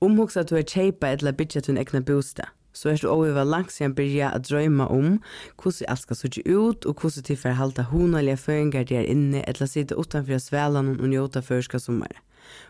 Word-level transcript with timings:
Omhugsa 0.00 0.40
at 0.40 0.50
du 0.50 0.56
er 0.56 0.66
kjeipa 0.68 1.08
eller 1.14 1.32
bytja 1.32 1.60
til 1.60 1.72
en 1.72 1.80
egna 1.80 2.02
bostad, 2.04 2.50
så 2.76 2.90
er 2.90 2.96
du 3.00 3.08
over 3.08 3.44
langt 3.44 3.72
siden 3.72 3.94
byrja 3.94 4.30
at 4.34 4.44
drøyma 4.50 4.84
om 4.92 5.22
hvordan 5.62 5.88
alt 5.88 6.02
skal 6.02 6.16
sutja 6.16 6.42
ut 6.44 6.84
og 6.84 7.00
hvordan 7.00 7.24
til 7.24 7.36
for 7.36 7.56
halda 7.56 7.82
honalige 7.82 8.36
føringar 8.36 8.92
er 8.92 9.08
inne 9.08 9.40
eller 9.48 9.66
sitte 9.66 9.96
utanfor 9.96 10.38
svelan 10.38 11.00
og 11.00 11.08
njóta 11.08 11.40
førska 11.40 11.78
sommar. 11.78 12.12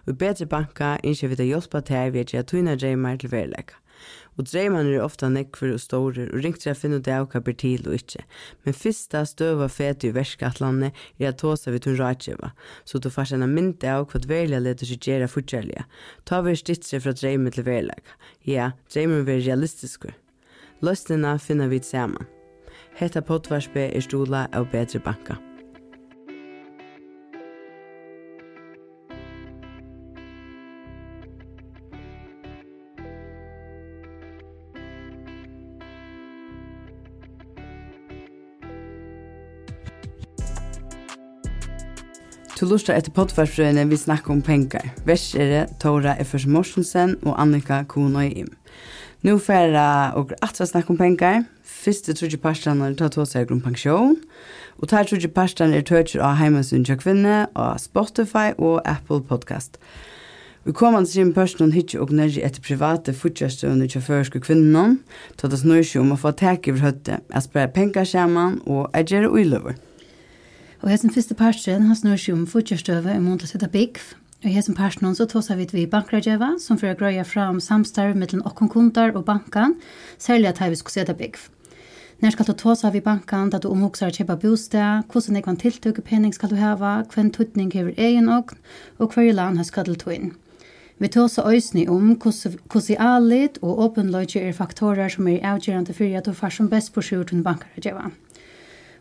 Og 0.07 0.19
bedre 0.19 0.47
banka 0.47 0.97
innskjer 1.03 1.29
vi 1.29 1.37
til 1.37 1.51
hjelpa 1.51 1.81
til 1.81 2.13
vi 2.13 2.23
er 2.23 2.43
tøyna 2.43 2.77
drøymar 2.77 3.17
til 3.17 3.33
verleika 3.33 3.75
og 4.37 4.49
dreiman 4.49 4.89
er 4.91 5.05
ofta 5.05 5.29
nekver 5.33 5.75
og 5.75 5.81
stårer, 5.81 6.29
og 6.33 6.45
ringt 6.45 6.63
til 6.65 6.73
å 6.73 6.77
finne 6.79 7.01
ut 7.01 7.09
av 7.13 7.29
hva 7.33 7.41
blir 7.45 7.57
til 7.61 7.87
og 7.89 7.97
ikkje. 7.97 8.25
Men 8.65 8.77
fyrsta 8.77 9.25
støva 9.29 9.69
fete 9.73 10.11
i 10.11 10.15
verskatlandet 10.17 10.97
er 11.19 11.31
at 11.31 11.41
tåsa 11.43 11.73
vi 11.75 11.81
tunn 11.83 11.99
rætjeva, 12.01 12.53
så 12.85 13.01
du 13.01 13.11
fars 13.13 13.33
enn 13.37 13.47
myndi 13.49 13.89
av 13.91 14.09
hva 14.11 14.21
dverlega 14.23 14.63
leder 14.63 14.89
seg 14.89 15.09
gjerra 15.09 15.31
fortjellige. 15.31 15.87
Ta 16.29 16.43
vi 16.45 16.57
stittre 16.59 17.01
fra 17.01 17.17
dreimen 17.17 17.55
til 17.55 17.67
verlega. 17.67 18.17
Ja, 18.45 18.73
dreimen 18.93 19.27
vi 19.29 19.41
realistiskur. 19.41 20.15
Løsnina 20.85 21.39
finner 21.41 21.73
vi 21.73 21.81
saman. 21.81 22.29
Hetta 22.97 23.21
potvarspe 23.25 23.91
er 23.93 24.05
stola 24.05 24.47
av 24.57 24.71
bedre 24.73 25.01
banka. 25.05 25.41
skal 42.67 42.75
lusta 42.75 42.95
etter 42.99 43.13
pottfarfrøyene 43.15 43.85
vi 43.87 43.97
snakker 43.97 44.33
om 44.35 44.41
penger. 44.43 44.83
Vers 45.07 45.35
er 45.39 45.51
det 45.53 45.77
Tora 45.79 46.17
Effers 46.19 46.49
Morsensen 46.51 47.13
og 47.23 47.37
Annika 47.39 47.85
Kuhnøy 47.87 48.33
Im. 48.41 48.49
Nå 49.23 49.37
færa 49.39 50.11
og 50.19 50.33
atra 50.43 50.67
snakke 50.67 50.91
om 50.91 50.99
penger. 50.99 51.45
Første 51.63 52.17
trudje 52.19 52.41
parstene 52.43 52.89
er 52.89 52.99
tatt 52.99 53.15
hos 53.15 53.37
seg 53.37 53.55
om 53.55 53.63
pensjon. 53.63 54.17
Og 54.83 54.91
tar 54.91 55.07
trudje 55.07 55.31
parstene 55.31 55.79
er 55.79 55.87
tøtjer 55.87 56.25
av 56.27 56.41
heimasun 56.41 56.83
til 56.89 56.99
kvinne, 56.99 57.47
av 57.55 57.79
Spotify 57.79 58.51
og 58.59 58.83
Apple 58.83 59.23
Podcast. 59.23 59.79
Vi 60.67 60.75
kommer 60.75 61.07
til 61.07 61.13
sin 61.13 61.35
personen 61.35 61.71
hitje 61.71 62.03
og 62.03 62.11
nærje 62.11 62.43
etter 62.43 62.67
private 62.67 63.15
fortjørstøvende 63.15 63.87
tja 63.87 64.03
føreske 64.03 64.43
kvinnen, 64.43 65.05
det 65.39 65.63
snøy 65.63 65.85
seg 65.87 66.03
om 66.03 66.17
å 66.17 66.19
få 66.19 66.35
tak 66.35 66.67
i 66.67 66.75
høtte, 66.75 67.23
at 67.31 67.47
spre 67.47 67.69
penger 67.71 68.05
sammen 68.05 68.59
og 68.67 68.91
er 68.91 69.07
gjerne 69.07 69.31
uiløver. 69.31 69.79
Og 70.87 70.93
hessen 70.93 71.11
fyrste 71.11 71.35
parten 71.35 71.89
han 71.89 71.97
snur 71.99 72.15
seg 72.15 72.37
om 72.37 72.45
fortjørstøve 72.47 73.17
i 73.17 73.19
mån 73.19 73.41
til 73.41 73.49
å 73.49 73.51
sette 73.51 73.67
bygg. 73.73 73.97
Og 74.45 74.53
hessen 74.55 74.77
parten 74.79 75.17
så 75.19 75.25
tås 75.27 75.49
vi 75.59 75.65
til 75.67 75.89
bankradjeva, 75.91 76.53
som 76.63 76.79
for 76.79 76.93
å 76.93 76.99
grøye 77.01 77.25
fram 77.27 77.59
samstarv 77.59 78.15
mellom 78.15 78.45
okken 78.47 78.71
kunder 78.71 79.11
og 79.19 79.25
bankan, 79.27 79.75
særlig 80.23 80.53
at 80.53 80.61
vi 80.63 80.79
skulle 80.79 80.95
sette 80.95 81.17
bygg. 81.19 81.41
Når 82.23 82.37
skal 82.37 82.47
du 82.47 82.53
tås 82.55 82.85
av 82.87 82.95
i 82.95 83.03
bankan, 83.03 83.51
da 83.51 83.59
du 83.59 83.67
omhoksar 83.67 84.15
kjøpa 84.15 84.37
bostad, 84.39 85.09
hvordan 85.11 85.41
ekvan 85.41 85.59
tiltøk 85.59 85.99
penning 86.07 86.37
skal 86.37 86.53
du 86.53 86.61
hava, 86.61 87.01
hvem 87.11 87.33
tuttning 87.35 87.73
hever 87.75 87.99
egen 87.99 88.31
ogn, 88.31 88.55
og 89.03 89.17
hver 89.17 89.33
land 89.35 89.59
har 89.59 89.67
skadelt 89.67 90.07
inn. 90.07 90.37
Vi 91.03 91.11
tåsa 91.11 91.43
òsni 91.51 91.89
om 91.91 92.15
hvordan 92.15 93.03
alit 93.03 93.59
og 93.59 93.83
åpenløyge 93.89 94.39
er 94.39 94.55
faktorer 94.55 95.11
som 95.11 95.27
er 95.27 95.43
avgjørende 95.43 95.99
for 95.99 96.15
at 96.15 96.31
du 96.31 96.33
får 96.33 96.55
som 96.61 96.71
best 96.71 96.95
på 96.95 97.03
sjur 97.03 97.27
til 97.27 97.43
bankaradjeva. 97.43 98.13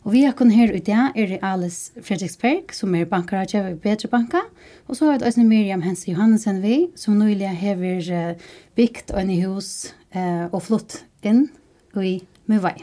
Og 0.06 0.14
vi 0.14 0.20
har 0.22 0.36
kun 0.38 0.52
her 0.54 0.70
i 0.70 0.84
dag 0.86 1.16
er 1.18 1.32
det 1.32 1.38
Alice 1.42 1.90
Fredriksberg, 1.98 2.70
som 2.78 2.94
er 2.94 3.08
bankaradjev 3.10 3.72
i 3.72 3.78
Bedre 3.82 4.06
Banka, 4.08 4.44
og 4.86 4.96
så 4.96 5.08
har 5.08 5.16
vi 5.18 5.26
også 5.26 5.44
Miriam 5.44 5.82
Hense 5.82 6.12
Johansen 6.12 6.60
vi, 6.62 6.92
som 6.96 7.18
nylig 7.18 7.50
har 7.50 7.82
uh, 7.82 8.44
bygd 8.78 9.16
og 9.16 9.22
en 9.24 9.32
i 9.34 9.40
hus 9.42 9.70
uh, 10.14 10.46
og 10.52 10.62
flott 10.68 11.00
inn 11.26 11.48
i 11.98 12.20
Muvai. 12.46 12.76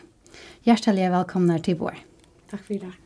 Hjertelig 0.66 1.12
velkomna 1.12 1.60
til 1.62 1.78
vår. 1.84 2.00
Takk 2.50 2.66
for 2.66 2.74
i 2.74 2.80
dag. 2.82 2.98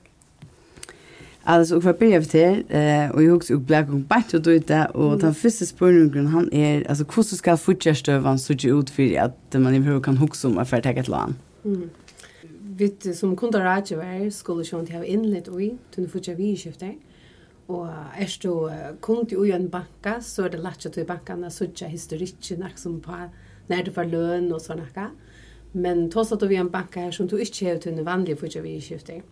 Alice, 1.44 1.76
og 1.76 1.84
hva 1.84 1.92
blir 1.92 2.16
jeg 2.16 2.30
til, 2.32 2.64
uh, 2.72 3.12
og 3.12 3.20
jeg 3.20 3.34
husker 3.34 3.60
og 3.60 3.68
ble 3.68 3.82
kong 3.90 4.08
bært 4.08 4.32
og 4.40 4.46
døyt 4.48 4.70
det, 4.72 4.80
og 4.96 5.20
den 5.26 5.36
første 5.36 5.68
spørningen 5.68 6.32
han 6.32 6.48
er, 6.56 6.86
altså 6.88 7.04
hvordan 7.04 7.42
skal 7.42 7.60
fortjørstøvene 7.66 8.40
sitte 8.40 8.72
ut 8.72 8.96
for 8.96 9.20
at 9.28 9.60
man 9.60 9.76
i 9.76 9.84
behov 9.84 10.00
kan 10.08 10.16
huske 10.24 10.48
om 10.48 10.56
å 10.56 10.64
få 10.64 10.80
et 10.80 10.88
eget 10.94 11.12
land? 11.12 11.36
Mm 11.68 11.90
vi 12.76 13.14
som 13.14 13.36
kundar 13.36 13.64
rådgiver 13.64 14.30
skulle 14.30 14.64
sjón 14.64 14.86
til 14.86 14.98
å 14.98 15.02
ha 15.02 15.08
innlitt 15.08 15.48
ui, 15.48 15.72
til 15.94 16.04
å 16.04 16.12
få 16.12 16.20
vi 16.36 16.52
skiftar. 16.56 16.96
Og 17.72 17.88
er 17.88 18.34
du 18.42 18.50
kundi 19.02 19.36
ui 19.36 19.50
en 19.50 19.70
banka, 19.70 20.20
så 20.20 20.44
er 20.44 20.54
det 20.54 20.62
latja 20.62 20.90
til 20.90 21.06
bankan 21.06 21.44
a 21.44 21.50
sutja 21.50 21.88
historikken 21.88 22.62
som 22.76 23.00
på 23.00 23.16
når 23.68 23.82
du 23.84 23.90
får 23.90 24.12
løn 24.12 24.52
og 24.52 24.60
sånn 24.62 24.84
akka. 24.84 25.10
Men 25.72 26.06
tås 26.10 26.32
at 26.32 26.40
du 26.40 26.46
vi 26.46 26.56
en 26.56 26.70
banka 26.70 27.00
her 27.00 27.10
som 27.12 27.26
du 27.26 27.36
ikke 27.36 27.66
har 27.66 27.80
til 27.82 27.96
en 27.96 28.06
vanlig 28.06 28.38
få 28.38 28.48
vi 28.62 28.78
skiftar, 28.80 29.24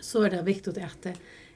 så 0.00 0.24
er 0.24 0.30
det 0.30 0.46
viktig 0.46 0.82
at 0.82 1.06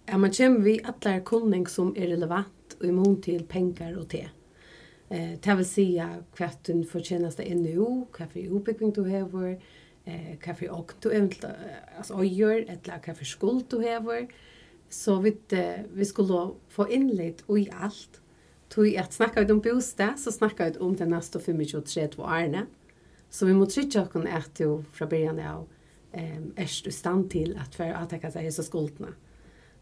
at 0.06 0.20
man 0.20 0.30
kommer 0.30 0.60
vi 0.60 0.80
alle 0.84 1.20
kundning 1.24 1.66
som 1.66 1.92
er 1.96 2.12
relevant 2.12 2.76
og 2.80 2.86
imot 2.86 3.22
til 3.24 3.42
pengar 3.44 3.96
og 3.98 4.08
te. 4.08 4.28
Eh, 5.10 5.34
det 5.42 5.56
vil 5.56 5.66
si 5.66 5.86
hva 5.98 6.50
du 6.66 6.84
får 6.84 7.02
tjeneste 7.02 7.42
er 7.42 7.54
nå, 7.54 8.06
hva 8.12 8.26
for 8.26 8.38
utbygging 8.58 8.94
du 8.94 9.04
har 9.04 9.26
eh 10.06 10.38
kaffe 10.38 10.68
och 10.68 10.92
du 11.00 11.10
eventuellt 11.10 11.44
alltså 11.98 12.24
gör 12.24 12.70
ett 12.70 12.86
lag 12.86 13.02
kaffe 13.02 13.24
skuld 13.24 13.64
du 13.68 13.76
har 13.76 14.26
så 14.88 15.20
vi 15.20 15.36
eh, 15.48 15.80
vi 15.92 16.04
skulle 16.04 16.50
få 16.68 16.90
in 16.90 17.08
lite 17.08 17.42
och 17.46 17.58
i 17.58 17.70
allt 17.80 18.20
tog 18.68 18.96
att 18.96 19.12
snacka 19.12 19.40
ut 19.40 19.50
om 19.50 19.60
bostad 19.60 20.18
så 20.18 20.32
snacka 20.32 20.66
ut 20.66 20.76
om 20.76 20.96
den 20.96 21.10
nästa 21.10 21.40
25 21.40 21.60
och 22.16 22.32
arne 22.32 22.66
så 23.30 23.46
vi 23.46 23.54
måste 23.54 23.74
trycka 23.74 24.02
och 24.02 24.12
kunna 24.12 24.42
ju 24.58 24.82
från 24.92 25.08
början 25.08 25.38
av 25.38 25.68
ehm 26.12 26.52
är 26.56 26.84
du 26.84 26.90
stand 26.90 27.30
till 27.30 27.58
att 27.62 27.74
för 27.74 27.84
att 27.84 28.10
ta 28.10 28.30
sig 28.30 28.52
så 28.52 28.62
skuldna 28.62 29.08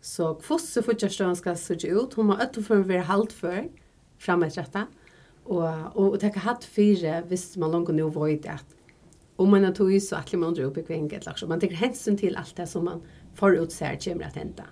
så 0.01 0.35
kvosse 0.35 0.83
fortsätter 0.83 1.35
ska 1.35 1.55
se 1.57 1.89
ut 1.89 2.15
hon 2.15 2.31
har 2.31 2.43
ett 2.43 2.67
för 2.67 2.77
vi 2.77 2.97
halt 2.97 3.33
för 3.33 3.69
framåt 4.19 4.55
detta 4.55 4.87
och 5.45 5.97
och 5.97 6.21
ta 6.21 6.39
hatt 6.39 6.65
fyra 6.65 7.23
visst 7.29 7.57
man 7.57 7.71
långt 7.71 7.89
nu 7.89 8.03
void 8.03 8.47
att 8.47 8.67
om 9.37 9.51
man 9.51 9.65
har 9.65 9.73
tog 9.73 10.03
så 10.03 10.17
att 10.17 10.33
man 10.33 10.55
drar 10.55 10.65
upp 10.65 10.79
i 10.79 10.83
kvinket. 10.83 11.27
liksom. 11.27 11.49
Man 11.49 11.61
tänker 11.61 11.77
hänsyn 11.77 12.17
till 12.17 12.37
allt 12.37 12.57
det 12.57 12.67
som 12.67 12.85
man 12.85 13.03
förutser 13.35 13.99
kommer 14.05 14.25
att 14.25 14.37
hända. 14.37 14.65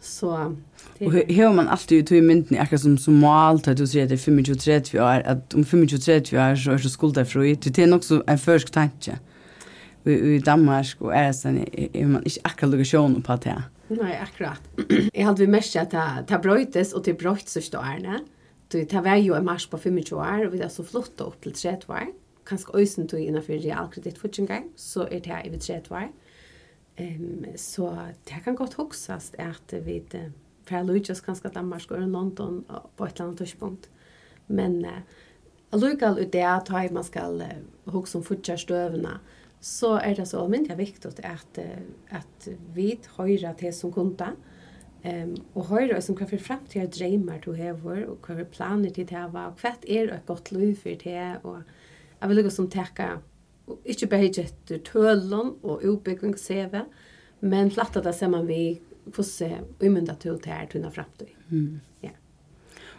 Så 0.00 0.56
det 0.98 1.06
Och 1.06 1.12
hur 1.12 1.52
man 1.52 1.68
alltid 1.68 1.98
ju 1.98 2.02
tog 2.02 2.18
i 2.18 2.20
mynden 2.20 2.58
är 2.58 2.76
som 2.76 2.98
som 2.98 3.14
mål 3.14 3.60
att 3.66 3.76
du 3.76 3.86
säger 3.86 4.08
det 4.08 4.16
25-30 4.16 5.00
år 5.00 5.22
att 5.26 5.54
om 5.54 5.64
25-30 5.64 6.52
år 6.52 6.56
så 6.56 6.70
är 6.70 6.78
så 6.78 6.88
skulda 6.88 7.24
fri. 7.24 7.54
Det 7.54 7.78
är 7.78 7.94
också 7.94 8.24
en 8.26 8.38
försk 8.38 8.70
tanke. 8.70 9.18
I, 10.04 10.10
i 10.10 10.38
Danmark 10.38 10.96
och 10.98 11.14
är 11.14 11.32
sen 11.32 11.66
är 11.92 12.06
man 12.06 12.22
inte 12.24 12.40
akkurat 12.42 12.70
lokation 12.72 13.22
på 13.22 13.36
det. 13.36 13.62
Nej, 13.88 14.20
akkurat. 14.22 14.60
Jag 15.12 15.24
hade 15.24 15.40
vi 15.40 15.46
mest 15.46 15.76
att 15.76 16.28
ta 16.28 16.38
bröjtes 16.38 16.92
och 16.92 17.04
till 17.04 17.14
bröjts 17.14 17.52
så 17.52 17.60
står 17.60 18.00
det. 18.00 18.20
Det 18.86 19.00
var 19.00 19.16
ju 19.16 19.34
en 19.34 19.44
mars 19.44 19.66
på 19.66 19.78
25 19.78 20.18
år 20.18 20.46
och 20.46 20.54
vi 20.54 20.62
har 20.62 20.68
så 20.68 20.84
flott 20.84 21.20
upp 21.20 21.42
till 21.42 21.52
30 21.52 21.92
år 21.92 22.06
kanskje 22.46 22.78
øysen 22.78 23.08
tog 23.08 23.20
innenfor 23.20 23.52
realkredittfutsingar, 23.52 24.62
så 24.76 25.06
er 25.10 25.20
det 25.24 25.40
i 25.44 25.48
vi 25.48 25.58
tredje. 25.58 26.10
Um, 27.00 27.44
så 27.56 27.90
det 28.28 28.42
kan 28.44 28.54
godt 28.54 28.74
huksast 28.74 29.36
at 29.38 29.74
vi 29.86 30.02
uh, 30.14 30.30
fra 30.68 30.82
Lujas 30.82 31.20
kanskje 31.20 31.50
Danmark 31.54 31.90
og 31.90 32.00
London 32.00 32.64
på 32.96 33.04
et 33.04 33.12
eller 33.12 33.24
annet 33.24 33.38
tørspunkt. 33.38 33.90
Men 34.48 34.84
uh, 34.84 35.00
allukal 35.72 36.20
ut 36.20 36.32
det 36.32 36.44
at 36.44 36.92
man 36.92 37.04
skal 37.04 37.40
uh, 37.40 37.92
hukse 37.92 38.18
om 38.18 38.24
futsingar 38.24 39.20
så 39.60 39.98
er 39.98 40.14
det 40.14 40.28
så 40.28 40.40
almindelig 40.40 40.78
viktig 40.78 41.24
at, 41.24 41.58
uh, 41.58 42.18
at 42.18 42.48
vi 42.74 42.98
høyre 43.16 43.54
til 43.58 43.72
som 43.72 43.92
kunder, 43.92 44.36
Ehm 45.02 45.28
um, 45.28 45.36
och 45.52 45.66
höra 45.66 46.00
som 46.00 46.14
om 46.14 46.18
hva 46.18 46.26
för 46.26 46.36
framtida 46.36 46.86
drömmar 46.86 47.40
du 47.44 47.52
har 47.52 48.04
och 48.04 48.26
hva 48.26 48.36
för 48.36 48.44
planer 48.44 48.90
du 48.90 49.04
var 49.04 49.46
och 49.48 49.60
vad 49.62 49.84
är 49.84 50.08
ett 50.08 50.26
gott 50.26 50.52
liv 50.52 50.74
för 50.74 50.98
det 51.04 51.36
och 51.42 51.58
Jeg 52.20 52.28
vil 52.28 52.40
lukke 52.40 52.52
som 52.52 52.68
teka, 52.70 53.08
ikke 53.88 54.10
bare 54.10 54.28
etter 54.28 54.80
tølen 54.84 55.54
og 55.62 55.84
utbygging 55.86 56.36
CV, 56.38 56.82
men 57.40 57.70
platta 57.72 58.02
det 58.04 58.14
ser 58.16 58.32
man 58.32 58.48
vi 58.48 58.80
får 59.14 59.26
se 59.26 59.50
umynda 59.80 60.16
til 60.20 60.34
å 60.34 60.40
ta 60.42 60.58
her 60.58 60.68
tunna 60.70 60.90
fremtid. 60.92 61.30
Mm. 61.48 61.80
Ja. 62.04 62.12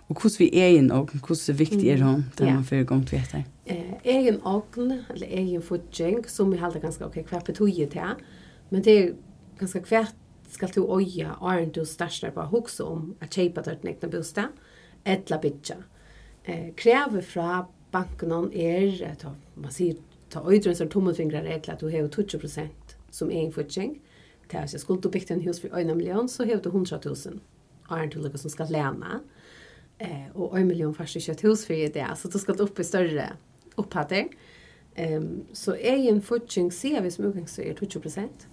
Og 0.10 0.18
hvordan 0.18 0.40
vi 0.42 0.48
er 0.60 0.78
en 0.80 0.90
og 0.96 1.14
hvordan 1.14 1.60
viktig 1.60 1.92
er 1.94 2.02
hun, 2.04 2.26
det 2.38 2.50
man 2.50 2.66
fyrir 2.68 2.88
gang 2.90 3.04
til 3.08 3.22
etter? 3.22 3.46
Eh, 3.70 3.94
egen 4.16 4.42
åken, 4.48 4.96
eller 5.14 5.28
egen 5.28 5.62
fudging, 5.64 6.24
som 6.28 6.52
vi 6.52 6.60
halda 6.60 6.82
ganske 6.84 7.06
ok, 7.06 7.22
hver 7.30 7.46
betoje 7.48 7.88
til, 7.94 8.26
men 8.72 8.84
det 8.84 8.98
er 8.98 9.14
ganske 9.62 9.84
hvert 9.86 10.18
skal 10.52 10.72
du 10.76 10.82
oja 10.84 11.38
åren 11.40 11.72
du 11.72 11.86
største 11.88 12.32
på 12.36 12.44
hoksa 12.52 12.84
om 12.92 13.14
at 13.24 13.38
kjøpe 13.38 13.64
til 13.64 13.78
den 13.80 13.94
egne 13.94 14.10
bostad, 14.12 14.58
etla 15.08 15.40
bytja. 15.42 15.78
Eh, 16.44 16.74
krever 16.76 17.24
fra 17.24 17.62
banken 17.92 18.32
er, 18.54 19.16
ta, 19.20 19.34
man 19.56 19.74
sier, 19.74 20.00
ta 20.32 20.44
øydrun 20.48 20.76
som 20.76 20.90
tommelfingrar 20.90 21.48
er 21.48 21.60
til 21.60 21.74
at 21.74 21.82
du 21.82 21.90
har 21.92 22.08
20% 22.08 22.96
som 23.12 23.30
egen 23.30 23.52
futsing. 23.52 24.00
Det 24.52 24.74
jeg 24.74 24.80
skulle 24.80 25.12
bygge 25.12 25.34
en 25.34 25.44
hus 25.46 25.62
for 25.62 25.78
1 25.78 25.96
million, 25.96 26.28
så 26.28 26.46
har 26.46 26.60
du 26.60 26.70
100 26.70 27.00
000 27.06 27.40
er 27.92 28.04
en 28.04 28.12
tullukke 28.12 28.38
som 28.40 28.52
skal 28.52 28.72
lene. 28.72 29.22
Eh, 30.00 30.28
og 30.36 30.60
1 30.60 30.68
million 30.68 30.96
først 30.96 31.16
ikke 31.16 31.32
et 31.32 31.42
hus 31.42 31.66
for 31.66 31.74
i 31.74 31.88
det, 31.88 32.08
så 32.18 32.30
du 32.32 32.40
skal 32.40 32.62
opp 32.62 32.80
i 32.80 32.84
større 32.84 33.36
opphatter. 33.78 34.32
Um, 35.00 35.46
så 35.54 35.78
egen 35.80 36.20
futsing 36.22 36.68
ser 36.74 37.00
vi 37.02 37.10
som 37.10 37.30
utgang 37.30 37.48
så 37.48 37.64
er 37.64 37.74
20 37.74 38.02
prosent, 38.02 38.48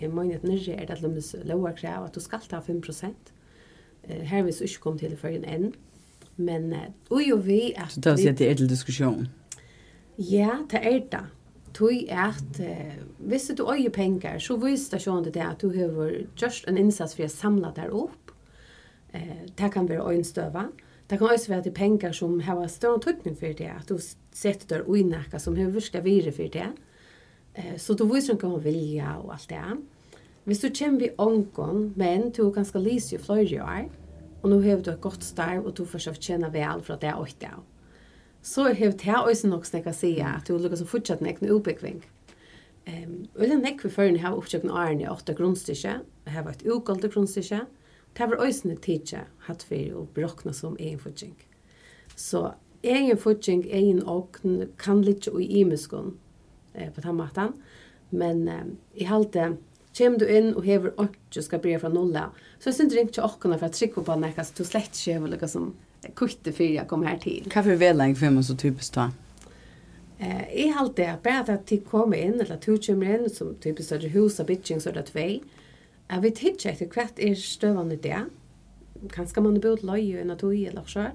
Jeg 0.00 0.10
mener 0.10 0.36
at 0.36 0.44
nyrre 0.44 0.76
er 0.76 0.86
det 0.86 1.00
lømmes 1.02 1.34
lover 1.44 1.72
krev 1.72 2.04
at 2.04 2.14
du 2.14 2.20
skal 2.20 2.40
ta 2.40 2.60
5 2.60 2.80
prosent, 2.80 3.32
Eh, 4.08 4.22
her 4.22 4.42
vi 4.42 4.52
så 4.52 4.64
ikke 4.64 4.80
komme 4.80 4.98
til 4.98 5.12
i 5.12 5.16
førgen 5.16 5.44
enn. 5.44 5.72
Men 6.38 6.70
ui 7.10 7.32
og 7.34 7.42
vi 7.46 7.72
at... 7.76 7.92
Så 7.92 8.00
det 8.00 8.12
vil 8.12 8.22
si 8.22 8.30
at 8.30 8.38
det 8.38 8.50
er 8.50 8.58
til 8.60 8.70
diskusjon? 8.70 9.26
Ja, 10.18 10.62
det 10.70 10.80
er 10.82 11.00
det. 11.10 11.24
Tui 11.74 12.06
er 12.08 12.32
at 12.32 12.60
uh, 12.60 12.94
hvis 13.18 13.50
du 13.58 13.66
øyer 13.70 13.90
penger, 13.90 14.38
så 14.38 14.56
viser 14.58 14.96
det 14.96 15.04
sånn 15.04 15.26
det 15.26 15.44
at 15.44 15.60
du 15.62 15.68
har 15.74 15.92
gjort 16.38 16.64
en 16.66 16.78
innsats 16.80 17.14
for 17.14 17.26
å 17.26 17.30
samle 17.30 17.70
der 17.76 17.92
opp. 17.94 18.32
Uh, 19.14 19.44
det 19.58 19.70
kan 19.74 19.88
være 19.88 20.06
øynstøva. 20.14 20.68
Det 21.10 21.18
kan 21.18 21.30
også 21.30 21.52
være 21.52 21.68
til 21.68 21.76
penger 21.76 22.12
som 22.12 22.40
har 22.44 22.66
større 22.68 23.00
tøkning 23.04 23.36
for 23.38 23.54
det, 23.58 23.70
at 23.70 23.88
du 23.88 23.98
setter 24.34 24.66
der 24.72 24.88
ui 24.88 25.04
nekka 25.06 25.38
som 25.38 25.56
har 25.56 25.70
virka 25.74 26.02
vire 26.02 26.32
for 26.34 26.50
det. 26.52 26.70
Uh, 27.58 27.76
så 27.78 27.94
du 27.94 28.06
viser 28.10 28.34
ikke 28.34 28.50
om 28.50 28.64
vilja 28.64 29.18
og 29.22 29.36
alt 29.36 29.50
det. 29.50 29.78
Hvis 30.48 30.64
du 30.64 30.70
kommer 30.72 31.00
vi 31.00 31.10
ångon, 31.18 31.92
men 31.96 32.30
du 32.32 32.46
er 32.46 32.54
ganske 32.56 32.80
lise 32.80 33.16
i 33.16 33.20
flere 33.20 33.62
år, 33.62 33.88
og 34.42 34.50
nå 34.52 34.60
har 34.62 34.82
du 34.82 34.92
et 34.92 35.02
godt 35.02 35.24
starv 35.26 35.66
og 35.66 35.74
du 35.78 35.84
får 35.88 36.04
sjølv 36.04 36.20
tjena 36.22 36.50
vel 36.54 36.82
fra 36.86 36.96
det 37.00 37.14
og 37.14 37.32
det. 37.40 37.54
Så 38.42 38.68
har 38.68 38.92
det 38.94 39.02
her 39.02 39.26
også 39.26 39.50
nok 39.50 39.66
snakket 39.66 39.92
å 39.92 39.98
si 39.98 40.12
at 40.22 40.46
du 40.46 40.56
lukker 40.56 40.78
som 40.78 40.88
fortsatt 40.88 41.24
nek 41.24 41.42
utbyggving. 41.42 42.04
Um, 42.88 43.26
og 43.36 43.42
det 43.50 43.58
nek 43.60 43.82
vi 43.84 43.90
førne 43.92 44.22
hava 44.22 44.38
oppsjøkken 44.38 44.70
årene 44.72 45.04
i 45.04 45.10
åtte 45.10 45.34
grunnstyrke, 45.36 45.98
og 46.24 46.32
har 46.32 46.46
vært 46.46 46.64
ugoldte 46.64 47.10
grunnstyrke, 47.12 47.66
det 48.16 48.28
var 48.30 48.40
også 48.40 48.70
nek 48.70 48.80
tidsa 48.86 49.26
hatt 49.46 49.66
for 49.66 49.98
å 49.98 50.06
brokna 50.14 50.54
som 50.56 50.78
egen 50.80 51.02
fortjeng. 51.02 51.34
Så 52.16 52.54
egen 52.82 53.20
fortjeng, 53.20 53.66
egen 53.66 54.00
åkn 54.08 54.70
kan 54.80 55.02
litt 55.04 55.28
i 55.28 55.50
imiskon 55.60 56.14
eh, 56.72 56.88
på 56.94 57.04
den 57.04 57.18
måten. 57.18 57.54
men 58.10 58.48
eh, 58.48 58.64
i 58.94 59.04
halte 59.04 59.58
Kjem 59.98 60.18
du 60.20 60.28
inn 60.30 60.52
og 60.54 60.62
hever 60.62 60.92
ikke 61.02 61.42
skal 61.42 61.62
bli 61.62 61.74
fra 61.82 61.90
nulla. 61.90 62.28
så 62.58 62.70
jeg 62.70 62.74
synes 62.74 62.92
det 62.92 63.06
ikke 63.08 63.24
åkkerne 63.26 63.58
for 63.58 63.66
å 63.66 63.74
trykke 63.74 64.04
på 64.06 64.18
nekka, 64.22 64.44
så 64.44 64.54
du 64.54 64.64
slett 64.64 64.94
ikke 64.94 65.16
hever 65.16 65.32
lukka 65.32 65.48
som 65.50 65.72
kutte 66.14 66.52
fyr 66.54 66.76
jeg 66.76 66.86
kom 66.86 67.02
her 67.02 67.18
til. 67.18 67.48
Hva 67.50 67.64
for 67.66 67.80
vedlegg 67.80 68.14
for 68.18 68.30
meg 68.30 68.46
så 68.46 68.54
typisk 68.58 68.94
da? 68.94 69.08
Eh, 70.18 70.44
I 70.64 70.68
halte 70.74 71.02
det, 71.02 71.16
bare 71.24 71.56
at 71.58 71.66
de 71.70 71.80
kommer 71.82 72.18
inn, 72.18 72.40
eller 72.40 72.60
to 72.62 72.76
kommer 72.82 73.16
inn, 73.16 73.30
som 73.30 73.56
typisk 73.62 73.92
er 73.92 74.04
det 74.04 74.12
hus 74.14 74.38
og 74.38 74.46
bitching, 74.46 74.82
så 74.82 74.92
er 74.92 75.00
det 75.00 75.08
tvei. 75.10 75.30
Jeg 76.08 76.22
vet 76.24 76.42
ikke 76.42 76.72
etter 76.72 76.94
hvert 76.94 77.18
er 77.22 77.34
støvende 77.38 77.98
det. 78.02 78.22
Kanskje 79.14 79.42
man 79.42 79.58
har 79.58 79.66
bodd 79.66 79.84
løye 79.86 80.22
enn 80.22 80.32
at 80.34 80.42
du 80.42 80.50
eller 80.50 80.86
så. 80.90 81.10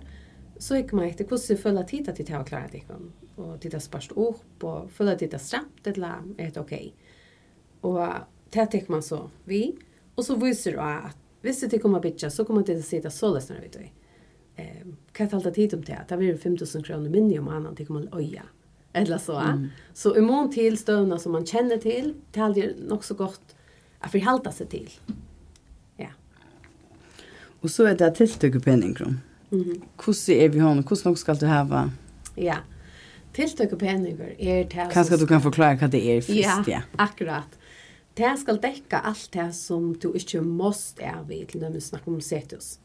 Så 0.60 0.78
jeg 0.78 0.92
man 0.94 1.10
etter 1.10 1.28
hvordan 1.28 1.56
jeg 1.56 1.60
føler 1.64 1.88
tid 1.88 2.08
at 2.08 2.20
de 2.20 2.24
tar 2.28 2.44
og 2.44 2.52
klarer 2.52 2.72
det. 2.72 2.84
Og 3.38 3.58
de 3.64 3.72
tar 3.74 3.82
spørst 3.84 4.14
opp, 4.16 4.64
og 4.64 4.92
føler 4.92 5.18
at 5.18 5.24
de 5.24 5.32
tar 5.32 5.42
stramt, 5.42 5.88
eller 5.88 6.24
er 6.38 6.54
det 6.54 6.62
ok. 6.62 6.76
Og 7.84 8.00
det 8.54 8.66
tycker 8.66 8.92
man 8.92 9.04
så 9.04 9.30
vi 9.44 9.76
och 10.16 10.26
så 10.26 10.36
visar 10.36 10.72
du 10.72 10.78
att 10.78 11.18
visst 11.42 11.70
det 11.72 11.80
kommer 11.80 12.00
bitcha 12.00 12.30
så 12.30 12.46
kommer 12.46 12.64
det 12.64 12.78
att 12.78 12.86
sitta 12.86 13.10
så 13.10 13.34
läsnar 13.34 13.58
vi 13.62 13.68
dig. 13.68 13.94
Eh, 14.56 14.88
kan 15.12 15.42
ta 15.42 15.52
tid 15.52 15.74
om 15.74 15.82
det. 15.82 16.00
Det 16.10 16.18
blir 16.18 16.38
5000 16.38 16.84
kr 16.84 16.98
mindre 16.98 17.40
om 17.40 17.48
annan 17.48 17.76
tycker 17.76 17.94
man 17.94 18.14
oja. 18.14 18.44
Eller 18.94 19.18
så. 19.18 19.40
Mm. 19.40 19.68
Så 19.94 20.18
i 20.18 20.22
mån 20.22 20.52
till 20.52 20.78
stövna 20.78 21.20
som 21.20 21.32
man 21.32 21.46
känner 21.46 21.78
till, 21.78 22.14
det 22.32 22.40
är 22.40 22.76
nog 22.88 23.06
så 23.06 23.14
gott 23.14 23.56
att 24.00 24.12
förhålla 24.12 24.52
sig 24.52 24.68
till. 24.68 24.90
Ja. 25.98 26.10
Och 27.62 27.72
så 27.72 27.84
är 27.84 27.96
det 27.96 28.12
tilltugg 28.12 28.64
penningkrom. 28.64 29.20
Mm 29.52 29.64
-hmm. 29.64 29.82
Hvordan 30.04 30.44
er 30.44 30.50
vi 30.50 30.60
hånden? 30.60 30.84
Hvordan 30.84 31.10
nok 31.10 31.18
skal 31.18 31.38
du 31.38 31.46
hava? 31.46 31.92
Ja. 32.36 32.56
Tiltøk 33.34 33.72
og 33.74 33.80
penninger 33.80 34.36
er 34.40 34.64
det... 34.64 34.90
Kanskje 34.94 35.18
du 35.18 35.26
kan 35.26 35.42
forklare 35.42 35.78
hva 35.78 35.88
det 35.88 36.02
er 36.06 36.22
først, 36.22 36.38
ja. 36.38 36.64
ja. 36.68 36.82
akkurat. 36.98 37.58
Det 38.14 38.30
skal 38.38 38.60
dekka 38.62 39.00
alt 39.10 39.32
det 39.34 39.50
som 39.58 39.94
du 39.98 40.12
ikke 40.14 40.44
måste 40.46 41.02
er 41.02 41.24
vi, 41.26 41.40
til 41.50 41.64
når 41.64 41.74
vi 41.74 41.80
snakker 41.82 42.14
om 42.14 42.22
setus. 42.22 42.76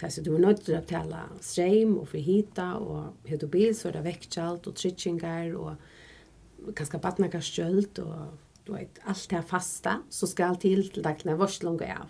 Det 0.00 0.06
er 0.08 0.12
så 0.14 0.22
du 0.24 0.30
er 0.32 0.40
nødt 0.40 0.62
til 0.64 0.78
å 0.78 0.80
betale 0.80 1.24
streim 1.44 1.98
og 2.00 2.06
frihita 2.08 2.70
og 2.80 3.28
hedobil, 3.28 3.74
så 3.76 3.90
er 3.90 3.98
det 3.98 4.06
vektkjalt 4.06 4.68
og 4.70 4.78
tritskingar 4.80 5.52
og 5.60 6.72
kanskje 6.78 7.00
badnakar 7.04 7.44
skjølt 7.44 8.00
og 8.00 8.38
du 8.64 8.72
vet, 8.72 9.00
alt 9.08 9.26
det 9.32 9.42
fasta, 9.48 9.98
så 10.08 10.28
skal 10.28 10.56
til 10.60 10.86
til 10.88 11.04
dagsne 11.04 11.36
vårt 11.36 11.60
langt 11.64 11.84
av. 11.84 12.08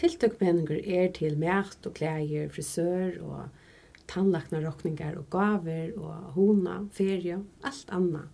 Tiltøkmenninger 0.00 0.80
er 0.82 1.10
til 1.14 1.36
mært 1.38 1.86
og 1.86 1.94
klæger, 1.98 2.48
frisør 2.50 3.20
og 3.22 4.10
tannlaknarokningar 4.10 5.18
og 5.20 5.28
gaver 5.30 5.94
og 5.98 6.34
hona, 6.34 6.80
ferie, 6.94 7.38
alt 7.62 7.94
anna. 7.94 8.24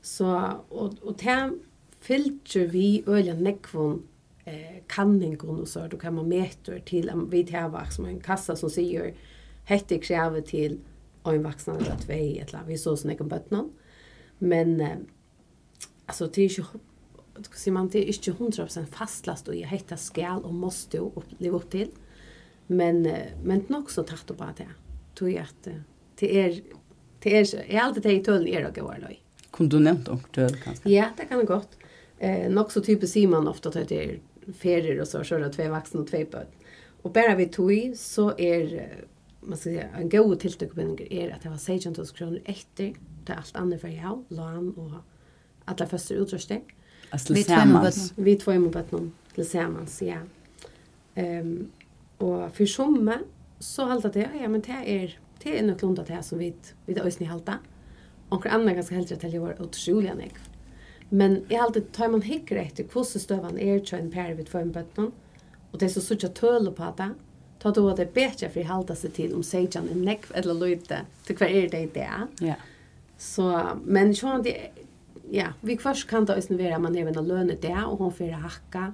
Så, 0.00 0.28
og, 0.70 0.96
og 1.02 1.18
til 1.20 1.58
fylgjer 2.02 2.70
vi 2.72 3.02
øyla 3.06 3.34
nekvon 3.38 4.02
eh, 4.46 4.82
kanningon 4.90 5.62
og 5.62 5.68
så, 5.68 5.86
du 5.88 5.96
kan 5.96 6.14
man 6.14 6.28
meter 6.28 6.80
til 6.86 7.10
en 7.12 7.28
vid 7.30 7.52
hervaks, 7.54 7.96
som 7.96 8.08
en 8.08 8.20
kassa 8.22 8.56
som 8.58 8.70
sier 8.72 9.12
hette 9.70 10.00
kreve 10.02 10.42
til 10.46 10.80
en 11.28 11.44
vaksna 11.44 11.76
eller 11.78 12.00
tvei, 12.02 12.38
eller 12.42 12.66
vi 12.66 12.78
så 12.80 12.96
sånn 12.98 13.14
ekon 13.14 13.30
bøttene. 13.30 13.68
Men 14.42 14.80
eh, 14.80 14.96
altså, 16.08 16.26
det 16.26 16.46
er 16.46 16.50
ikke 16.50 16.88
Ska 17.50 17.72
man 17.72 17.88
det 17.88 17.98
är 17.98 18.06
inte 18.06 18.62
100% 18.62 18.86
fastlast 18.86 19.48
och 19.48 19.54
jag 19.54 19.68
hittar 19.68 19.96
skal 19.96 20.44
och 20.44 20.54
måste 20.54 21.00
och 21.00 21.24
leva 21.38 21.56
upp 21.56 21.70
till. 21.70 21.88
Men 22.66 23.06
eh, 23.06 23.26
men 23.44 23.64
nog 23.68 23.90
så 23.90 24.02
tatt 24.02 24.26
på 24.26 24.44
det. 24.56 24.68
Tror 25.14 25.30
jag 25.30 25.42
att 25.42 25.68
det 26.18 26.40
är 26.40 26.60
det 27.20 27.38
är 27.38 27.54
är 27.54 27.80
alltid 27.80 28.02
det 28.02 28.12
i 28.12 28.24
tullen 28.24 28.48
är 28.48 28.70
det 28.74 28.80
går 28.80 28.98
då. 29.00 29.14
Kunde 29.50 29.76
du 29.76 29.82
nämnt 29.82 30.08
och 30.08 30.32
tull 30.32 30.56
kanske? 30.64 30.90
Ja, 30.90 31.08
det 31.16 31.24
kan 31.24 31.38
det 31.38 31.44
gott. 31.44 31.78
Eh, 32.22 32.50
nog 32.50 32.72
så 32.72 32.80
typiskt 32.80 33.14
ser 33.14 33.26
man 33.26 33.48
ofta 33.48 33.68
att 33.68 33.88
det 33.88 34.04
är 34.04 34.20
ferier 34.52 35.00
och 35.00 35.08
så, 35.08 35.24
så 35.24 35.38
det 35.38 35.52
två 35.52 35.68
vuxna 35.68 36.00
och 36.00 36.06
två 36.06 36.24
barn. 36.32 36.46
Och 37.02 37.12
bara 37.12 37.34
vi 37.34 37.46
tog 37.46 37.92
så 37.96 38.38
är 38.38 38.88
man 39.40 39.56
ska 39.56 39.62
säga, 39.64 39.88
en 39.98 40.08
god 40.08 40.40
tilltökbindning 40.40 41.06
är 41.10 41.30
att 41.30 41.42
det 41.42 41.48
var 41.48 41.56
16 41.56 41.94
000 41.98 42.06
kronor 42.06 42.40
efter 42.44 42.94
det 43.24 43.32
allt 43.34 43.56
annat 43.56 43.80
för 43.80 43.88
jag, 43.88 44.24
lån 44.28 44.72
och 44.72 44.92
alla 45.64 45.86
första 45.86 46.14
utrustning. 46.14 46.62
Alltså 47.10 47.34
tillsammans? 47.34 48.12
Vi 48.16 48.36
två 48.36 48.52
emot 48.52 48.72
bötnen 48.72 49.12
tillsammans, 49.34 50.02
ja. 50.02 50.18
Um, 51.14 51.70
och 52.18 52.54
för 52.54 52.66
somma 52.66 53.18
så 53.58 53.84
halta 53.84 54.08
det, 54.08 54.30
ja 54.40 54.48
men 54.48 54.60
det 54.60 55.02
är, 55.02 55.18
det 55.42 55.58
är 55.58 55.62
nog 55.62 55.78
klundat 55.78 56.06
det 56.06 56.22
som 56.22 56.38
vi, 56.38 56.54
vi 56.86 56.98
har 56.98 57.06
ösning 57.06 57.28
halta. 57.28 57.58
Och 58.28 58.46
andra 58.46 58.74
ganska 58.74 58.94
hellre 58.94 59.16
till 59.16 59.32
jag 59.32 59.40
var 59.40 59.62
otroliga 59.62 60.14
nekv. 60.14 60.51
Men 61.14 61.44
jag 61.48 61.58
har 61.58 61.66
alltid 61.66 61.92
tar 61.92 62.08
man 62.08 62.22
hickar 62.22 62.56
efter 62.56 62.84
hur 62.94 63.18
stövan 63.18 63.58
är 63.58 63.74
ju 63.74 63.98
en 63.98 64.10
pär 64.10 64.34
vid 64.34 64.48
för 64.48 64.60
en 64.60 64.72
bötten. 64.72 65.12
Och 65.70 65.78
det 65.78 65.84
är 65.84 65.88
så 65.88 66.00
sådär 66.00 66.28
töl 66.28 66.72
på 66.72 66.94
det. 66.96 67.10
Ta 67.58 67.70
då 67.70 67.88
att 67.88 67.96
det 67.96 68.02
är 68.02 68.12
bättre 68.12 68.48
för 68.48 68.60
att 68.60 68.66
hålla 68.66 68.94
sig 68.94 69.10
till 69.10 69.34
om 69.34 69.42
sejan 69.42 69.88
en 69.92 70.04
näck 70.04 70.24
eller 70.34 70.54
lite. 70.54 70.98
Till 71.26 71.36
kvar 71.36 71.46
är 71.46 71.68
det 71.68 71.94
där. 71.94 72.26
Ja. 72.40 72.54
Så 73.18 73.68
men 73.84 74.14
så 74.14 74.38
det 74.38 74.70
ja, 75.30 75.46
vi 75.60 75.78
först 75.78 76.08
kan 76.08 76.24
det 76.24 76.34
ösn 76.34 76.56
vara 76.56 76.78
man 76.78 76.96
även 76.96 77.26
löne 77.26 77.54
där 77.60 77.86
och 77.86 77.98
hon 77.98 78.12
får 78.12 78.30
hacka. 78.30 78.92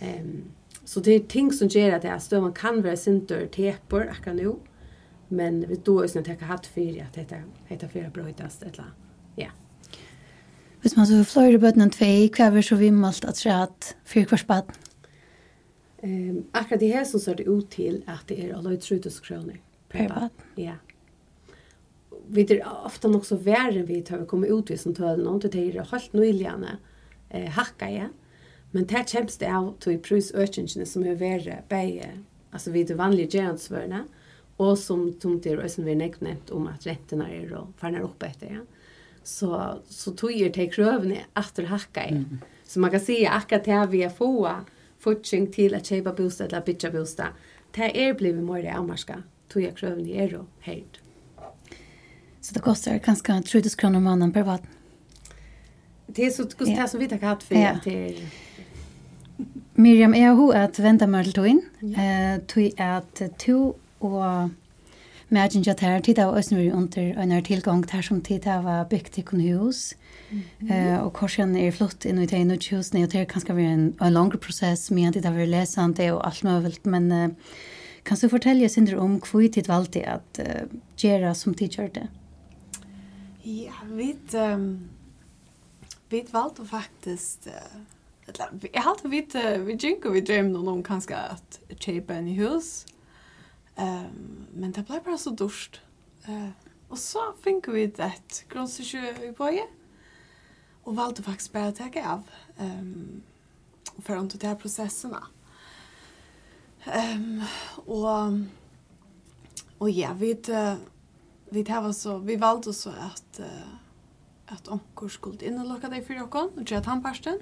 Ehm 0.00 0.42
så 0.84 1.00
det 1.00 1.12
är 1.12 1.20
ting 1.20 1.52
som 1.52 1.68
gör 1.68 1.92
att 1.92 2.02
det 2.02 2.20
står 2.20 2.40
man 2.40 2.52
kan 2.52 2.82
vara 2.82 2.96
sinter 2.96 3.46
tepor 3.46 4.08
akkurat 4.10 4.36
nu. 4.36 4.54
Men 5.28 5.64
vi 5.68 5.74
då 5.84 6.04
ösn 6.04 6.22
täcka 6.22 6.40
ta 6.40 6.46
hatt 6.46 6.66
för 6.66 6.80
att 6.80 7.14
det 7.14 7.20
heter 7.20 7.42
heter 7.66 7.88
för 7.88 8.10
brötas 8.10 8.62
eller 8.62 8.84
ja. 9.36 9.46
Hvis 10.84 10.96
man 10.98 11.06
så 11.08 11.16
har 11.16 11.24
flere 11.24 11.56
bøtten 11.56 11.80
enn 11.80 11.92
tvei, 11.94 12.26
hva 12.28 12.50
er 12.52 12.64
så 12.64 12.76
vi 12.76 12.90
at 12.92 13.38
rett 13.46 13.86
for 14.04 14.28
hver 14.28 14.36
spaden? 14.36 14.82
Ehm, 16.04 16.42
akkurat 16.52 16.80
det 16.80 16.90
her 16.92 17.06
så 17.08 17.18
ser 17.18 17.38
det 17.38 17.46
ut 17.48 17.70
til 17.72 18.02
at 18.04 18.26
det 18.28 18.36
er 18.44 18.52
alle 18.52 18.76
3000 18.76 19.24
kroner 19.24 19.62
per 19.88 20.10
baden. 20.12 20.44
Ja. 20.60 20.74
Vi 22.28 22.44
er 22.44 22.60
ofte 22.68 23.08
nok 23.08 23.24
så 23.24 23.40
verre 23.40 23.86
vi 23.88 24.02
tar 24.02 24.20
vi 24.20 24.28
kommer 24.28 24.52
ut 24.52 24.70
i 24.70 24.76
som 24.76 24.92
tølen, 24.92 25.24
og 25.26 25.40
det 25.40 25.54
er 25.54 25.88
helt 25.88 26.12
nøyligene 26.12 26.76
eh, 27.30 27.48
hakka 27.48 27.88
igjen. 27.88 28.12
Men 28.76 28.84
det 28.84 29.06
kjemst 29.08 29.40
det 29.40 29.48
av 29.48 29.72
til 29.80 29.96
prisøkningene 30.04 30.84
som 30.84 31.08
er 31.08 31.16
verre 31.16 31.62
begge, 31.72 32.12
altså 32.52 32.76
vi 32.76 32.84
er 32.84 33.00
vanlige 33.00 33.38
gjernsvørene, 33.38 34.04
og 34.60 34.76
som 34.76 35.14
tomt 35.16 35.48
er 35.48 35.64
også 35.64 35.88
vi 35.88 35.96
nekvnett 35.96 36.52
om 36.52 36.68
at 36.68 36.84
rettene 36.84 37.32
er 37.32 37.56
og 37.56 37.72
farner 37.80 38.04
opp 38.04 38.20
etter 38.20 38.52
igjen. 38.52 38.68
Ja 38.68 38.73
så 39.24 39.78
så 39.88 40.10
tog 40.10 40.32
ju 40.32 40.48
till 40.48 40.72
krövne 40.72 41.18
efter 41.34 41.64
hacka 41.64 42.06
i. 42.06 42.10
Mm. 42.10 42.38
Så 42.64 42.80
man 42.80 42.90
kan 42.90 43.00
se 43.00 43.26
akkurat 43.26 43.64
det 43.64 43.86
vi 43.90 44.08
få 44.08 44.50
fortsättning 44.98 45.52
till 45.52 45.74
att 45.74 45.86
köpa 45.86 46.12
bostad 46.12 46.46
eller 46.46 46.60
bitcha 46.60 46.90
bostad. 46.90 47.26
Det 47.70 48.08
är 48.08 48.14
blivit 48.14 48.44
mer 48.44 48.62
det 48.62 48.72
amarska. 48.72 49.22
Tog 49.48 49.62
jag 49.62 49.76
krövne 49.76 50.10
är 50.10 50.30
då 50.30 50.46
helt. 50.60 51.00
Så 52.40 52.54
det 52.54 52.60
kostar 52.60 52.98
kanske 52.98 53.42
30 53.42 53.76
kronor 53.76 53.96
om 53.96 54.04
månaden 54.04 54.32
per 54.32 54.42
vatten. 54.42 54.68
Det 56.06 56.26
är 56.26 56.30
så 56.30 56.42
det 56.42 56.54
kostar 56.54 56.86
som 56.86 57.00
vi 57.00 57.08
tar 57.08 57.18
katt 57.18 57.42
för 57.42 57.54
ja. 57.54 57.78
till 57.84 58.28
Miriam, 59.74 60.14
jeg 60.14 60.28
har 60.28 60.34
hun 60.34 60.54
at 60.54 60.78
vente 60.82 61.06
meg 61.10 61.24
til 61.26 61.34
tog 61.34 61.46
inn. 61.50 61.62
Ja. 61.82 62.04
Uh, 62.34 62.42
tog 62.46 62.80
at 62.80 63.22
to 63.42 63.56
og 64.00 64.50
Mergin 65.34 65.62
jag 65.62 65.78
tar 65.78 66.00
tid 66.00 66.18
av 66.18 66.34
oss 66.34 66.52
vi 66.52 66.70
under 66.70 67.02
en 67.02 67.42
tillgång 67.42 67.82
där 67.92 68.02
som 68.02 68.20
tid 68.20 68.48
av 68.48 68.88
byggt 68.88 69.18
i 69.18 69.22
hus. 69.22 69.94
Eh 70.70 70.98
och 70.98 71.12
korsen 71.12 71.56
är 71.56 71.72
flott 71.72 72.04
in 72.04 72.18
i 72.18 72.26
det 72.26 72.44
nu 72.44 72.58
hus 72.70 72.92
när 72.92 73.06
det 73.06 73.24
kanske 73.24 73.52
blir 73.52 73.64
en 73.64 73.94
en 74.00 74.14
längre 74.14 74.38
process 74.38 74.90
med 74.90 75.08
att 75.08 75.14
det 75.14 75.20
där 75.20 75.46
läsande 75.46 76.12
och 76.12 76.26
allt 76.26 76.42
möjligt 76.42 76.84
men 76.84 77.12
uh, 77.12 77.30
kan 78.02 78.16
du 78.20 78.28
fortälja 78.28 78.68
synder 78.68 78.96
om 78.96 79.20
hur 79.32 79.48
tid 79.48 79.68
valde 79.68 80.10
att 80.10 80.38
uh, 80.38 80.78
göra 80.96 81.34
som 81.34 81.54
tid 81.54 81.72
det? 81.94 82.08
Ja, 83.42 83.72
vi 83.84 84.16
um, 84.34 84.88
vi 86.08 86.26
valde 86.30 86.64
faktiskt 86.64 87.46
uh, 87.46 88.62
Jag 88.72 88.82
har 88.82 88.90
alltid 88.90 89.10
vet 89.10 89.34
vi 89.66 89.72
djunker 89.72 90.10
vi 90.10 90.20
drömmer 90.20 90.68
om 90.68 90.82
kanske 90.82 91.16
att 91.16 91.60
köpa 91.78 92.14
en 92.14 92.26
hus. 92.26 92.86
Ehm 93.76 94.46
men 94.56 94.72
det 94.72 94.86
blev 94.86 95.02
bara 95.02 95.18
så 95.18 95.30
dorst. 95.30 95.80
Uh, 96.28 96.48
och 96.88 96.98
så 96.98 97.32
fick 97.42 97.68
vi 97.68 97.84
ett 97.84 98.48
grundstyrsjö 98.48 99.24
i 99.24 99.32
Böje. 99.32 99.66
Och 100.82 100.96
valde 100.96 101.22
faktiskt 101.22 101.52
bara 101.52 101.66
att 101.66 101.76
ta 101.76 101.84
av. 101.84 102.22
Um, 102.58 103.22
för 103.98 104.16
att 104.16 104.40
ta 104.40 104.54
processerna. 104.54 105.26
Ehm 106.84 107.22
um, 107.22 107.44
och 107.86 108.32
och 109.78 109.90
ja, 109.90 110.12
vi 110.18 110.40
vi 111.50 111.64
tar 111.64 111.92
så 111.92 112.18
vi 112.18 112.36
valde 112.36 112.74
så 112.74 112.90
att 112.90 113.40
att 114.46 114.68
onkor 114.68 115.08
skulle 115.08 115.46
in 115.46 115.58
och 115.60 115.68
locka 115.68 115.88
dig 115.88 116.04
för 116.04 116.22
och 116.22 116.34
och 116.34 116.70
göra 116.70 116.82
tandpasten. 116.82 117.38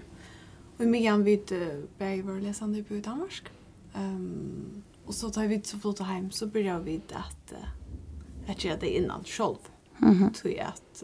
Och 0.78 0.86
med 0.86 1.00
igen 1.00 1.24
vid 1.24 1.52
bäver 1.98 2.40
läsande 2.40 2.84
på 2.84 2.94
Danmark. 2.94 3.50
Ehm 3.94 4.14
um, 4.14 4.82
Och 5.12 5.16
så 5.16 5.30
tar 5.30 5.46
vi 5.46 5.62
så 5.64 5.78
flott 5.78 5.98
hem 5.98 6.30
så 6.30 6.46
börjar 6.46 6.80
vi 6.80 7.00
att 7.12 7.52
att 8.48 8.64
göra 8.64 8.76
det 8.76 8.96
innan 8.96 9.24
själv. 9.24 9.56
Mhm. 9.98 10.12
Mm 10.12 10.32
tror 10.32 10.54
jag 10.54 10.66
att 10.66 11.02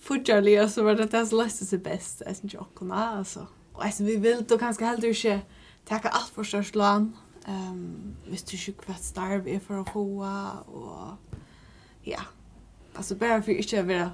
fortfarande 0.00 0.68
så 0.68 0.82
var 0.82 0.94
det 0.94 1.06
det 1.06 1.26
som 1.26 1.38
läste 1.38 1.66
sig 1.66 1.78
bäst. 1.78 2.22
Jag 2.26 2.36
syns 2.36 2.54
jag 2.54 2.66
alltså. 2.92 3.46
Och 3.72 3.84
alltså 3.84 4.04
vi 4.04 4.16
vill 4.16 4.44
då 4.48 4.58
kanske 4.58 4.84
helt 4.84 5.04
inte 5.04 5.40
tacka 5.84 6.08
allt 6.08 6.28
för 6.28 6.44
störst 6.44 6.74
lån. 6.74 7.16
Ehm, 7.46 7.70
um, 7.70 8.16
visst 8.30 8.46
du 8.50 8.56
sjuk 8.56 8.88
vart 8.88 9.02
starv 9.02 9.48
är 9.48 9.60
för 9.60 9.80
att 9.80 9.92
få 9.92 10.24
och 10.66 11.34
ja. 12.02 12.20
Alltså 12.94 13.14
bara 13.14 13.42
för 13.42 13.52
inte 13.52 13.80
att 13.80 13.86
vara 13.86 14.10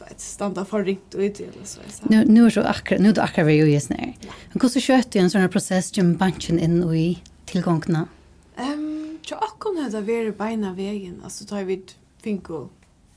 vet, 0.00 0.20
standa 0.20 0.64
for 0.64 0.84
ringt 0.84 1.14
ut 1.14 1.40
eller 1.40 1.64
så. 1.64 1.80
Nu, 2.02 2.24
nu 2.24 2.46
är 2.46 2.50
så 2.50 2.60
akkurat, 2.60 3.00
nu 3.00 3.08
är 3.08 3.12
det 3.12 3.22
akkurat 3.22 3.48
vi 3.48 3.52
ju 3.52 3.64
just 3.64 3.90
när. 3.90 4.16
Men 4.52 4.60
hur 4.60 4.68
så 4.68 4.80
kött 4.80 5.16
en 5.16 5.30
sån 5.30 5.40
här 5.40 5.48
process 5.48 5.96
gym 5.96 6.16
banken 6.16 6.58
in 6.58 6.82
i 6.94 7.22
tillgångna? 7.44 8.08
Ehm, 8.56 9.18
jag 9.30 9.36
har 9.36 9.48
kommit 9.58 9.86
att 9.86 9.92
vara 9.92 10.32
beina 10.32 10.74
vägen, 10.74 11.20
alltså 11.24 11.44
tar 11.44 11.64
vi 11.64 11.84
finko 12.22 12.68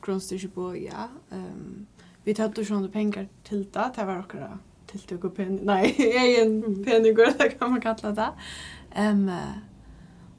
grundstyrke 0.05 0.47
på, 0.47 0.77
ja. 0.77 1.09
Ehm, 1.31 1.85
vi 2.23 2.33
tar 2.33 2.49
då 2.49 2.65
såna 2.65 2.87
pengar 2.87 3.27
till 3.43 3.65
det, 3.71 3.91
det 3.95 4.03
var 4.05 4.15
akkurat 4.15 4.51
till 4.87 5.01
det 5.07 5.15
går 5.15 5.29
pen. 5.29 5.59
Nej, 5.63 5.95
egen 6.17 6.83
penning 6.83 7.15
det 7.15 7.49
kan 7.59 7.71
man 7.71 7.81
kalla 7.81 8.11
det. 8.11 8.29
Ehm 8.95 9.31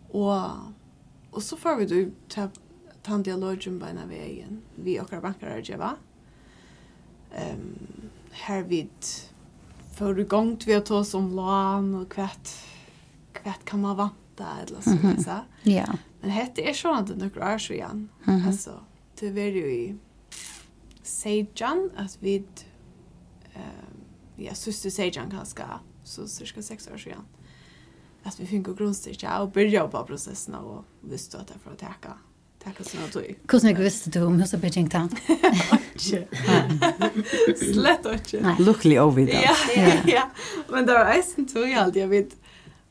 och 0.09 0.51
och 1.31 1.43
så 1.43 1.57
får 1.57 1.77
vi 1.77 1.87
då 1.87 2.11
ta 2.29 2.49
tant 3.03 3.25
dialogen 3.25 3.79
beina 3.79 4.07
vägen. 4.07 4.63
Vi 4.75 5.01
och 5.01 5.05
bankar 5.05 5.21
bankare 5.21 5.61
gör 5.65 5.97
um, 7.37 7.77
her 8.31 8.63
vid 8.63 8.91
för 9.95 10.21
i 10.21 10.25
gång 10.25 10.59
vi 10.67 10.73
har 10.73 10.93
oss 10.93 11.15
om 11.15 11.37
lån 11.37 11.95
och 11.95 12.13
kvätt 12.13 12.65
kvätt 13.33 13.65
kan 13.65 13.81
man 13.81 13.97
vanta 13.97 14.47
eller 14.63 14.81
så 14.81 14.91
mm 14.91 15.03
-hmm. 15.03 15.25
så. 15.25 15.39
Ja. 15.71 15.87
Men 16.21 16.31
hette 16.31 16.63
är 16.63 16.73
så 16.73 16.95
att 16.95 17.17
några 17.17 17.55
år 17.55 17.59
så 17.59 17.73
igen. 17.73 18.09
Mm 18.27 18.41
-hmm. 18.41 18.47
Alltså 18.47 18.81
det 19.21 19.31
var 19.31 19.41
ju 19.41 19.73
i 19.73 19.97
Sejan 21.03 21.91
att 21.97 22.19
vi 22.21 22.45
eh 23.55 23.61
ja 24.37 24.55
syster 24.55 24.91
Sejan 24.91 25.31
kanske 25.31 25.63
så 26.05 26.29
cirka 26.29 26.63
6 26.63 26.89
år 26.89 26.97
sedan. 26.97 27.25
Att 28.23 28.41
vi 28.41 28.47
fick 28.47 28.63
gå 28.63 28.75
grundstyrka 28.75 29.43
och 29.43 29.51
börja 29.51 29.89
på 29.89 30.05
processen 30.05 30.55
och 30.55 30.85
visste 31.01 31.39
att 31.39 31.47
det 31.47 31.59
för 31.59 31.71
att 31.71 31.79
täcka 31.79 32.19
Tack 32.65 32.87
så 32.87 32.97
mycket. 32.97 33.47
Kus 33.47 33.63
när 33.63 33.75
visste 33.75 34.11
du 34.11 34.23
om 34.23 34.41
hur 34.41 34.57
Beijing 34.59 34.89
town. 34.89 35.09
Slett 37.75 38.07
inte. 38.07 38.57
Luckily 38.59 38.99
over 38.99 39.27
det. 39.27 39.33
Ja, 39.33 39.57
ja. 40.07 40.31
Men 40.69 40.87
där 40.87 40.95
är 40.95 41.23
sen 41.23 41.47
tog 41.47 41.69
jag 41.69 41.79
alltid 41.79 42.03
jag 42.03 42.09
vet 42.09 42.37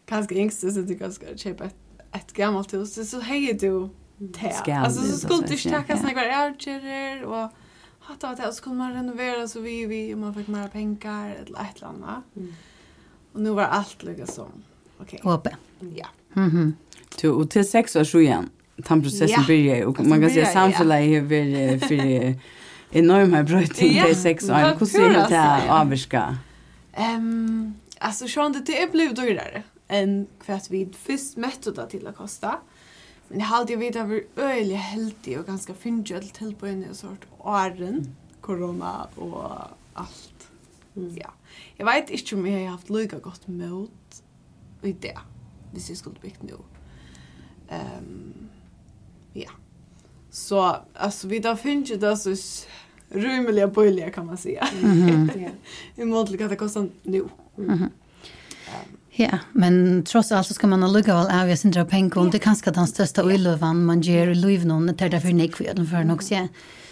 ganska 0.05 0.35
yngste, 0.35 0.71
så 0.71 0.81
det 0.81 0.93
ganska 0.93 1.37
köpa 1.37 1.65
ett 2.11 2.33
gammalt 2.33 2.73
hus 2.73 3.09
så 3.09 3.19
hej 3.19 3.53
du. 3.53 3.89
Alltså 4.67 5.01
så 5.01 5.17
skulle 5.17 5.47
du 5.47 5.57
tacka 5.57 5.97
såna 5.97 6.13
grejer 6.13 6.49
archer 6.49 7.23
och 7.23 7.49
hatta 7.99 8.29
att 8.29 8.37
det 8.37 8.53
skulle 8.53 8.75
man 8.75 8.93
renovera 8.93 9.47
så 9.47 9.59
vi 9.59 9.85
vi 9.85 10.15
man 10.15 10.33
fick 10.33 10.47
mer 10.47 10.67
pengar 10.67 11.29
eller 11.29 11.61
ett 11.61 11.77
eller 11.77 11.87
annat. 11.87 12.23
Och 13.33 13.41
nu 13.41 13.49
var 13.49 13.63
allt 13.63 14.03
lika 14.03 14.25
som 14.25 14.45
okej. 14.97 15.19
Okay. 15.19 15.31
Hoppe. 15.31 15.55
Ja. 15.95 16.07
Mhm. 16.33 16.75
Du 17.21 17.29
och 17.29 17.49
till 17.49 17.69
sex 17.69 17.95
år 17.95 18.03
så 18.03 18.19
igen 18.19 18.49
den 18.87 19.01
processen 19.01 19.29
ja. 19.29 19.43
börjar 19.47 19.85
och 19.85 20.05
man 20.05 20.21
kan 20.21 20.29
säga 20.29 20.45
samfället 20.45 21.01
är 21.01 21.21
väl 21.21 21.79
för 21.79 22.35
enorma 22.91 23.43
bröting 23.43 23.97
ja. 23.97 24.07
det 24.07 24.15
sex 24.15 24.49
år. 24.49 24.79
Hur 24.79 24.85
ser 24.85 25.09
det 25.09 25.25
ut 25.25 25.69
avviska? 25.69 26.37
Ehm 26.93 27.73
alltså 28.01 28.27
Sean 28.27 28.63
det 28.65 28.81
är 28.81 28.91
blivit 28.91 29.15
dyrare 29.15 29.63
än 29.87 30.27
för 30.39 30.53
att 30.53 30.71
vi 30.71 30.89
först 30.93 31.37
mätte 31.37 31.71
det 31.71 31.89
till 31.89 32.07
att 32.07 32.15
kosta. 32.15 32.59
Men 33.27 33.39
jag 33.39 33.45
hade 33.45 33.73
ju 33.73 33.79
vid 33.79 33.97
att 33.97 34.09
vi 34.09 34.27
öliga 34.35 34.77
heldig 34.77 35.39
och 35.39 35.45
ganska 35.45 35.73
fyndjöld 35.73 36.33
till 36.33 36.55
på 36.55 36.65
en 36.65 36.95
sort 36.95 37.25
åren 37.37 38.15
corona 38.41 39.07
och 39.15 39.51
allt. 39.93 40.51
Mm. 40.95 41.17
Ja. 41.17 41.31
Jag 41.75 41.85
vet 41.85 42.09
inte 42.09 42.35
om 42.35 42.47
jag 42.47 42.59
har 42.59 42.67
haft 42.67 42.89
lika 42.89 43.19
gott 43.19 43.47
mot 43.47 44.23
i 44.81 44.91
det. 44.91 45.17
Hvis 45.73 45.89
jag 45.89 45.97
skulle 45.97 46.19
byggt 46.21 46.41
nu. 46.41 46.55
Ehm 47.69 47.79
um, 47.99 48.50
Ja. 49.33 49.49
Så 50.29 50.75
alltså 50.93 51.27
vi 51.27 51.39
där 51.39 51.55
finns 51.55 51.91
ju 51.91 51.95
det 51.95 52.17
så 52.17 52.35
rymliga 53.09 53.67
böjliga 53.67 54.09
kan 54.09 54.25
man 54.25 54.37
säga. 54.37 54.67
I 55.95 56.05
mån 56.05 56.27
att 56.43 56.49
det 56.49 56.55
kostar 56.55 56.89
nu. 57.03 57.23
Ja, 59.09 59.39
men 59.51 60.03
trots 60.03 60.31
allt 60.31 60.47
så 60.47 60.53
ska 60.53 60.67
man 60.67 60.93
lugga 60.93 61.13
väl 61.13 61.51
av 61.51 61.55
sin 61.55 61.71
dra 61.71 61.85
pengar 61.85 62.17
och 62.17 62.31
det 62.31 62.39
kanske 62.39 62.71
den 62.71 62.87
största 62.87 63.23
oilövan 63.23 63.85
man 63.85 64.01
ger 64.01 64.27
i 64.27 64.35
liv 64.35 64.65
någon 64.65 64.85
det 64.85 65.01
är 65.01 65.09
därför 65.09 65.55
för 65.55 65.73
den 65.73 65.87
för 65.87 66.13
också. 66.13 66.47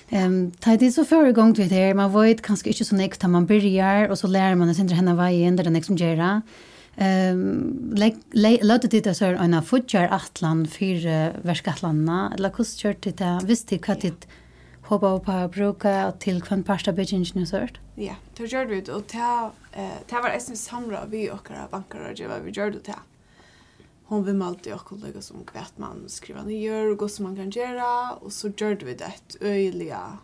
Ehm, 0.10 0.51
ta 0.51 0.77
det 0.77 0.91
så 0.91 1.05
förra 1.05 1.31
gång 1.31 1.53
till 1.53 1.69
det 1.69 1.75
här. 1.75 1.93
man 1.93 2.22
vet 2.22 2.41
kanske 2.41 2.69
inte 2.69 2.86
så 2.86 2.96
nästa 2.96 3.27
man 3.27 3.46
börjar 3.46 4.10
och 4.10 4.19
så 4.19 4.27
lär 4.27 4.55
man 4.55 4.75
sig 4.75 4.81
inte 4.81 4.93
henne 4.93 5.15
vad 5.15 5.27
är 5.27 5.51
det 5.51 5.69
nästa 5.69 5.86
som 5.86 5.98
gör. 5.98 6.41
Ehm 7.00 7.96
lata 8.62 8.88
det 8.88 9.13
så 9.13 9.25
här 9.25 9.34
en 9.34 9.63
futjar 9.63 10.08
atlan 10.12 10.68
för 10.68 11.44
verkatlanna 11.44 12.34
eller 12.36 12.51
hur 12.58 12.63
kört 12.63 13.01
det 13.01 13.18
där 13.18 13.41
visst 13.41 13.68
det 13.68 13.77
kan 13.77 14.00
det 14.00 14.27
hoppa 14.82 15.20
på 15.20 15.48
bruka 15.48 16.12
till 16.20 16.41
kvant 16.41 16.65
pasta 16.65 16.91
bitchen 16.91 17.25
nu 17.34 17.46
sort. 17.46 17.79
Ja, 17.96 18.15
det 18.38 18.44
gjorde 18.44 18.65
vi 18.65 18.91
och 18.91 19.08
ta 19.08 19.51
ta 20.08 20.22
var 20.22 20.29
essen 20.29 20.58
samra 20.58 21.06
vi 21.06 21.32
och 21.32 21.50
våra 21.50 21.68
banker 21.72 22.00
och 22.00 22.29
vad 22.29 22.41
vi 22.41 22.51
gjorde 22.51 22.79
det. 22.79 23.00
Hon 24.03 24.24
vill 24.24 24.41
alltid 24.41 24.74
och 24.74 24.86
kollega 24.86 25.22
som 25.22 25.44
kvärt 25.44 25.77
man 25.77 26.03
skriva 26.08 26.44
ner 26.44 26.91
och 26.91 26.98
gå 26.98 27.10
som 27.10 27.25
man 27.25 27.36
kan 27.36 27.50
göra 27.50 28.13
och 28.13 28.34
så 28.34 28.48
gjorde 28.48 28.86
vi 28.86 28.94
det 28.94 29.38
öjliga 29.41 30.18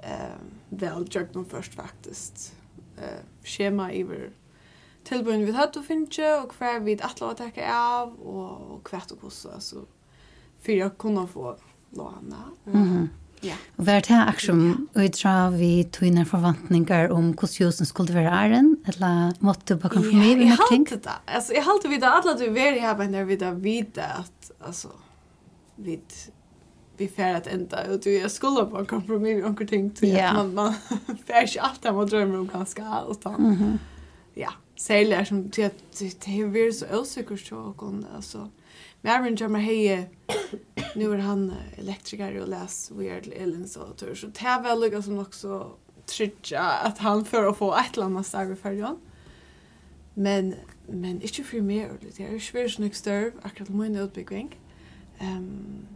eh 0.00 0.36
väl 0.68 1.06
gjort 1.10 1.34
man 1.34 1.44
först 1.44 1.74
faktiskt 1.74 2.54
eh 2.96 3.22
schema 3.44 3.92
iver 3.92 4.30
tilbøyen 5.12 5.46
vi 5.46 5.56
hadde 5.56 5.80
å 5.80 5.86
finne, 5.86 6.28
og 6.40 6.54
hva 6.58 6.76
vi 6.84 6.98
atler 6.98 7.32
å 7.32 7.38
takke 7.38 7.66
av, 7.68 8.14
og 8.20 8.88
hva 8.88 9.02
og 9.02 9.18
hvordan, 9.18 9.60
så 9.62 9.84
for 10.62 10.86
å 10.86 10.92
kunne 10.98 11.26
få 11.26 11.56
låne. 11.98 12.44
Mm 12.66 12.84
-hmm. 12.84 13.08
Ja. 13.42 13.56
Og 13.76 13.84
hva 13.84 13.96
er 13.96 14.00
det 14.00 14.14
her 14.14 14.38
som 14.38 14.88
utdra 14.94 15.50
vi 15.50 15.84
tøyner 15.92 16.24
forventninger 16.24 17.10
om 17.10 17.32
hvordan 17.32 17.60
josen 17.60 17.86
skulle 17.86 18.14
være 18.14 18.30
æren, 18.30 18.76
eller 18.86 19.32
måtte 19.40 19.74
du 19.74 19.80
bare 19.80 19.96
konfirmere 19.96 20.36
med 20.36 20.58
ting? 20.70 20.86
Ja, 20.90 20.92
jeg 20.92 20.98
halte 21.00 21.08
det. 21.08 21.18
Altså, 21.26 21.52
jeg 21.54 21.64
halte 21.64 21.88
vidt 21.88 22.04
at 22.04 22.12
alle 22.12 22.38
du 22.38 22.60
er 22.60 22.80
her, 22.80 22.96
men 22.96 23.14
jeg 23.14 23.26
vidt 23.26 23.42
at 23.42 23.64
vite 23.64 24.02
at, 24.02 24.52
altså, 24.60 24.88
vi 25.76 25.98
vi 26.96 27.08
fär 27.08 27.34
att 27.34 27.46
ända 27.46 27.92
och 27.92 28.00
du 28.00 28.12
jag 28.18 28.30
skulle 28.30 28.64
bara 28.64 28.84
kompromiss 28.84 29.44
om 29.44 29.52
några 29.52 29.66
ting 29.66 29.90
till 29.90 30.08
yeah. 30.08 30.34
man 30.34 30.54
man 30.54 30.74
fär 31.26 31.46
sig 31.46 31.60
allt 31.60 31.82
det 31.82 31.92
man 31.92 32.06
drömmer 32.06 32.38
om 32.38 32.48
ganska 32.48 32.86
allt. 32.86 33.24
Mhm. 33.24 33.78
Ja, 34.34 34.52
Særlig 34.82 35.14
er 35.14 35.24
som 35.24 35.44
til 35.54 35.68
at 35.68 35.82
det 36.00 36.26
har 36.26 36.48
vært 36.50 36.74
så 36.80 37.00
usikkert 37.00 37.44
til 37.46 37.56
åkken, 37.60 38.02
altså. 38.16 38.48
Men 39.02 39.12
jeg 39.12 39.22
vil 39.22 39.50
meg 39.54 39.62
hei, 39.62 40.06
nu 40.98 41.12
er 41.12 41.22
han 41.22 41.44
elektriker 41.78 42.40
og 42.42 42.48
les 42.50 42.78
Weird 42.94 43.28
elinstallatør, 43.30 44.14
så 44.14 44.30
det 44.34 44.48
er 44.48 44.62
vel 44.64 44.82
lukket 44.82 45.06
som 45.06 45.20
også 45.22 45.60
så 46.10 46.28
at 46.58 46.98
han 46.98 47.22
får 47.24 47.46
å 47.46 47.54
få 47.54 47.68
et 47.78 47.94
eller 47.94 48.08
annet 48.10 48.26
steg 48.26 48.50
i 48.50 48.58
fergen. 48.58 48.98
Men, 50.14 50.54
men 50.88 51.20
ikke 51.22 51.44
for 51.46 51.64
meg, 51.64 52.02
det 52.02 52.26
er 52.26 52.34
ikke 52.34 52.58
vært 52.58 52.74
sånn 52.74 52.90
større, 52.98 53.30
akkurat 53.46 53.70
min 53.70 54.00
utbygging. 54.02 54.50
Um, 55.22 55.86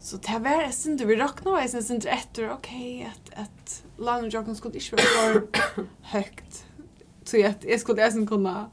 Så 0.00 0.16
det 0.16 0.38
var 0.42 0.62
jeg 0.64 0.74
synes 0.74 1.04
vi 1.04 1.14
råkna, 1.20 1.58
jeg 1.60 1.84
synes 1.84 2.06
etter, 2.08 2.50
ok, 2.54 2.72
at, 3.06 3.30
at 3.36 3.74
landet 4.00 4.34
jokken 4.34 4.56
skulle 4.56 4.80
ikke 4.80 4.96
være 4.96 5.42
for 5.54 5.86
høyt 6.14 6.60
Så 7.24 7.46
att 7.46 7.64
jag 7.64 7.80
skulle 7.80 8.02
även 8.02 8.26
kunna 8.26 8.70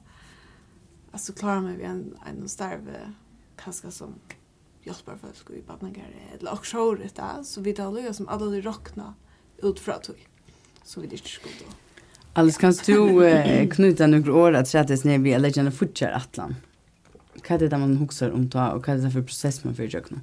alltså 1.11 1.33
klara 1.33 1.61
mig 1.61 1.77
vid 1.77 1.85
en 1.85 2.17
en 2.29 2.49
starve 2.49 3.13
kanske 3.55 3.91
som 3.91 4.15
hjälper 4.83 5.17
folk 5.21 5.49
i 5.49 5.63
barnagare 5.67 6.13
eller 6.39 6.51
och 6.51 6.65
så 6.65 6.95
det 6.95 7.43
så 7.43 7.61
vi 7.61 7.73
tar 7.73 7.91
lösa 7.91 8.13
som 8.13 8.27
alla 8.27 8.45
de 8.45 8.61
rockna 8.61 9.13
ut 9.57 9.79
från 9.79 10.01
tog. 10.01 10.27
Så 10.83 11.01
vi 11.01 11.07
det 11.07 11.17
skulle 11.17 11.53
då. 11.59 11.73
Alltså 12.33 12.59
kan 12.59 12.73
du 12.85 13.27
eh, 13.27 13.69
knyta 13.69 14.07
några 14.07 14.33
år 14.33 14.53
att 14.53 14.67
säga 14.67 14.81
att 14.81 14.87
det 14.87 14.97
snäv 14.97 15.25
eller 15.25 15.51
känner 15.51 15.71
fortsätta 15.71 16.15
Atlant. 16.15 16.55
Vad 17.49 17.61
är 17.61 17.69
det 17.69 17.77
man 17.77 17.97
huxar 17.97 18.31
om 18.31 18.49
ta 18.49 18.71
och 18.71 18.87
vad 18.87 18.97
är 18.97 19.01
det 19.01 19.11
för 19.11 19.21
process 19.21 19.63
man 19.63 19.75
försöker? 19.75 20.19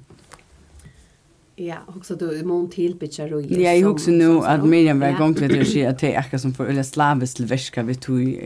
Ja, 1.57 1.77
också 1.87 2.15
då 2.15 2.45
mån 2.45 2.69
till 2.69 2.95
bitchar 2.95 3.33
och 3.33 3.41
Ja, 3.41 3.73
jag 3.73 3.91
också 3.91 4.11
nu 4.11 4.39
att 4.39 4.65
Miriam 4.65 4.99
var 4.99 5.17
gång 5.17 5.33
till 5.33 5.61
att 5.61 5.67
säga 5.67 5.89
att 5.89 5.99
det 5.99 6.13
är 6.13 6.19
akkurat 6.19 6.41
som 6.41 6.53
för 6.53 6.65
eller 6.65 6.83
slaviskt 6.83 7.39
väska 7.39 7.83
vi 7.83 7.95
tog 7.95 8.39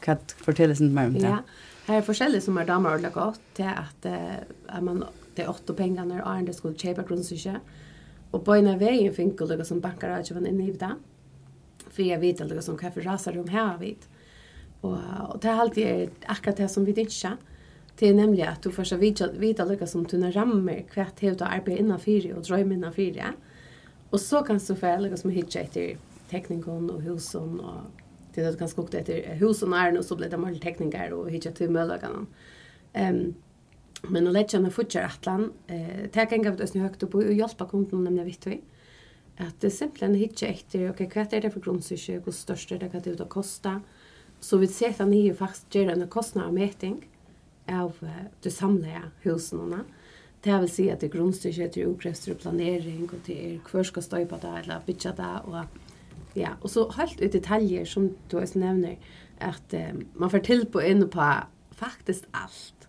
kat 0.00 0.36
fortälla 0.38 0.74
sig 0.74 0.88
mer 0.88 1.06
om 1.06 1.12
det. 1.12 1.20
Ja. 1.20 1.38
Här 1.86 1.98
är 1.98 2.02
forskjellig 2.02 2.42
som 2.42 2.58
är 2.58 2.66
damer 2.66 2.94
och 2.94 3.00
lagat 3.00 3.40
till 3.54 3.64
att 3.64 4.06
att 4.66 4.82
man 4.82 5.04
det 5.34 5.46
åtta 5.46 5.72
pengar 5.74 6.04
när 6.04 6.20
är 6.48 6.52
skulle 6.52 6.74
köpa 6.74 7.02
grundsyke. 7.02 7.60
Och 8.30 8.44
på 8.44 8.56
ena 8.56 8.76
vägen 8.76 9.14
finkel 9.14 9.48
det 9.48 9.64
som 9.64 9.80
bankar 9.80 10.10
att 10.10 10.30
jag 10.30 10.40
var 10.40 10.48
inne 10.48 10.68
i 10.68 10.72
det. 10.72 10.94
För 11.90 12.02
jag 12.02 12.18
vet 12.18 12.40
att 12.40 12.48
det 12.48 12.62
som 12.62 12.76
kaffe 12.76 13.00
rasar 13.00 13.32
de 13.32 13.48
här 13.48 13.78
vid. 13.78 13.98
Och 14.80 14.98
och 15.28 15.38
det 15.40 15.48
är 15.48 15.54
alltid 15.54 16.10
akkurat 16.26 16.56
det 16.56 16.68
som 16.68 16.84
vi 16.84 16.92
inte 16.92 17.14
Det 17.98 18.08
är 18.08 18.14
nämligen 18.14 18.48
att 18.48 18.62
du 18.62 18.70
får 18.70 18.84
så 18.84 18.96
vita, 18.96 19.32
vita 19.32 19.64
lika 19.64 19.86
som 19.86 20.04
tunna 20.04 20.30
rammer 20.30 20.84
kvart 20.90 21.20
helt 21.20 21.40
och 21.40 21.52
arbeta 21.52 21.80
innan 21.80 22.00
fyra 22.00 22.36
och 22.36 22.42
dröm 22.42 22.72
innan 22.72 22.92
fyra. 22.92 23.24
Och 24.10 24.20
så 24.20 24.42
kan 24.42 24.58
du 24.58 24.74
få 24.74 24.96
lika 24.96 25.16
som 25.16 25.30
hitcha 25.30 25.60
efter 25.60 25.96
teknikon 26.30 26.90
och 26.90 27.02
husen 27.02 27.60
och 27.60 27.80
det 28.34 28.40
är 28.40 28.52
ganska 28.52 28.82
gott 28.82 28.94
efter 28.94 29.34
husen 29.34 29.72
är 29.72 29.98
och 29.98 30.04
så 30.04 30.16
blir 30.16 30.30
det 30.30 30.38
mer 30.38 30.54
tekniker 30.54 31.12
och 31.12 31.30
hitcha 31.30 31.50
till 31.50 31.70
möjligheten. 31.70 32.26
Ehm 32.92 33.16
um, 33.16 33.34
men 34.08 34.26
att 34.26 34.32
lägga 34.32 34.60
med 34.60 34.72
fortsätt 34.72 35.04
atlan 35.04 35.52
eh 35.66 36.10
ta 36.12 36.26
kan 36.26 36.42
gå 36.42 36.50
ut 36.50 36.74
nu 36.74 36.80
högt 36.80 37.02
upp 37.02 37.14
och 37.14 37.32
hjälpa 37.32 37.66
kunden 37.66 38.04
nämligen 38.04 38.26
vitt 38.26 38.46
vi 38.46 38.60
att 39.36 39.60
det 39.60 39.70
simpelthen 39.70 40.14
hitcha 40.14 40.46
efter 40.46 40.90
okej 40.90 41.10
kvart 41.10 41.32
är 41.32 41.40
det 41.40 41.50
för 41.50 41.60
grundsyke 41.60 42.22
och 42.26 42.34
största 42.34 42.78
det 42.78 42.88
kan 42.88 43.00
det 43.02 43.10
ut 43.10 43.20
att 43.20 43.28
kosta 43.28 43.80
så 44.40 44.56
vi 44.56 44.66
ser 44.66 45.02
att 45.02 45.08
ni 45.08 45.20
ju 45.20 45.34
faktiskt 45.34 45.74
gör 45.74 45.88
en 45.88 46.08
kostnadsmätning 46.08 47.08
av 47.68 47.98
det 48.42 48.52
samlede 48.52 49.10
husene. 49.24 49.84
Det 50.42 50.58
vil 50.58 50.70
si 50.70 50.88
at 50.90 51.00
det 51.00 51.10
er 51.10 51.14
grunnstyrkje, 51.16 51.68
til 51.70 51.92
ukrester 51.92 52.34
og 52.34 52.40
planering, 52.42 53.04
og 53.06 53.20
det 53.26 53.36
er 53.38 53.58
hver 53.70 53.86
skal 53.86 54.02
støypa 54.02 54.40
det, 54.42 54.54
eller 54.64 54.86
bytja 54.86 55.14
det, 55.18 55.34
og 55.46 55.66
ja, 56.34 56.54
og 56.60 56.70
så 56.72 56.86
helt 56.96 57.20
ut 57.20 57.32
detaljer 57.32 57.84
som 57.86 58.08
du 58.30 58.38
også 58.40 58.58
nevner, 58.58 58.96
at 59.38 59.74
eh, 59.76 59.92
man 60.14 60.30
får 60.32 60.44
til 60.46 60.64
på 60.66 60.82
inn 60.82 61.04
på 61.12 61.28
faktisk 61.76 62.26
alt. 62.34 62.88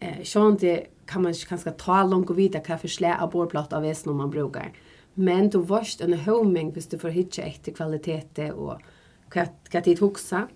Eh, 0.00 0.22
sånn 0.26 0.58
det 0.60 0.76
kan 1.08 1.24
man 1.24 1.34
ikke 1.34 1.54
kanskje 1.54 1.76
ta 1.80 2.02
langt 2.04 2.30
og 2.32 2.38
vite 2.38 2.62
hva 2.64 2.78
for 2.80 2.92
slæ 2.92 3.14
av 3.16 3.32
bordplatt 3.32 3.72
av 3.76 3.84
vesen 3.86 4.14
man 4.16 4.32
brukar. 4.32 4.74
Men 5.14 5.48
du 5.48 5.60
varst 5.62 6.02
en 6.02 6.16
homing 6.26 6.72
hvis 6.74 6.90
du 6.90 6.98
får 6.98 7.14
hitje 7.14 7.46
etter 7.46 7.74
kvalitet 7.76 8.40
og 8.50 8.82
hva, 9.32 9.46
hva 9.70 9.82
tid 9.84 10.02
hoksa, 10.02 10.46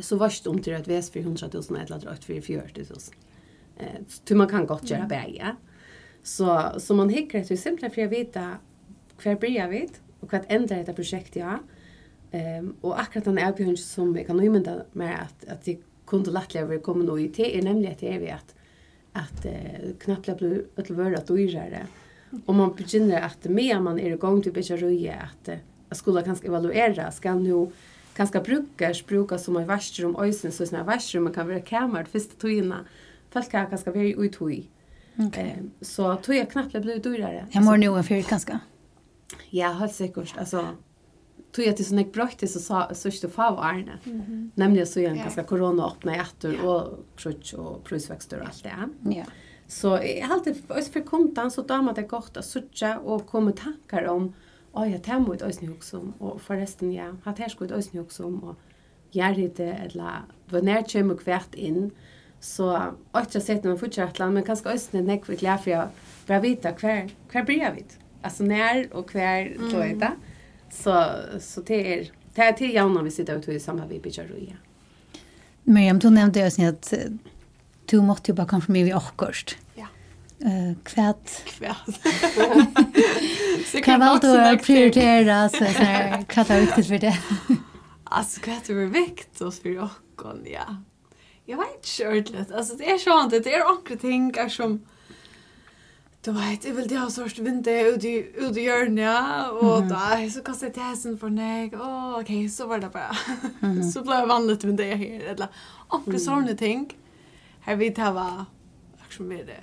så 0.00 0.16
varst 0.16 0.44
det 0.44 0.62
till 0.62 0.74
att 0.74 0.88
väs 0.88 1.10
för 1.10 1.20
100 1.20 1.48
000 1.52 1.62
eller 1.70 1.98
drar 1.98 2.14
för 2.14 2.40
40 2.40 2.80
000. 2.80 2.86
Eh, 3.76 3.86
så 4.24 4.36
man 4.36 4.48
kan 4.48 4.66
gott 4.66 4.90
göra 4.90 5.06
bäge. 5.06 5.56
Så, 6.22 6.72
så 6.78 6.94
man 6.94 7.08
hickar 7.08 7.44
det 7.48 7.56
simpelt 7.56 7.94
för 7.94 8.02
att 8.02 8.12
veta 8.12 8.56
hver 9.22 9.36
börjar 9.36 9.68
vi 9.68 9.88
och 10.20 10.32
vad 10.32 10.42
ändrar 10.48 10.76
detta 10.76 10.92
projekt 10.92 11.36
ja. 11.36 11.58
Ehm 12.30 12.74
och 12.80 13.00
akkurat 13.00 13.24
den 13.24 13.38
erbjudande 13.38 13.76
som 13.76 14.16
jag 14.16 14.26
kan 14.26 14.36
nämna 14.36 14.82
med 14.92 15.22
att 15.22 15.48
att 15.48 15.64
det 15.64 15.78
kunde 16.06 16.30
lättare 16.30 16.64
vi 16.64 16.78
kommer 16.78 17.04
nog 17.04 17.20
i 17.20 17.28
till 17.28 17.58
är 17.58 17.62
nämligen 17.62 17.92
att 17.92 17.98
det 17.98 18.14
är 18.14 18.18
vi 18.18 18.30
att 18.30 18.54
att 19.12 19.44
eh, 19.44 19.96
knappt 20.00 20.38
blir 20.38 20.64
att 20.76 20.90
vara 20.90 21.18
att 21.18 21.26
dyrare. 21.26 21.86
Och 22.46 22.54
man 22.54 22.74
begynner 22.74 23.20
att 23.20 23.44
mer 23.44 23.80
man 23.80 23.98
är 23.98 24.10
igång 24.10 24.42
till 24.42 24.52
börja 24.52 24.76
röja 24.76 25.14
att 25.14 25.48
att 25.88 25.96
skulle 25.96 26.22
kanske 26.22 26.46
evaluera 26.46 27.10
ska 27.10 27.34
nu 27.34 27.70
ganska 28.16 28.40
brukar 28.40 29.06
brukar 29.06 29.38
som 29.38 29.60
i 29.60 29.64
vaskrum 29.64 30.16
ösen 30.16 30.52
så 30.52 30.66
såna 30.66 30.84
vaskrum 30.84 31.32
kan 31.32 31.48
vara 31.48 31.60
kamer 31.60 31.98
det 32.02 32.10
första 32.10 32.34
tojna 32.40 32.84
folk 33.30 33.50
kan 33.50 33.70
ganska 33.70 33.90
vara 33.90 34.04
i 34.04 34.28
toj. 34.28 34.70
Eh, 35.32 35.56
så 35.80 36.16
toj 36.16 36.38
är 36.38 36.44
knappt 36.44 36.72
blivit 36.72 37.02
dyrare. 37.02 37.46
Jag 37.50 37.64
mår 37.64 37.76
nog 37.76 37.96
en 37.96 38.04
fyrt 38.04 38.28
ganska. 38.28 38.60
Ja, 39.50 39.68
helt 39.72 39.92
säkert. 39.94 40.38
Alltså 40.38 40.68
tog 41.52 41.64
jag 41.64 41.76
till 41.76 41.86
sån 41.86 41.98
ett 41.98 42.12
brötte 42.12 42.48
så 42.48 42.60
sa 42.60 42.94
så 42.94 43.10
stod 43.10 43.32
fav 43.32 43.58
Arne. 43.58 43.98
Mm 44.04 44.22
-hmm. 44.22 44.50
Nämligen 44.54 44.86
så 44.86 45.00
igen 45.00 45.16
ganska 45.16 45.42
corona 45.42 45.86
öppna 45.86 46.16
i 46.16 46.20
och 46.62 47.04
krutch 47.16 47.54
och 47.54 47.84
prisväxter 47.84 48.40
och 48.40 48.46
allt 48.46 48.62
det. 48.62 48.88
Ja. 49.16 49.24
Så 49.66 49.88
jag 49.88 50.26
har 50.26 50.34
alltid 50.34 50.56
för 50.92 51.00
kontan 51.00 51.50
så 51.50 51.62
damat 51.62 51.96
det 51.96 52.02
gott 52.02 52.36
att 52.36 52.44
söka 52.44 52.98
och 52.98 53.26
komma 53.26 53.52
tankar 53.52 54.04
om 54.04 54.34
oh, 54.76 54.86
ja, 54.90 55.00
det 55.02 55.20
må 55.22 55.34
jeg 55.34 55.46
også 55.46 55.68
huske 55.70 55.98
om, 55.98 56.14
og 56.20 56.40
forresten, 56.44 56.92
ja, 56.92 57.10
hatt 57.24 57.40
her 57.40 57.52
skulle 57.52 57.72
jeg 57.72 57.80
også 57.80 58.02
huske 58.02 58.24
om, 58.26 58.42
og 58.52 59.14
gjør 59.16 59.40
det, 59.56 59.72
eller 59.88 60.26
hva 60.50 60.62
nær 60.64 60.84
kommer 60.90 61.22
hvert 61.24 61.56
inn, 61.56 61.90
så 62.42 62.68
ikke 63.16 63.40
sett 63.40 63.64
når 63.64 63.74
man 63.74 63.80
fortsatt 63.80 64.20
men 64.30 64.44
kanskje 64.44 64.74
også 64.74 64.92
når 64.92 65.08
jeg 65.08 65.22
er 65.22 65.40
glad 65.40 65.62
for 65.64 65.78
å 65.78 65.86
bare 66.28 66.42
vite 66.44 66.74
hver, 66.80 67.08
hver 67.32 67.46
blir 67.48 67.62
jeg 67.64 67.74
vidt. 67.78 67.96
Altså 68.22 68.44
nær 68.44 68.84
og 68.92 69.10
hver 69.14 69.54
tog 69.70 69.80
jeg 69.82 69.96
det. 70.02 70.12
Så, 70.74 70.94
så 71.40 71.62
det 71.66 71.80
er, 71.80 72.08
det 72.36 72.44
er 72.44 72.54
til 72.58 72.74
jævna 72.74 73.02
vi 73.06 73.14
sitter 73.14 73.40
ute 73.40 73.54
i 73.54 73.62
samme 73.62 73.86
vi 73.88 74.02
bygger 74.02 74.30
og 74.34 74.42
ja. 74.42 74.58
Miriam, 75.66 75.98
du 75.98 76.10
nevnte 76.12 76.44
jo 76.44 76.50
sånn 76.52 76.68
at 76.68 76.92
du 77.90 77.96
måtte 78.04 78.30
jo 78.30 78.36
bare 78.38 78.50
konfirmere 78.50 78.90
vi 78.90 78.94
akkurat. 78.94 79.56
Ja. 79.78 79.88
Eh, 80.40 80.76
kvätt. 80.84 81.42
Kvätt. 81.44 82.00
Så 83.72 83.80
kan 83.80 83.98
man 83.98 84.20
då 84.20 84.58
prioritera 84.62 85.48
så 85.48 85.64
här 85.64 86.22
kvätt 86.22 86.50
är 86.50 86.60
viktigt 86.60 86.88
för 86.88 86.98
det. 86.98 87.18
Alltså 88.04 88.40
kvätt 88.40 88.70
är 88.70 88.74
viktigt 88.74 89.40
och 89.40 89.54
för 89.54 89.78
och 89.78 89.90
ja. 90.44 90.76
Jag 91.44 91.56
vet 91.56 91.98
inte 91.98 92.08
ordentligt. 92.08 92.52
Alltså 92.52 92.76
det 92.76 92.90
är 92.90 92.98
sånt 92.98 93.30
det 93.30 93.54
är 93.54 93.58
några 93.58 94.00
ting 94.00 94.30
är 94.36 94.48
som 94.48 94.86
Du 96.26 96.32
vet, 96.32 96.64
jeg 96.66 96.74
vil 96.74 96.90
ha 96.98 97.06
sørst 97.06 97.38
vinde 97.38 97.70
ut 97.86 98.04
i, 98.04 98.16
ut 98.18 98.56
i 98.58 98.64
hjørnet, 98.64 99.52
og 99.60 99.84
mm. 99.84 99.90
da, 99.92 100.16
så 100.26 100.40
kastet 100.42 100.72
jeg 100.72 100.74
tesen 100.74 101.14
for 101.20 101.30
meg, 101.30 101.76
og 101.78 102.16
ok, 102.18 102.32
så 102.50 102.66
var 102.66 102.82
det 102.82 102.88
bare, 102.90 103.14
så 103.92 104.02
ble 104.02 104.16
jeg 104.18 104.30
vanlig 104.32 104.56
til 104.58 104.72
vinde 104.72 104.88
her, 105.04 105.28
eller 105.36 105.60
omkring 105.86 106.18
sånne 106.24 106.56
ting, 106.58 106.88
her 107.68 107.78
vi 107.78 107.92
tar 107.94 108.10
hva, 108.16 108.26
akkurat 109.04 109.28
med 109.28 109.44
det, 109.52 109.60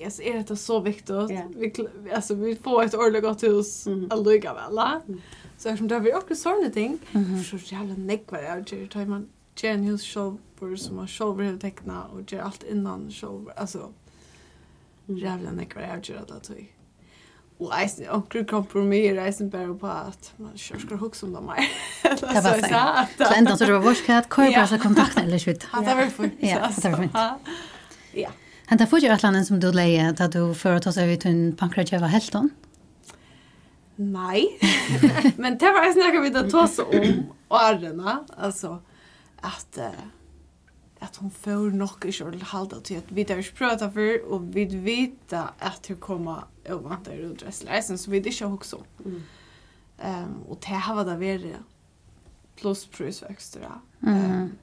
yes, 0.00 0.20
är 0.20 0.44
det 0.48 0.56
så 0.56 0.80
viktigt? 0.80 1.10
Yeah. 1.10 1.48
Vi, 1.56 1.72
alltså, 2.14 2.34
vi 2.34 2.56
får 2.56 2.84
ett 2.84 2.94
ordentligt 2.94 3.22
gott 3.22 3.42
hus 3.42 3.86
mm. 3.86 4.06
att 4.10 4.18
väl. 4.54 4.78
Mm. 4.78 5.20
Så 5.58 5.68
eftersom 5.68 5.88
det 5.88 5.94
har 5.94 6.02
vi 6.02 6.14
också 6.14 6.34
sådana 6.34 6.70
ting, 6.70 6.98
mm 7.12 7.26
-hmm. 7.26 7.42
så 7.42 7.74
jävla 7.74 7.94
nekvar 7.94 8.38
jag 8.38 8.72
gör. 8.72 8.86
Tar 8.86 9.06
man 9.06 9.28
gör 9.56 9.70
en 9.70 9.82
hus 9.82 10.14
själv 10.14 10.76
som 10.76 10.96
man 10.96 11.08
själv 11.08 11.36
vill 11.36 11.60
teckna 11.60 12.04
och 12.04 12.32
gör 12.32 12.40
allt 12.40 12.62
innan 12.62 13.10
själv. 13.10 13.50
Alltså, 13.56 13.92
jävla 15.06 15.50
nekvar 15.50 15.82
jag 15.82 16.08
gör 16.08 16.24
det 16.28 16.40
tog. 16.40 16.74
Och 17.58 17.78
eisen, 17.78 18.10
onkel 18.10 18.44
kompromisser 18.44 19.16
eisen 19.16 19.50
bara 19.50 19.74
på 19.74 19.86
att 19.86 20.32
man 20.36 20.58
kör 20.58 20.78
ska 20.78 20.94
hugga 20.94 21.14
om 21.22 21.32
dem 21.32 21.48
här. 21.48 21.68
Det 22.02 22.40
var 22.40 22.52
fint. 22.52 23.28
Så 23.28 23.34
ändå 23.34 23.56
så 23.56 23.64
det 23.64 23.72
var 23.72 23.80
vårt 23.80 24.06
katt, 24.06 24.28
kvar 24.28 24.52
bara 24.54 24.66
så 24.66 24.78
kontakten 24.78 25.24
eller 25.24 25.38
så. 25.38 25.50
Ja, 25.50 25.80
det 25.80 25.94
var 25.94 26.06
fint. 26.06 26.34
Ja, 26.38 26.70
det 26.82 26.88
var 26.88 26.98
fint. 26.98 27.12
Ja. 28.12 28.30
Henta 28.70 28.86
fyrir 28.86 29.10
atlanen 29.10 29.42
som 29.42 29.58
du 29.58 29.66
leie, 29.74 30.12
da 30.14 30.28
du 30.30 30.52
fyrir 30.54 30.84
oss 30.86 30.98
over 31.00 31.16
til 31.18 31.32
en 31.32 31.54
pankratjøva 31.58 32.06
helton? 32.12 32.52
Nei, 33.98 34.46
men 35.42 35.58
det 35.58 35.72
var 35.74 35.88
jeg 35.88 35.96
snakket 35.96 36.22
vi 36.22 36.30
å 36.38 36.44
ta 36.48 36.62
seg 36.70 36.94
om 36.94 37.16
årene, 37.58 38.14
altså, 38.38 38.76
at, 39.42 39.80
at 41.02 41.18
hun 41.18 41.34
får 41.34 41.74
nok 41.80 42.06
ikke 42.06 42.28
ordentlig 42.28 42.52
halda 42.52 42.78
til 42.86 43.02
at 43.02 43.10
vi 43.10 43.24
där 43.24 43.38
ikke 43.38 43.90
för 43.90 44.24
och 44.24 44.34
og 44.34 44.54
vi 44.54 44.64
vet 44.64 45.32
at 45.32 45.86
hun 45.88 45.96
kommer 45.96 46.46
og 46.68 46.84
vant 46.84 47.06
der 47.06 47.26
og 47.26 47.98
så 47.98 48.10
vi 48.10 48.20
det 48.20 48.32
ikke 48.32 48.46
hva 48.46 48.64
som. 48.64 48.84
Mm. 49.04 49.22
Um, 49.98 50.42
og 50.48 50.58
det 50.60 50.76
har 50.76 51.04
det 51.04 51.20
verre 51.20 51.62
plus 52.56 52.86
prøvsvøkster. 52.86 53.82
Mm. 54.00 54.42
Um, 54.42 54.58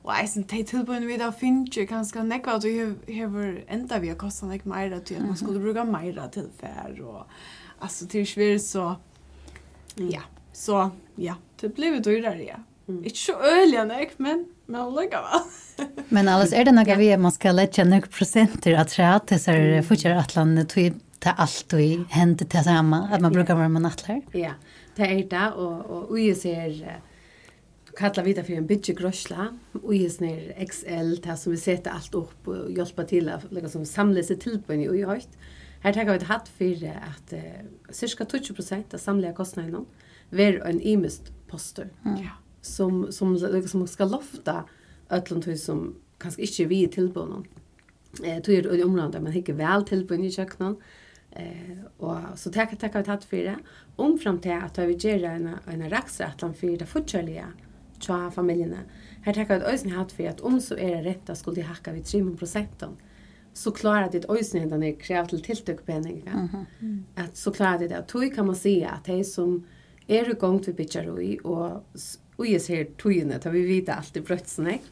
Og 0.00 0.12
eisen, 0.16 0.46
på 0.48 0.62
tilbøyene 0.64 1.08
vi 1.08 1.18
da 1.20 1.28
finner 1.36 1.86
kanskje 1.88 2.24
nekva 2.24 2.56
at 2.56 2.64
vi 2.64 3.18
har 3.18 3.50
enda 3.68 3.98
vi 4.00 4.08
har 4.12 4.16
kostet 4.20 4.48
nek 4.48 4.64
mer 4.68 4.94
til 5.04 5.20
at 5.20 5.26
man 5.26 5.36
skulle 5.36 5.60
bruka 5.60 5.84
mer 5.84 6.16
til 6.32 6.48
fær 6.60 6.96
og 7.04 7.26
altså 7.80 8.08
til 8.08 8.24
svir 8.26 8.56
så 8.64 8.94
ja, 10.00 10.22
så 10.56 10.88
ja, 11.20 11.36
det 11.60 11.74
blir 11.76 11.98
jo 11.98 12.04
dyrere 12.08 12.46
ja. 12.46 12.62
Ikke 12.90 13.18
så 13.18 13.36
øyelig 13.38 13.84
nek, 13.86 14.16
men 14.18 14.46
men 14.66 14.96
lukka 14.96 15.20
vel 15.26 15.92
men 16.10 16.28
alles 16.28 16.52
er 16.56 16.64
det 16.64 16.74
noe 16.74 16.96
vi 16.98 17.12
man 17.20 17.34
skal 17.34 17.60
lette 17.60 17.84
nek 17.84 18.08
prosenter 18.10 18.80
at 18.80 18.94
tre 18.94 19.06
at 19.14 19.28
disse 19.30 19.52
er 19.52 19.84
fortsatt 19.84 20.24
atlan 20.24 20.56
tog 20.66 20.96
ta 21.20 21.30
allt 21.30 21.72
och 21.72 21.80
händer 22.08 22.44
til 22.44 22.64
samme 22.64 23.08
att 23.12 23.20
man 23.20 23.32
brukar 23.32 23.54
vara 23.54 23.68
man 23.68 23.86
attlar. 23.86 24.22
Ja, 24.32 24.52
det 24.96 25.02
är 25.02 25.28
det 25.30 25.50
och 25.50 25.90
och 25.90 26.16
vi 26.16 26.34
ser 26.34 27.00
kallar 27.96 28.24
vi 28.24 28.32
det 28.32 28.44
för 28.44 28.52
en 28.52 28.66
bitjegrösla 28.66 29.58
och 29.82 29.94
just 29.94 30.20
ner 30.20 30.66
XL 30.68 31.20
där 31.22 31.36
som 31.36 31.52
vi 31.52 31.58
sätter 31.58 31.90
allt 31.90 32.14
upp 32.14 32.48
och 32.48 32.72
hjälpa 32.72 33.04
till 33.04 33.28
att 33.28 33.52
lägga 33.52 33.68
som 33.68 33.86
samla 33.86 34.22
sig 34.22 34.38
till 34.38 34.62
på 34.62 34.72
en 34.72 34.88
och 34.88 34.96
höjt. 34.96 35.28
Här 35.80 35.92
tar 35.92 36.04
vi 36.04 36.10
ett 36.10 36.22
hatt 36.22 36.48
för 36.48 36.86
att 36.86 37.32
uh, 37.32 37.40
cirka 37.90 38.26
20 38.42 38.84
av 38.92 38.98
samliga 38.98 39.32
kostnaderna 39.32 39.84
ver 40.30 40.60
en 40.66 40.80
imist 40.80 41.32
poster. 41.46 41.88
Mm. 42.04 42.26
Som 42.60 43.12
som 43.12 43.34
liksom 43.34 43.86
ska 43.86 44.04
lofta 44.04 44.64
öllum 45.10 45.56
som 45.56 45.94
kanske 46.18 46.42
inte 46.42 46.64
vi 46.64 46.88
till 46.88 47.12
på 47.12 47.24
någon. 47.24 47.46
Eh 48.24 48.42
tog 48.42 48.58
området 48.58 48.84
områden 48.84 49.22
men 49.22 49.32
hickar 49.32 49.52
väl 49.52 49.84
till 49.84 50.08
på 50.08 50.14
i 50.14 50.30
köknen. 50.30 50.76
Eh 51.30 51.78
och 51.96 52.16
så 52.36 52.52
tackar 52.52 52.76
tackar 52.76 52.98
vi 52.98 53.04
tatt 53.04 53.14
hatt 53.14 53.24
för 53.24 53.36
det. 53.36 53.56
Om 53.96 54.18
fram 54.18 54.38
till 54.38 54.52
att 54.52 54.78
vi 54.78 54.92
gör 54.92 55.24
en 55.24 55.56
en 55.66 55.90
raxratlan 55.90 56.54
för 56.54 56.76
det 56.76 56.86
fortsättliga 56.86 57.46
tja 58.00 58.30
familjene. 58.34 58.84
Her 59.24 59.36
tekka 59.36 59.58
vi 59.60 59.72
øysen 59.72 59.94
hatt 59.94 60.12
for 60.12 60.28
at 60.30 60.40
om 60.40 60.58
så 60.60 60.78
er 60.78 61.00
det 61.00 61.06
rett, 61.06 61.32
skulle 61.38 61.60
de 61.60 61.68
hakka 61.68 61.92
vi 61.92 62.02
3 62.02 62.22
prosenten. 62.36 62.96
Så 63.54 63.70
klarar 63.70 64.10
det 64.10 64.26
øysen 64.30 64.60
hendan 64.60 64.82
er 64.82 64.96
krev 64.98 65.26
til 65.28 65.42
tiltøkpenning. 65.42 66.22
Ja? 66.26 66.36
Mm 66.36 66.48
-hmm. 66.48 66.98
At 67.16 67.36
så 67.36 67.50
klarar 67.50 67.78
det 67.78 67.90
det. 67.90 68.06
Tøy 68.08 68.30
kan 68.30 68.46
man 68.46 68.56
si 68.56 68.82
at 68.82 69.06
de 69.06 69.24
som 69.24 69.64
er 70.08 70.30
i 70.30 70.34
gang 70.34 70.62
til 70.62 70.72
bytjar 70.72 71.08
ui, 71.08 71.38
og 71.44 71.82
ui 72.38 72.58
ser 72.58 72.76
her 72.76 72.84
togene, 72.98 73.38
da 73.38 73.50
vi 73.50 73.62
vita 73.62 73.92
alt 73.92 74.16
i 74.16 74.20
brøtsen, 74.20 74.66
ikke? 74.66 74.90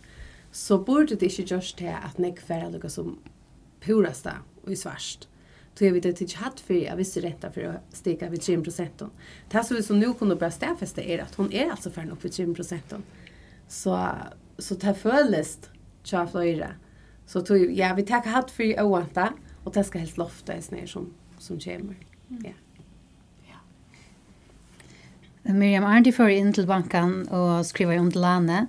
så 0.50 0.78
borde 0.78 1.16
det 1.16 1.22
ikke 1.22 1.54
gjørs 1.54 1.72
til 1.72 1.86
at 1.92 2.18
nek 2.18 2.40
færre 2.40 2.70
lukka 2.72 2.88
som 2.88 3.18
purasta 3.80 4.40
og 4.64 4.72
i 4.72 4.76
svarst. 4.76 5.28
Då 5.78 5.84
vet 5.84 5.94
vi 5.94 6.00
det 6.00 6.12
till 6.12 6.36
hatt 6.36 6.60
för 6.60 6.92
att 6.92 6.98
visste 6.98 7.20
ser 7.20 7.28
rätta 7.28 7.50
för 7.50 7.64
att 7.64 7.96
steka 7.96 8.28
vid 8.28 8.40
3 8.40 8.60
procent. 8.60 8.98
Det 9.48 9.56
här 9.56 9.62
som 9.62 9.76
vi 9.76 9.82
som 9.82 10.00
nu 10.00 10.14
kunde 10.14 10.36
börja 10.36 10.50
stäfästa 10.50 11.02
är 11.02 11.18
att 11.18 11.34
hon 11.34 11.52
är 11.52 11.70
alltså 11.70 11.90
färdig 11.90 12.12
upp 12.12 12.24
vid 12.24 12.32
3 12.32 12.54
procent. 12.54 12.94
Så, 13.68 14.08
så 14.58 14.74
det 14.74 14.86
här 14.86 14.94
följest 14.94 15.70
tja 16.02 16.26
flöjra. 16.26 16.68
Så 17.26 17.40
tog, 17.40 17.72
ja, 17.72 17.94
vi 17.94 18.02
tar 18.02 18.24
hatt 18.24 18.50
för 18.50 18.82
oanta 18.82 19.32
och 19.64 19.72
det 19.72 19.84
ska 19.84 19.98
helst 19.98 20.16
lofta 20.16 20.56
i 20.56 20.62
snär 20.62 20.86
som, 20.86 21.14
som 21.38 21.60
kommer. 21.60 21.96
Mm. 22.30 22.44
Ja. 22.44 22.52
ja. 25.42 25.52
Miriam 25.52 25.84
Arndi 25.84 26.12
för 26.12 26.28
in 26.28 26.52
till 26.52 26.66
banken 26.66 27.28
och 27.28 27.66
skriva 27.66 28.00
om 28.00 28.12
till 28.12 28.20
Lane. 28.20 28.66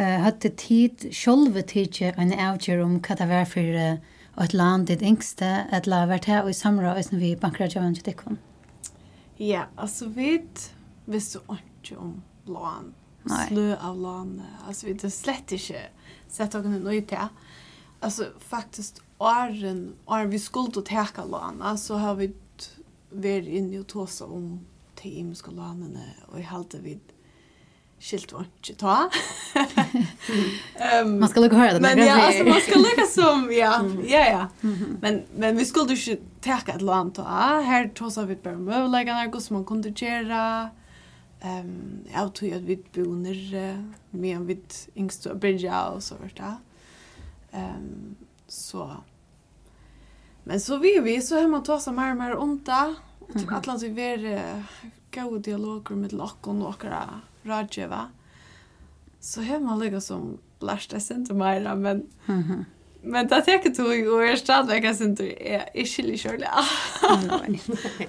Uh, 0.00 0.06
hade 0.06 0.50
tid 0.50 1.08
själva 1.12 1.62
tidje 1.62 2.12
en 2.12 2.32
avgör 2.32 2.78
om 2.78 3.02
vad 3.08 3.18
det 3.18 3.26
var 3.26 3.44
för 3.44 3.92
uh, 3.92 3.98
og 4.36 4.44
et 4.44 4.54
land 4.54 4.86
ditt 4.90 5.02
yngste, 5.04 5.48
et 5.72 5.88
la 5.88 6.04
vært 6.08 6.28
her 6.28 6.44
og 6.44 6.52
i 6.52 6.56
samra 6.56 6.94
og 6.96 7.04
som 7.06 7.20
vi 7.20 7.32
banker 7.40 7.66
av 7.66 7.72
jævn 7.72 7.96
til 7.96 8.06
dikken? 8.10 8.38
Ja, 9.40 9.66
altså 9.76 10.10
vi 10.12 10.38
visste 11.08 11.40
ikke 11.52 11.96
om 12.00 12.14
lån, 12.48 12.92
slø 13.24 13.72
av 13.74 13.96
lån, 14.00 14.36
altså 14.68 14.90
vi 14.90 14.96
det 15.00 15.12
slett 15.12 15.56
ikke 15.56 15.86
sett 16.28 16.56
noen 16.60 16.84
nøy 16.84 17.00
til. 17.08 17.32
Altså 18.04 18.30
faktisk 18.44 19.00
åren, 19.18 19.94
åren 20.06 20.32
vi 20.32 20.40
skulle 20.42 20.84
ta 20.84 21.24
lån, 21.24 21.64
så 21.80 22.00
har 22.02 22.20
vi 22.20 22.30
vært 23.10 23.48
inne 23.48 23.80
og 23.80 23.88
tåsa 23.88 24.28
om 24.28 24.58
til 24.96 25.20
imenske 25.22 25.52
lånene, 25.52 26.04
og 26.28 26.40
jeg 26.40 26.50
halte 26.52 26.84
vidt 26.84 27.15
skilt 28.00 28.32
var 28.32 28.40
inte 28.40 28.74
ta. 28.74 29.10
um, 31.02 31.20
man 31.20 31.28
ska 31.28 31.40
lucka 31.40 31.56
höra 31.56 31.72
det. 31.72 31.80
Men 31.80 31.98
ja, 31.98 32.26
alltså, 32.26 32.44
man 32.44 32.60
ska 32.60 32.78
lucka 32.78 33.06
som, 33.06 33.52
ja, 33.58 33.84
ja, 34.06 34.26
ja. 34.28 34.48
Men, 35.00 35.22
men 35.36 35.56
vi 35.56 35.64
skulle 35.64 35.94
ju 35.94 36.16
täcka 36.40 36.72
ett 36.72 36.82
land 36.82 37.14
ta. 37.14 37.22
Här 37.66 37.88
tog 37.88 38.26
vi 38.26 38.36
bara 38.36 38.56
möjligheterna, 38.56 39.20
hur 39.20 39.52
man 39.52 39.64
kunde 39.64 39.88
göra. 39.88 40.70
Um, 41.42 42.04
jag 42.14 42.34
tror 42.34 42.54
att 42.54 42.62
vi 42.62 42.78
boner 42.94 43.84
med 44.10 44.36
en 44.36 44.46
vid 44.46 44.74
yngst 44.96 45.26
och 45.26 45.36
bridge 45.36 45.72
och 45.94 46.02
så 46.02 46.14
vart 46.22 46.40
Um, 47.52 48.16
så. 48.48 48.90
Men 50.44 50.60
så 50.60 50.76
vi 50.76 51.00
vi 51.00 51.22
så 51.22 51.40
hemma 51.40 51.60
tar 51.60 51.78
så 51.78 51.92
mer 51.92 52.10
och 52.10 52.16
mer 52.16 52.36
onda. 52.36 52.94
Och 53.18 53.52
att 53.52 53.82
vi 53.82 54.02
är 54.02 54.24
uh, 54.24 54.62
goda 55.14 55.38
dialoger 55.38 55.94
med 55.94 56.12
lock 56.12 56.46
och 56.46 56.54
några 56.54 57.20
rådgeva 57.46 58.08
så 59.20 59.42
har 59.42 59.60
man 59.60 59.78
lika 59.78 60.00
som 60.00 60.38
blasht 60.60 60.92
jag 60.92 61.02
synd 61.02 61.34
mera 61.34 61.74
men 61.74 62.06
mm 62.26 62.42
-hmm. 62.42 62.64
men 63.02 63.28
det 63.28 63.42
tänker 63.42 63.70
du 63.70 64.10
och 64.10 64.24
jag 64.24 64.38
stad 64.38 64.66
vecka 64.66 64.94
synd 64.94 65.16
du 65.16 65.34
är 65.40 65.70
inte 65.76 66.02
lika 66.02 66.50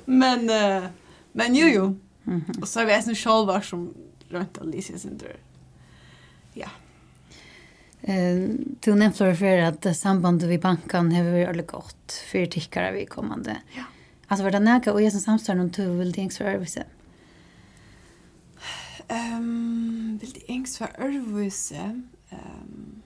men 0.06 0.50
uh, 0.50 0.89
men 1.32 1.56
ju 1.56 1.69
ju 1.69 1.84
mm 1.84 1.97
-hmm. 2.26 2.62
och 2.62 2.67
så 2.67 2.80
är 2.80 2.86
det 2.86 2.93
en 2.93 3.15
själva 3.15 3.62
som 3.62 3.93
runt 4.30 4.58
Alicia 4.58 4.97
synd 4.97 5.23
ja 6.54 6.69
Eh, 8.02 8.50
du 8.80 8.95
nämnde 8.95 9.17
för 9.17 9.34
för 9.34 9.58
att 9.58 9.97
sambandet 9.97 10.50
vid 10.50 10.62
banken 10.62 11.12
har 11.12 11.23
varit 11.23 11.47
väldigt 11.47 11.71
gott 11.71 12.12
för 12.32 12.45
tickare 12.45 12.91
vi 12.91 13.06
kommande. 13.06 13.58
Ja. 13.76 13.84
Alltså 14.28 14.43
var 14.43 14.52
det 14.52 14.60
näka 14.60 14.93
och 14.93 15.02
jag 15.02 15.12
som 15.12 15.21
samstår 15.21 15.56
någon 15.56 15.69
tur 15.69 15.97
vill 15.97 16.13
tänks 16.13 16.38
för 16.38 16.45
överse. 16.45 16.84
Ehm, 19.08 20.17
vill 20.22 20.32
det 20.32 20.52
ängst 20.54 20.78
för 20.78 20.89
örvuse. 21.00 22.02
Ehm, 22.30 23.02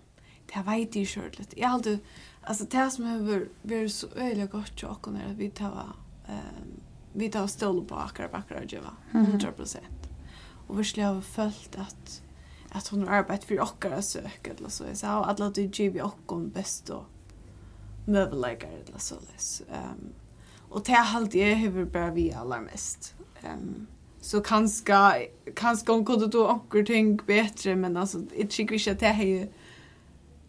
det 0.53 0.61
vet 0.71 0.95
jag 0.95 1.07
själv 1.07 1.31
lite. 1.37 1.59
Jag 1.59 1.69
hade 1.69 1.99
alltså 2.41 2.65
det 2.65 2.91
som 2.91 3.05
har 3.05 3.19
varit 3.63 3.91
så 3.91 4.07
öliga 4.15 4.45
gott 4.45 4.83
och 4.83 5.07
och 5.07 5.13
när 5.13 5.33
vi 5.33 5.49
tar 5.49 5.93
ehm 6.27 6.81
vi 7.13 7.29
tar 7.29 7.47
stol 7.47 7.85
på 7.85 7.95
akra 7.95 8.27
bakra 8.27 8.63
jeva 8.63 8.93
100%. 9.11 9.77
Och 10.67 10.79
vi 10.79 10.83
skulle 10.83 11.05
ha 11.05 11.21
följt 11.21 11.75
att 11.75 12.21
att 12.69 12.87
hon 12.87 13.07
har 13.07 13.15
arbetat 13.15 13.43
för 13.43 13.61
åkara 13.61 14.01
sök 14.01 14.47
eller 14.47 14.69
så. 14.69 14.83
Så 14.93 15.07
har 15.07 15.23
alla 15.23 15.49
det 15.49 15.67
GB 15.67 16.01
och 16.01 16.31
om 16.31 16.49
bäst 16.49 16.85
då 16.85 17.05
möbelläggare 18.05 18.77
eller 18.87 18.99
så. 18.99 19.15
Ehm 19.71 20.13
och 20.69 20.83
det 20.83 20.91
har 20.91 21.19
alltid 21.19 21.47
jag 21.47 21.71
har 21.71 21.85
bara 21.85 22.11
vi 22.11 22.33
allra 22.33 22.61
mest. 22.61 23.15
Ehm 23.41 23.59
um, 23.59 23.87
så 24.21 24.41
kanske 24.41 25.27
kanske 25.55 25.91
hon 25.91 26.05
kunde 26.05 26.27
då 26.27 26.47
också 26.47 26.83
tänk 26.87 27.27
bättre 27.27 27.75
men 27.75 27.97
alltså 27.97 28.17
it 28.35 28.49
tycker 28.49 28.85
vi 28.85 28.91
att 28.91 28.99
det 28.99 29.05
är 29.05 29.47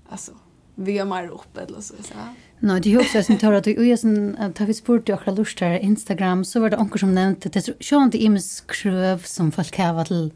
alltså 0.08 0.32
vi 0.74 0.98
är 0.98 1.04
mer 1.04 1.28
uppe 1.28 1.60
eller 1.60 1.80
så 1.80 1.94
så. 2.02 2.14
Nej, 2.58 2.80
det 2.80 2.96
hoppas 2.96 3.26
som 3.26 3.38
tar 3.38 3.52
at 3.52 3.64
du 3.64 3.90
är 3.90 3.96
sån 3.96 4.36
att 4.36 4.54
ta 4.54 4.72
sport 4.72 5.08
och 5.08 5.36
lurt 5.36 5.60
her 5.60 5.78
Instagram 5.78 6.44
så 6.44 6.60
var 6.60 6.70
det 6.70 6.76
anker 6.76 6.98
som 6.98 7.14
nämnde 7.14 7.48
det 7.48 7.84
så 7.84 8.02
inte 8.02 8.18
ims 8.18 8.60
krøv 8.60 9.18
som 9.24 9.52
folk 9.52 9.76
har 9.76 10.04
til, 10.04 10.30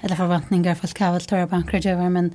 eller 0.00 0.16
förväntningar 0.16 0.74
folk 0.74 0.98
har 1.00 1.18
till 1.18 1.28
tar 1.28 1.46
bankrådgivare 1.46 2.10
men 2.10 2.34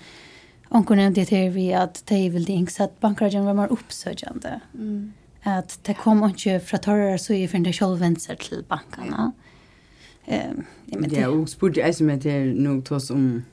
anker 0.70 0.96
nevnte 0.96 1.26
det 1.26 1.50
vi 1.50 1.74
att 1.74 2.06
det 2.06 2.30
vill 2.30 2.46
det 2.46 2.54
inte 2.54 2.84
att 2.84 3.00
bankrådgivaren 3.00 3.46
var 3.46 3.54
mer 3.54 3.72
oppsøkjende. 3.72 4.62
Mm. 4.74 5.14
Att 5.44 5.80
det 5.84 5.94
kom 5.94 6.24
inte 6.24 6.60
fra 6.60 6.78
torrare 6.78 7.18
så 7.18 7.34
i 7.34 7.48
finne 7.48 7.70
det 7.70 7.74
självvänster 7.74 8.36
till 8.36 8.64
bankarna. 8.68 9.32
Ehm 10.28 10.66
men 10.98 11.10
det 11.10 11.28
och 11.28 11.50
spurte 11.50 11.80
jeg 11.80 11.96
som 11.96 12.10
heter 12.10 12.54
noe 12.54 12.82
til 12.82 12.96
oss 12.96 13.12
om 13.12 13.44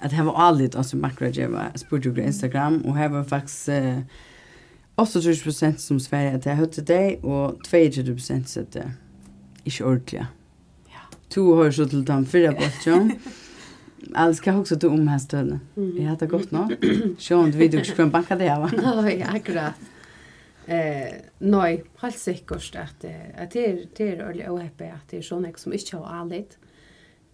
at 0.00 0.10
det 0.10 0.24
var 0.24 0.32
allt 0.36 0.76
alltså 0.76 0.96
makrogeva 0.96 1.70
spurte 1.76 2.12
på 2.12 2.20
Instagram 2.20 2.82
og 2.84 2.96
her 2.96 3.08
var 3.08 3.22
faktisk... 3.22 3.68
Uh, 3.68 3.98
28% 4.96 5.76
som 5.76 6.00
svarade 6.00 6.36
att 6.36 6.46
jag 6.46 6.54
hörde 6.54 6.82
dig 6.82 7.18
och 7.22 7.60
22% 7.62 8.44
så 8.44 8.60
att 8.60 8.72
det 8.72 8.92
inte 9.64 9.84
ordentligt. 9.84 10.22
Ja. 10.86 11.16
Två 11.28 11.54
har 11.54 11.70
så 11.70 11.86
till 11.86 12.04
den 12.04 12.26
förra 12.26 12.52
botten. 12.52 13.12
Alls 14.14 14.40
kan 14.40 14.56
också 14.56 14.76
ta 14.76 14.88
om 14.88 15.08
här 15.08 15.18
stölden. 15.18 15.60
Mm. 15.76 16.02
Jag 16.02 16.08
hade 16.08 16.26
gått 16.26 16.50
nå. 16.50 16.70
Sjön, 17.18 17.50
du 17.50 17.58
vet 17.58 17.74
ju 17.74 17.78
hur 17.78 17.84
skön 17.84 18.10
bankade 18.10 18.44
va? 18.44 18.70
Ja, 19.18 19.26
akkurat. 19.28 19.74
Eh, 20.68 21.14
nei, 21.40 21.82
helt 22.02 22.18
sikkert 22.18 22.76
at, 22.78 23.04
at 23.04 23.54
det 23.54 23.64
er, 23.68 23.80
det 23.98 24.06
er 24.08 24.22
ordentligt 24.22 24.50
ohappy 24.52 24.90
at 24.92 25.10
det 25.10 25.18
er 25.18 25.26
sånne 25.26 25.50
som 25.58 25.74
ikke 25.74 25.98
har 25.98 26.20
allt. 26.20 26.58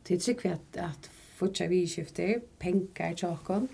Det 0.09 0.17
er 0.17 0.25
tycker 0.25 0.57
at, 0.57 0.81
at 0.81 1.11
fortsatt 1.39 1.71
vi 1.71 1.83
skifter, 1.87 2.41
penger 2.59 3.13
i 3.13 3.19
chakon. 3.19 3.69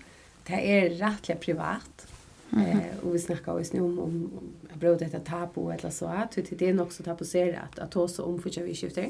Det 0.45 0.59
er 0.59 0.97
rettelig 0.99 1.39
privat. 1.39 2.07
Mm 2.51 2.61
-hmm. 2.61 2.79
Eh 2.79 3.05
og 3.05 3.13
vi 3.13 3.19
snakker 3.19 3.51
også 3.51 3.77
nu 3.77 3.83
om 3.83 3.99
om 3.99 4.43
jeg 4.69 4.79
bröt 4.79 4.99
dette 4.99 5.19
tabu 5.19 5.71
eller 5.71 5.89
så 5.89 6.05
att 6.05 6.35
det 6.35 6.61
er 6.61 6.73
nok 6.73 6.91
så 6.91 7.03
tabuserat 7.03 7.55
at, 7.55 7.79
at 7.79 7.95
også 7.95 8.23
om 8.23 8.41
fortsatt 8.41 8.65
vi 8.65 8.75
skifter. 8.75 9.09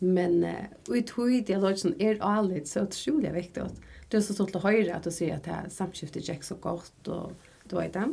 Men 0.00 0.44
eh, 0.44 0.96
i 0.96 1.02
tog 1.02 1.46
dialogen 1.46 1.94
er 2.00 2.16
allt 2.20 2.68
så 2.68 2.82
otroligt 2.82 3.34
viktigt. 3.34 3.72
Det 4.12 4.18
er 4.18 4.20
så 4.20 4.34
stort 4.34 4.56
å 4.56 4.62
høre 4.62 4.94
at 4.94 5.04
du 5.04 5.10
sier 5.10 5.36
at 5.36 5.44
det 5.44 5.52
här 5.52 5.68
samskiftet 5.68 6.28
gick 6.28 6.44
så 6.44 6.54
godt, 6.54 7.08
og 7.08 7.32
du 7.70 7.76
vet 7.76 7.94
det. 7.94 8.06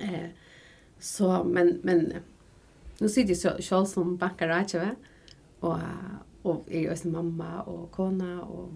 Eh, 0.00 0.28
Så, 0.98 1.44
men, 1.44 1.80
men 1.82 2.12
nu 2.98 3.08
sitter 3.08 3.48
jag 3.48 3.64
själv 3.64 3.84
som 3.84 4.16
bankar 4.16 4.48
rätt, 4.48 4.96
och, 5.60 5.78
och 6.42 6.64
är 6.70 6.80
ju 6.80 6.92
också 6.92 7.08
mamma 7.08 7.62
och 7.62 7.90
kona 7.90 8.42
och 8.42 8.70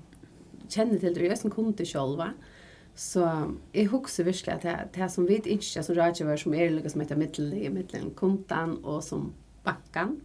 känner 0.69 0.99
till 0.99 1.15
det, 1.15 1.21
och 1.21 1.27
jag 1.27 1.33
är 1.33 1.37
som 1.37 1.51
kund 1.51 1.89
själv, 1.89 2.19
va? 2.19 2.33
Så 2.95 3.53
jag 3.73 3.85
husker 3.85 4.25
virkelig 4.25 4.53
at 4.53 4.63
det, 4.63 4.89
det 4.95 5.09
som 5.09 5.27
vi 5.27 5.39
ikke 5.41 5.83
som 5.83 5.97
rådgiver, 5.97 6.37
som 6.37 6.55
er 6.55 6.71
lukket 6.71 6.93
som 6.93 7.01
heter 7.01 7.17
middel 7.17 7.55
i 7.55 7.71
middelen 7.73 8.11
kontan 8.15 8.77
og 8.85 9.01
som 9.05 9.31
bakkan, 9.65 10.19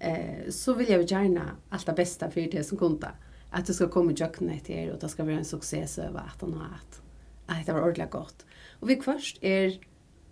eh, 0.00 0.46
så 0.50 0.76
vil 0.78 0.92
jeg 0.92 1.08
gjerne 1.08 1.48
alt 1.72 1.86
det 1.86 1.96
beste 1.98 2.30
for 2.30 2.52
det 2.52 2.62
som 2.66 2.78
konta. 2.78 3.16
At 3.52 3.66
det 3.66 3.74
skal 3.74 3.90
komme 3.90 4.12
i 4.12 4.20
jøkkene 4.20 4.60
til 4.62 4.76
er, 4.76 4.92
og 4.94 5.00
det 5.00 5.10
skal 5.10 5.26
være 5.26 5.42
en 5.42 5.48
suksessøve 5.48 6.22
at 6.22 6.40
han 6.40 6.54
har 6.54 6.76
hatt. 6.76 7.00
At 7.48 7.66
det 7.66 7.74
var 7.74 7.82
ordentlig 7.82 8.10
godt. 8.10 8.46
Og 8.80 8.88
vi 8.88 9.00
først 9.02 9.42
er 9.42 9.74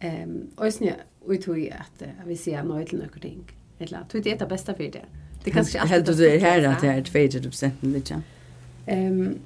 Ehm 0.04 0.50
och 0.56 0.72
sen 0.72 0.90
vi 1.28 1.38
tog 1.38 1.68
att 1.68 2.02
vi 2.26 2.36
ser 2.36 2.62
något 2.62 2.88
till 2.88 2.98
några 2.98 3.20
ting. 3.20 3.44
Eller 3.78 3.98
att 3.98 4.10
det 4.10 4.26
är 4.26 4.38
det 4.38 4.46
bästa 4.46 4.74
för 4.74 4.84
det. 4.84 5.04
Det 5.44 5.50
kanske 5.50 5.78
inte 5.78 5.88
helt 5.94 6.18
det 6.18 6.38
här 6.38 6.68
att 6.68 6.80
det 6.80 6.88
är 6.88 7.02
2% 7.02 7.70
lite. 7.80 8.22
Ehm 8.86 9.38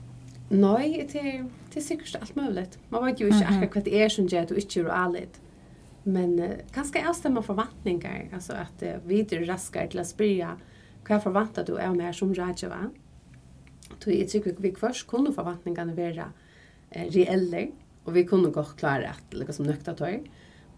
nej 0.49 1.09
det 1.13 1.45
det 1.73 1.81
är 1.81 1.85
säkert 1.85 2.17
allt 2.21 2.37
möjligt. 2.37 2.79
Man 2.89 3.05
vet 3.05 3.21
ju 3.21 3.29
inte 3.29 3.47
akkurat 3.47 3.75
vad 3.75 3.85
det 3.85 4.03
är 4.03 4.09
som 4.09 4.27
gör 4.27 4.43
att 4.43 4.49
du 4.49 4.55
inte 4.55 4.81
är 4.81 4.89
allt. 4.89 5.41
Men 6.03 6.39
uh, 6.41 6.51
kanske 6.73 6.99
är 6.99 7.13
stämma 7.13 7.43
förväntningar 7.43 8.29
alltså 8.35 8.53
att 8.53 8.83
uh, 8.83 8.89
vi 9.07 9.21
är 9.21 9.45
raskare 9.45 9.89
till 9.89 10.01
att 10.01 10.07
spela 10.07 10.57
hva 11.09 11.21
forventer 11.21 11.65
du 11.65 11.77
är 11.77 11.95
mer 11.95 12.13
som 12.13 12.35
rådgjøver? 12.35 12.91
Så 13.99 14.11
jeg 14.11 14.29
tror 14.29 14.61
vi 14.61 14.75
først 14.77 15.07
kunne 15.09 15.33
forventningene 15.35 15.97
være 15.97 16.27
eh, 16.93 17.07
reelle, 17.15 17.69
og 18.05 18.15
vi 18.15 18.23
kunne 18.29 18.53
godt 18.53 18.77
klare 18.77 19.09
at 19.15 19.35
liksom, 19.35 19.67
nøkta 19.67 19.95
tøy. 19.97 20.21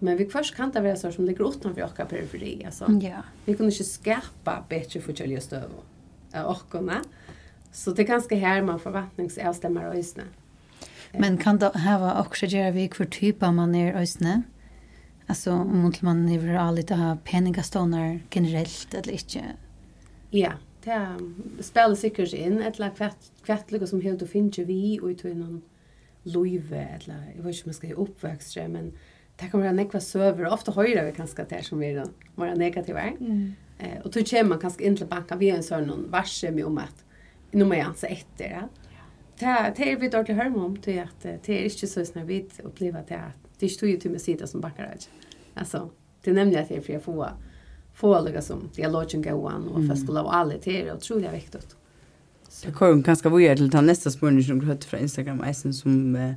Men 0.01 0.17
vi 0.17 0.27
först 0.33 0.57
kan 0.57 0.71
det 0.73 0.81
være 0.81 0.97
sånn 0.97 1.13
som 1.13 1.27
ligger 1.29 1.45
utenfor 1.45 1.85
åka 1.85 2.07
periferi. 2.09 2.55
Altså. 2.65 2.89
Ja. 3.05 3.23
Vi 3.45 3.55
kunne 3.55 3.73
ikke 3.73 3.85
skapa 3.85 4.63
bedre 4.69 5.03
forskjellige 5.05 5.43
støv 5.45 5.75
av 6.35 6.53
åkarna. 6.55 7.03
Så 7.73 7.93
det 7.93 8.07
er 8.07 8.15
ganske 8.15 8.37
her 8.37 8.63
man 8.63 8.81
förvattningsavstämmer 8.81 9.89
och 9.89 9.95
ösne. 9.95 10.25
Men 11.13 11.37
kan 11.39 11.59
det 11.59 11.71
hava 11.75 12.21
också 12.21 12.47
göra 12.47 12.71
vi 12.71 12.89
för 12.89 13.05
typ 13.05 13.41
man 13.41 13.75
är 13.75 13.95
ösne? 13.95 14.43
Alltså 15.27 15.53
om 15.53 15.93
man 16.01 16.29
är 16.29 16.39
väl 16.39 16.75
lite 16.75 16.95
ha 16.95 17.17
penninga 17.25 17.63
stånar 17.63 18.21
generellt 18.31 18.95
eller 18.95 19.13
inte? 19.13 19.45
Ja, 20.31 20.53
det 20.85 20.91
er, 20.91 21.17
spiller 21.17 21.63
spelar 21.63 21.95
säkert 21.95 22.33
in. 22.33 22.63
Ett 22.63 22.79
lag 22.79 22.91
kvättliga 23.43 23.87
som 23.87 24.01
helt 24.01 24.23
och 24.23 24.29
finns 24.29 24.59
vi 24.59 25.01
ut 25.03 25.25
i 25.25 25.35
noen 25.35 25.63
løyve, 26.23 26.89
eller 26.95 27.33
jeg 27.35 27.45
vet 27.45 27.55
ikke 27.55 27.65
om 27.65 27.71
jeg 27.71 27.75
skal 27.75 27.89
gjøre 27.89 28.03
uppväxtra, 28.07 28.69
men 28.69 28.93
det 29.41 29.51
kan 29.51 29.61
vara 29.61 29.73
nekva 29.73 30.01
söver. 30.01 30.53
Ofta 30.53 30.73
höjrar 30.73 31.05
vi 31.05 31.13
kanske 31.13 31.45
det 31.49 31.63
som 31.65 31.83
är 31.83 32.07
våra 32.35 32.55
negativa. 32.55 33.01
Mm. 33.01 33.53
Eh, 33.79 34.01
och 34.05 34.11
då 34.11 34.25
kommer 34.25 34.45
man 34.45 34.59
kanske 34.59 34.85
in 34.85 34.97
till 34.97 35.07
banken 35.07 35.39
via 35.39 35.57
en 35.57 35.63
sån 35.63 36.11
varse 36.11 36.51
med 36.51 36.65
om 36.65 36.79
att 36.79 37.05
nu 37.51 37.65
må 37.65 37.75
jag 37.75 37.87
ansa 37.87 38.07
efter. 38.07 38.45
Ja? 38.45 38.69
Det, 39.39 39.75
det 39.77 39.93
är 39.93 39.99
vi 39.99 40.09
dåligt 40.09 40.37
hör 40.37 40.57
om 40.57 40.77
till 40.77 41.01
att 41.01 41.23
det 41.23 41.49
är 41.49 41.65
inte 41.65 41.87
så 41.87 42.05
när 42.15 42.25
vi 42.25 42.49
upplever 42.63 43.05
det 43.09 43.15
att 43.15 43.59
det 43.59 43.83
är 43.83 43.87
ju 43.87 43.97
till 43.97 44.11
med 44.11 44.21
sida 44.21 44.47
som 44.47 44.61
bankar. 44.61 44.97
Alltså, 45.55 45.91
det 46.23 46.31
är 46.31 46.35
nämligen 46.35 46.63
att 46.63 46.85
för 46.87 46.97
att 46.97 47.03
få 47.03 47.29
få 48.01 48.15
alla 48.15 48.43
som 48.43 48.71
dialogen 48.75 49.23
går 49.23 49.51
an 49.51 49.69
och 49.69 49.87
för 49.87 49.95
skulle 49.95 50.23
vara 50.23 50.33
alla 50.33 50.55
det 50.65 50.83
är 50.83 50.95
otroligt 50.95 51.33
viktigt. 51.33 51.77
Så. 52.49 52.67
Det 52.67 52.73
kommer 52.73 53.03
kanske 53.03 53.29
vi 53.29 53.47
är 53.47 53.57
till 53.57 53.81
nästa 53.81 54.11
spårning 54.11 54.45
som 54.45 54.61
du 54.61 54.67
hörde 54.67 54.87
från 54.87 55.01
Instagram, 55.01 55.41
eisen 55.41 55.75
som 55.75 56.17
eh, 56.17 56.33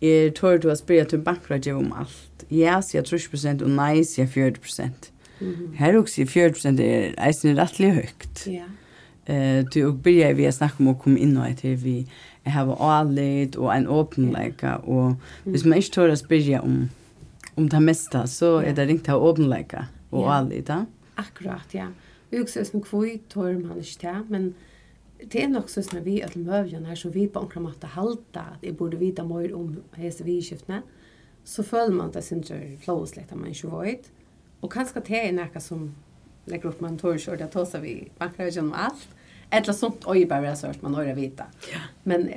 er 0.00 0.30
tør 0.36 0.58
du 0.62 0.68
å 0.70 0.76
spørre 0.78 1.08
til 1.10 1.22
bankrådgiv 1.24 1.78
om 1.78 1.92
alt. 1.92 2.44
Ja, 2.50 2.80
sier 2.84 3.02
30 3.02 3.64
og 3.64 3.70
nei, 3.70 4.02
sier 4.04 4.26
40 4.26 5.14
Mm 5.40 5.54
-hmm. 5.54 5.76
Her 5.76 5.98
også 5.98 6.26
40 6.26 6.80
er 6.80 7.14
eisen 7.26 7.58
rettelig 7.58 7.92
høyt. 7.92 8.46
Ja. 8.46 8.64
Eh, 9.26 9.64
du 9.74 9.86
og 9.86 10.02
byrja 10.02 10.32
vi 10.32 10.46
å 10.48 10.52
snakke 10.52 10.80
om 10.80 10.88
å 10.88 10.98
komme 10.98 11.18
inn 11.18 11.36
og 11.36 11.50
etter 11.50 11.76
vi 11.76 12.06
har 12.46 12.70
avlitt 12.80 13.56
og 13.56 13.76
en 13.76 13.86
åpenleika, 13.86 14.78
og 14.88 15.16
hvis 15.44 15.64
man 15.64 15.78
ikke 15.78 15.92
tør 15.92 16.12
å 16.12 16.16
spørre 16.16 16.60
om, 16.64 16.90
om 17.56 17.68
det 17.68 17.82
mesta, 17.82 18.26
så 18.26 18.62
er 18.64 18.72
det 18.72 18.88
ringt 18.88 19.04
til 19.04 19.14
åpenleika 19.14 19.84
og 20.10 20.30
avlitt, 20.32 20.68
ja? 20.68 20.84
Akkurat, 21.16 21.74
ja. 21.74 21.88
Vi 22.30 22.40
også 22.40 22.60
er 22.60 22.64
som 22.64 22.80
kvoi 22.80 23.20
tør 23.28 23.58
man 23.58 23.78
ikke 23.82 24.00
det, 24.00 24.16
men 24.30 24.54
det 25.24 25.42
är 25.42 25.48
nog 25.48 25.70
så 25.70 25.82
när 25.92 26.00
vi 26.00 26.22
att 26.22 26.34
mövjan 26.34 26.84
här 26.84 26.94
så 26.94 27.08
vi 27.08 27.28
på 27.28 27.40
en 27.40 27.48
kramatta 27.48 27.86
halta 27.86 28.40
att 28.40 28.60
det 28.60 28.72
borde 28.72 28.96
vita 28.96 29.24
mer 29.24 29.54
om 29.54 29.82
hese 29.92 30.24
vi 30.24 30.42
skiftna 30.42 30.82
så 31.44 31.62
följer 31.62 31.96
man 31.96 32.10
det 32.10 32.22
sin 32.22 32.42
tur 32.42 32.76
flows 32.76 33.16
lite 33.16 33.36
man 33.36 33.52
ju 33.52 33.80
vet. 33.80 34.10
Och 34.60 34.72
kanske 34.72 35.00
det 35.00 35.28
är 35.28 35.32
något 35.32 35.62
som 35.62 35.94
lägger 36.44 36.68
upp 36.68 36.80
man 36.80 36.98
torr 36.98 37.18
så 37.18 37.36
det 37.36 37.46
tar 37.46 37.80
vi 37.80 38.10
bankar 38.18 38.46
genom 38.46 38.72
allt 38.72 39.08
eller 39.50 39.72
sånt 39.72 40.02
oj 40.06 40.26
bara 40.26 40.56
så 40.56 40.66
att 40.66 40.82
man 40.82 40.94
har 40.94 41.14
vita 41.14 41.44
ja. 41.72 41.78
men 42.02 42.28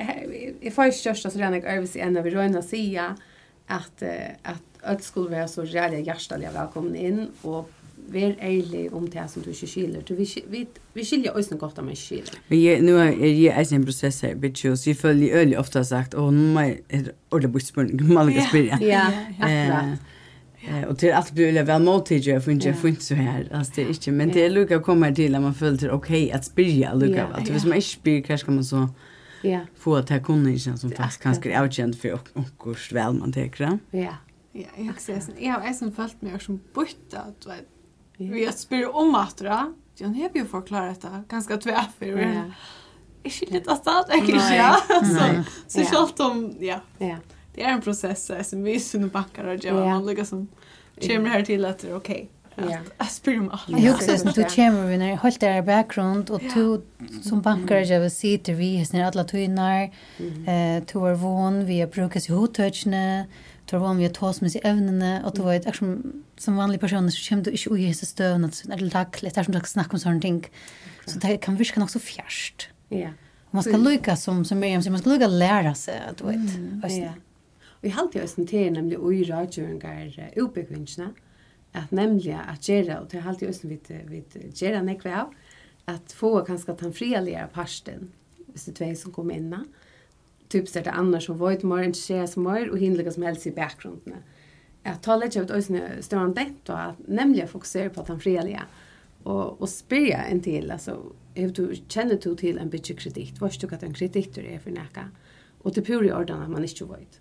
i 0.61 0.71
första 0.71 0.99
största 0.99 1.29
så 1.29 1.37
redan 1.39 1.53
jag 1.53 1.63
över 1.63 1.97
en 1.97 2.17
av 2.17 2.25
röna 2.25 2.61
sia 2.61 3.17
att 3.67 4.03
att 4.41 4.63
öll 4.83 4.99
skulle 4.99 5.29
vara 5.29 5.47
så 5.47 5.63
jävla 5.63 5.99
hjärtaliga 5.99 6.51
välkommen 6.51 6.95
in 6.95 7.27
och 7.41 7.71
vær 8.13 8.37
ærlig 8.41 8.93
om 8.93 9.07
det 9.07 9.25
som 9.31 9.43
du 9.43 9.49
ikke 9.49 9.67
skiljer. 9.67 10.05
Du, 10.07 10.13
vi, 10.15 10.27
vi, 10.51 10.65
vi 10.93 11.05
skiljer 11.05 11.31
også 11.31 11.55
noe 11.55 11.63
godt 11.63 11.81
om 11.81 11.91
jeg 11.91 11.97
ikke 11.97 12.05
skiljer. 12.05 12.39
Vi 12.51 12.61
er, 12.71 12.81
nå 12.85 12.97
er 13.01 13.11
jeg 13.25 13.51
er 13.51 13.75
en 13.75 13.85
prosess 13.87 14.21
her, 14.27 14.35
bitch, 14.35 14.67
så 14.67 14.89
jeg 14.89 14.99
føler 14.99 15.37
øyelig 15.41 15.59
ofte 15.59 15.79
har 15.79 15.87
sagt, 15.89 16.15
åh, 16.15 16.31
nå 16.33 16.47
må 16.55 16.65
jeg 16.67 16.81
ordentlig 17.31 17.51
bort 17.51 17.67
spørning, 17.67 18.07
må 18.13 18.27
jeg 18.29 18.49
spørre. 18.49 18.81
Ja, 18.85 19.05
akkurat. 19.39 20.09
Eh, 20.67 20.83
och 20.83 20.97
till 20.97 21.13
att 21.13 21.31
bli 21.31 21.51
väl 21.51 21.83
mottager 21.83 22.39
för 22.39 22.51
inte 22.51 22.73
för 22.73 22.87
inte 22.87 23.03
så 23.03 23.15
her, 23.15 23.47
altså 23.51 23.73
det 23.75 23.83
er 23.83 23.89
ikke, 23.89 24.11
men 24.11 24.29
det 24.29 24.43
er 24.45 24.51
lukket 24.53 24.77
å 24.77 24.83
komme 24.85 25.07
her 25.09 25.15
til, 25.17 25.35
at 25.35 25.41
man 25.41 25.55
føler 25.57 25.77
följer 25.77 25.93
okej 25.95 26.31
att 26.31 26.45
spyrja 26.45 26.93
lugga 26.93 27.25
va. 27.31 27.39
Det 27.39 27.51
Hvis 27.51 27.65
man 27.65 27.81
ikke 27.81 27.89
spyr 27.89 28.27
hva 28.27 28.37
skal 28.37 28.53
man 28.53 28.63
så 28.63 28.87
ja 29.43 29.59
få 29.75 29.95
att 29.95 30.09
här 30.09 30.19
kunne 30.19 30.53
ikke, 30.53 30.77
som 30.77 30.91
fast 30.91 31.21
kanske 31.21 31.51
är 31.51 31.61
outkänd 31.61 31.95
för 31.95 32.13
och 32.13 32.45
hur 32.63 32.93
väl 32.93 33.13
man 33.13 33.33
tänker. 33.33 33.79
Ja. 33.91 34.15
Ja, 34.53 34.67
jag 34.77 34.85
har 34.85 34.99
sen 34.99 35.21
jag 35.39 35.53
har 35.53 35.73
sen 35.73 35.91
följt 35.91 36.21
mig 36.21 36.39
som 36.39 36.59
borta 36.73 37.19
att 37.19 37.47
Vi 38.29 38.45
har 38.45 38.51
spyr 38.51 38.95
om 38.95 39.15
att 39.15 39.37
dra. 39.37 39.73
Jag 39.97 40.07
har 40.07 40.29
ju 40.33 40.45
förklarat 40.45 41.01
det 41.01 41.23
ganska 41.29 41.57
tvärför. 41.57 42.05
Jag 43.23 43.31
skiljer 43.31 43.57
inte 43.57 43.71
att 43.71 43.83
det 43.83 44.13
är 44.13 44.17
inte 44.17 44.55
ja. 44.55 44.77
Så 45.67 45.79
så 45.79 45.85
självt 45.85 46.19
om 46.19 46.55
ja. 46.59 46.79
Ja. 46.97 47.15
Det 47.53 47.63
är 47.63 47.69
en 47.69 47.81
process 47.81 48.31
som 48.49 48.63
vi 48.63 48.79
syns 48.79 49.11
backar 49.11 49.45
och 49.45 49.65
jag 49.65 49.75
man 49.75 50.05
lyckas 50.05 50.29
som 50.29 50.47
kommer 51.07 51.29
här 51.29 51.41
till 51.41 51.65
att 51.65 51.79
det 51.79 51.89
är 51.89 51.95
okej. 51.95 52.15
Okay. 52.15 52.27
Jag 52.55 53.11
spyr 53.11 53.39
om 53.39 53.49
alla. 53.49 53.79
Jag 53.79 53.95
också 53.95 54.11
att 54.11 54.35
du 54.35 54.43
kommer 54.43 54.87
vi 54.87 54.97
när 54.97 55.15
hållt 55.15 55.39
där 55.39 55.61
bakgrund 55.61 56.29
och 56.29 56.41
du 56.53 56.81
som 57.23 57.41
bankar 57.41 57.75
jag 57.75 57.99
vill 57.99 58.11
se 58.11 58.37
till 58.37 58.55
vi 58.55 58.81
är 58.81 58.85
snär 58.85 59.03
alla 59.03 59.23
tvinnar 59.23 59.83
eh 60.47 60.83
to 60.83 61.05
are 61.05 61.15
one 61.15 61.63
vi 61.63 61.85
brukas 61.85 62.29
ju 62.29 62.33
hotouchne 62.33 63.25
tar 63.65 63.77
vad 63.77 63.97
vi 63.97 64.09
tar 64.09 64.29
oss 64.29 64.41
med 64.41 64.51
sig 64.51 64.61
ämnena 64.63 65.25
och 65.25 65.33
då 65.35 65.43
vet 65.43 65.65
jag 65.65 65.75
som 65.75 66.23
som 66.37 66.55
vanlig 66.55 66.79
person 66.79 67.11
så 67.11 67.29
kommer 67.29 67.43
du 67.43 67.51
inte 67.51 67.69
oj 67.69 67.93
så 67.93 68.05
stövna 68.05 68.51
så 68.51 68.71
eller 68.71 68.89
tack 68.89 69.21
lite 69.21 69.43
som 69.43 69.53
du 69.53 69.61
snackar 69.65 69.93
om 69.93 69.99
sån 69.99 70.21
ting. 70.21 70.47
Så 71.05 71.19
det 71.19 71.37
kan 71.37 71.55
viska 71.55 71.87
så 71.87 71.99
fjärst. 71.99 72.69
Ja. 72.89 73.09
Man 73.51 73.63
ska 73.63 73.77
lycka 73.77 74.15
som 74.15 74.45
som 74.45 74.59
Miriam 74.59 74.81
säger 74.81 74.91
man 74.91 75.01
ska 75.01 75.09
lycka 75.09 75.27
lära 75.27 75.75
sig 75.75 76.01
att 76.09 76.17
du 76.17 76.23
vet. 76.23 76.91
Ja. 76.91 77.13
Vi 77.81 77.89
har 77.89 78.01
alltid 78.01 78.23
oss 78.23 78.37
en 78.37 78.47
till 78.47 78.73
nämligen 78.73 79.01
oj 79.03 79.29
radion 79.29 79.79
går 79.79 80.13
utbyggvingarna 80.35 81.09
at 81.77 81.91
nemlig 81.95 82.35
at 82.35 82.67
gjøre, 82.67 82.99
og 82.99 83.09
til 83.11 83.23
halte 83.23 83.47
jeg 83.47 83.69
vidt, 83.69 83.91
vidt 84.09 84.37
gjøre 84.59 84.83
nekve 84.83 85.13
av, 85.23 85.31
at 85.89 86.13
få 86.15 86.33
kanskje 86.47 86.75
den 86.79 86.93
frialigere 86.95 87.47
parsten, 87.53 88.09
hvis 88.51 88.67
det 88.67 88.73
er 88.73 88.79
tvei 88.81 88.91
som 88.99 89.15
kommer 89.15 89.39
innan, 89.39 89.69
typiskt 90.51 90.81
er 90.81 90.87
det 90.87 90.97
annars 90.99 91.29
som 91.29 91.39
void 91.39 91.63
mer 91.67 91.85
enn 91.87 91.95
som 91.95 92.47
var, 92.47 92.67
og 92.67 92.79
hinner 92.79 93.09
som 93.11 93.23
helst 93.23 93.47
i 93.47 93.55
bakgrunden. 93.55 94.23
At 94.83 95.03
ta 95.05 95.15
litt 95.15 95.37
av 95.37 95.45
et 95.45 95.53
øyne 95.55 96.01
større 96.03 96.27
enn 96.27 96.35
og 96.67 96.77
at 96.77 97.07
nemlig 97.07 97.47
fokusere 97.49 97.93
på 97.93 98.03
den 98.07 98.19
frialige, 98.19 98.65
og, 99.23 99.61
og 99.61 99.67
spyrja 99.69 100.25
en 100.27 100.41
til, 100.41 100.71
altså, 100.73 100.97
hef 101.37 101.53
du 101.53 101.67
kjenner 101.87 102.17
du 102.17 102.33
til 102.35 102.57
en 102.57 102.71
bytje 102.73 102.97
kreditt, 102.97 103.37
hva 103.39 103.47
er 103.47 103.77
det 103.77 103.87
en 103.87 103.95
kreditt 103.95 104.35
du 104.35 104.41
er 104.41 104.59
for 104.59 104.73
nekka, 104.73 105.07
og 105.61 105.75
til 105.75 105.85
pur 105.85 106.03
i 106.03 106.11
orden 106.11 106.41
at 106.41 106.49
man 106.49 106.65
ikke 106.65 106.89
vet. 106.89 107.19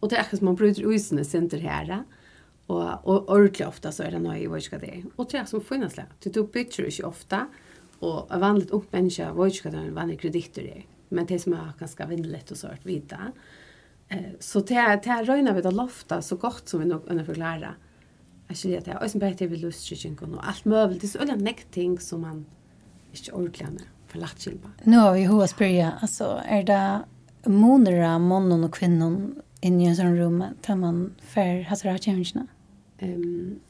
Og 0.00 0.10
det 0.10 0.16
er 0.16 0.24
akkurat 0.24 0.40
som 0.40 0.48
man 0.50 0.56
bryter 0.58 0.88
usene 0.88 1.24
sinter 1.24 1.60
her, 1.60 1.92
og 1.92 2.23
Og, 2.66 3.06
och 3.06 3.28
ordentligt 3.28 3.68
ofta 3.68 3.92
så 3.92 4.04
er 4.04 4.10
det 4.10 4.22
noe 4.24 4.38
jeg 4.38 4.50
vet 4.50 4.64
ikke 4.64 4.78
hva 4.78 4.86
det. 4.86 4.92
er. 4.96 5.02
Og 5.16 5.26
det 5.30 5.38
är 5.38 5.44
som 5.44 5.60
finnes 5.60 5.94
där. 5.94 6.06
Det 6.24 6.34
du 6.34 6.46
bitcher 6.46 6.90
ju 6.90 7.04
ofta 7.04 7.46
och 7.98 8.34
en 8.34 8.40
vanligt 8.40 8.70
ung 8.70 8.86
människa 8.90 9.32
vad 9.32 9.52
ska 9.52 9.70
den 9.70 9.94
vanlig 9.94 10.20
kreditter 10.20 10.62
det. 10.62 10.82
Men 11.08 11.26
det 11.26 11.38
som 11.38 11.52
är 11.52 11.72
ganska 11.78 12.06
vänligt 12.06 12.50
och 12.50 12.56
sårt 12.56 12.86
vidare. 12.86 13.32
Eh 14.08 14.18
så 14.40 14.60
det 14.60 14.74
är 14.74 14.96
det 14.96 15.10
är 15.10 15.24
röna 15.24 15.52
vid 15.52 15.66
att 15.66 15.74
lofta 15.74 16.22
så 16.22 16.36
godt 16.36 16.68
som 16.68 16.80
vi 16.80 16.86
nog 16.86 17.06
kunde 17.06 17.24
förklara. 17.24 17.74
Jag 18.48 18.56
skulle 18.56 18.78
att 18.78 19.02
Og 19.02 19.10
som 19.10 19.20
bare 19.20 19.34
til 19.34 19.50
vi 19.50 19.56
lustigt 19.56 20.18
kan 20.18 20.34
och 20.34 20.48
allt 20.48 20.64
möjligt 20.64 21.00
det 21.00 21.06
er 21.06 21.18
så 21.18 21.18
ulike 21.18 21.36
nekt 21.36 21.72
ting 21.72 22.00
som 22.00 22.20
man 22.20 22.46
ikke 23.12 23.32
ordentlig 23.32 23.66
har 23.66 23.78
for 24.06 24.18
lagt 24.18 24.42
för 24.42 24.50
på. 24.50 24.68
Nu 24.84 24.96
har 24.96 25.14
vi 25.14 25.26
hur 25.26 25.42
att 25.42 26.02
Altså, 26.02 26.40
er 26.48 26.62
det 26.62 27.04
monera 27.46 28.18
mannen 28.18 28.64
og 28.64 28.70
kvinnan 28.70 29.42
in 29.62 29.80
i 29.80 29.88
en 29.88 29.96
sånn 29.96 30.16
rom 30.18 30.42
til 30.62 30.76
man 30.76 31.14
för 31.20 31.62
hasar 31.68 31.98
changerna. 31.98 32.46
Ehm 33.04 33.60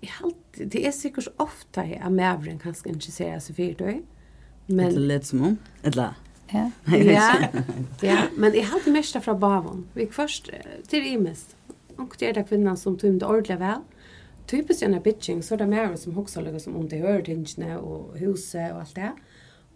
Jag 0.00 0.10
halt, 0.10 0.36
det 0.64 0.86
är 0.86 0.92
säkert 0.92 1.24
så 1.24 1.30
ofta 1.36 1.84
jeg 1.84 1.96
er 1.96 2.10
kanske 2.10 2.58
kanskje 2.62 2.88
interesserer 2.88 3.38
så 3.38 3.54
for 3.54 3.74
det. 3.78 4.02
Men... 4.66 4.94
Det 4.94 5.00
lätt 5.00 5.08
litt 5.08 5.26
som 5.26 5.42
om, 5.42 5.58
eller? 5.82 6.14
Ja. 6.52 6.70
ja, 6.96 7.48
ja, 8.02 8.18
men 8.36 8.54
jeg 8.54 8.66
halte 8.66 8.90
mest 8.90 9.16
fra 9.24 9.34
bavon. 9.34 9.86
Vi 9.94 10.06
først, 10.06 10.50
til 10.88 11.06
imest. 11.06 11.56
Og 11.98 12.14
det 12.20 12.28
er 12.28 12.32
det 12.32 12.46
kvinnan 12.48 12.76
som 12.76 12.96
tømte 12.98 13.26
ordentlig 13.26 13.58
vel. 13.60 13.82
Typisk 14.46 14.82
gjennom 14.82 15.02
bitching, 15.02 15.42
så 15.42 15.54
er 15.54 15.66
det 15.66 15.98
som 15.98 16.14
hoksa 16.14 16.40
lukka 16.40 16.58
som 16.58 16.76
om 16.76 16.88
det 16.88 17.00
hører 17.00 17.22
tingene 17.22 17.78
og 17.78 18.16
huset 18.18 18.72
og 18.72 18.80
alt 18.80 18.96
det. 18.96 19.10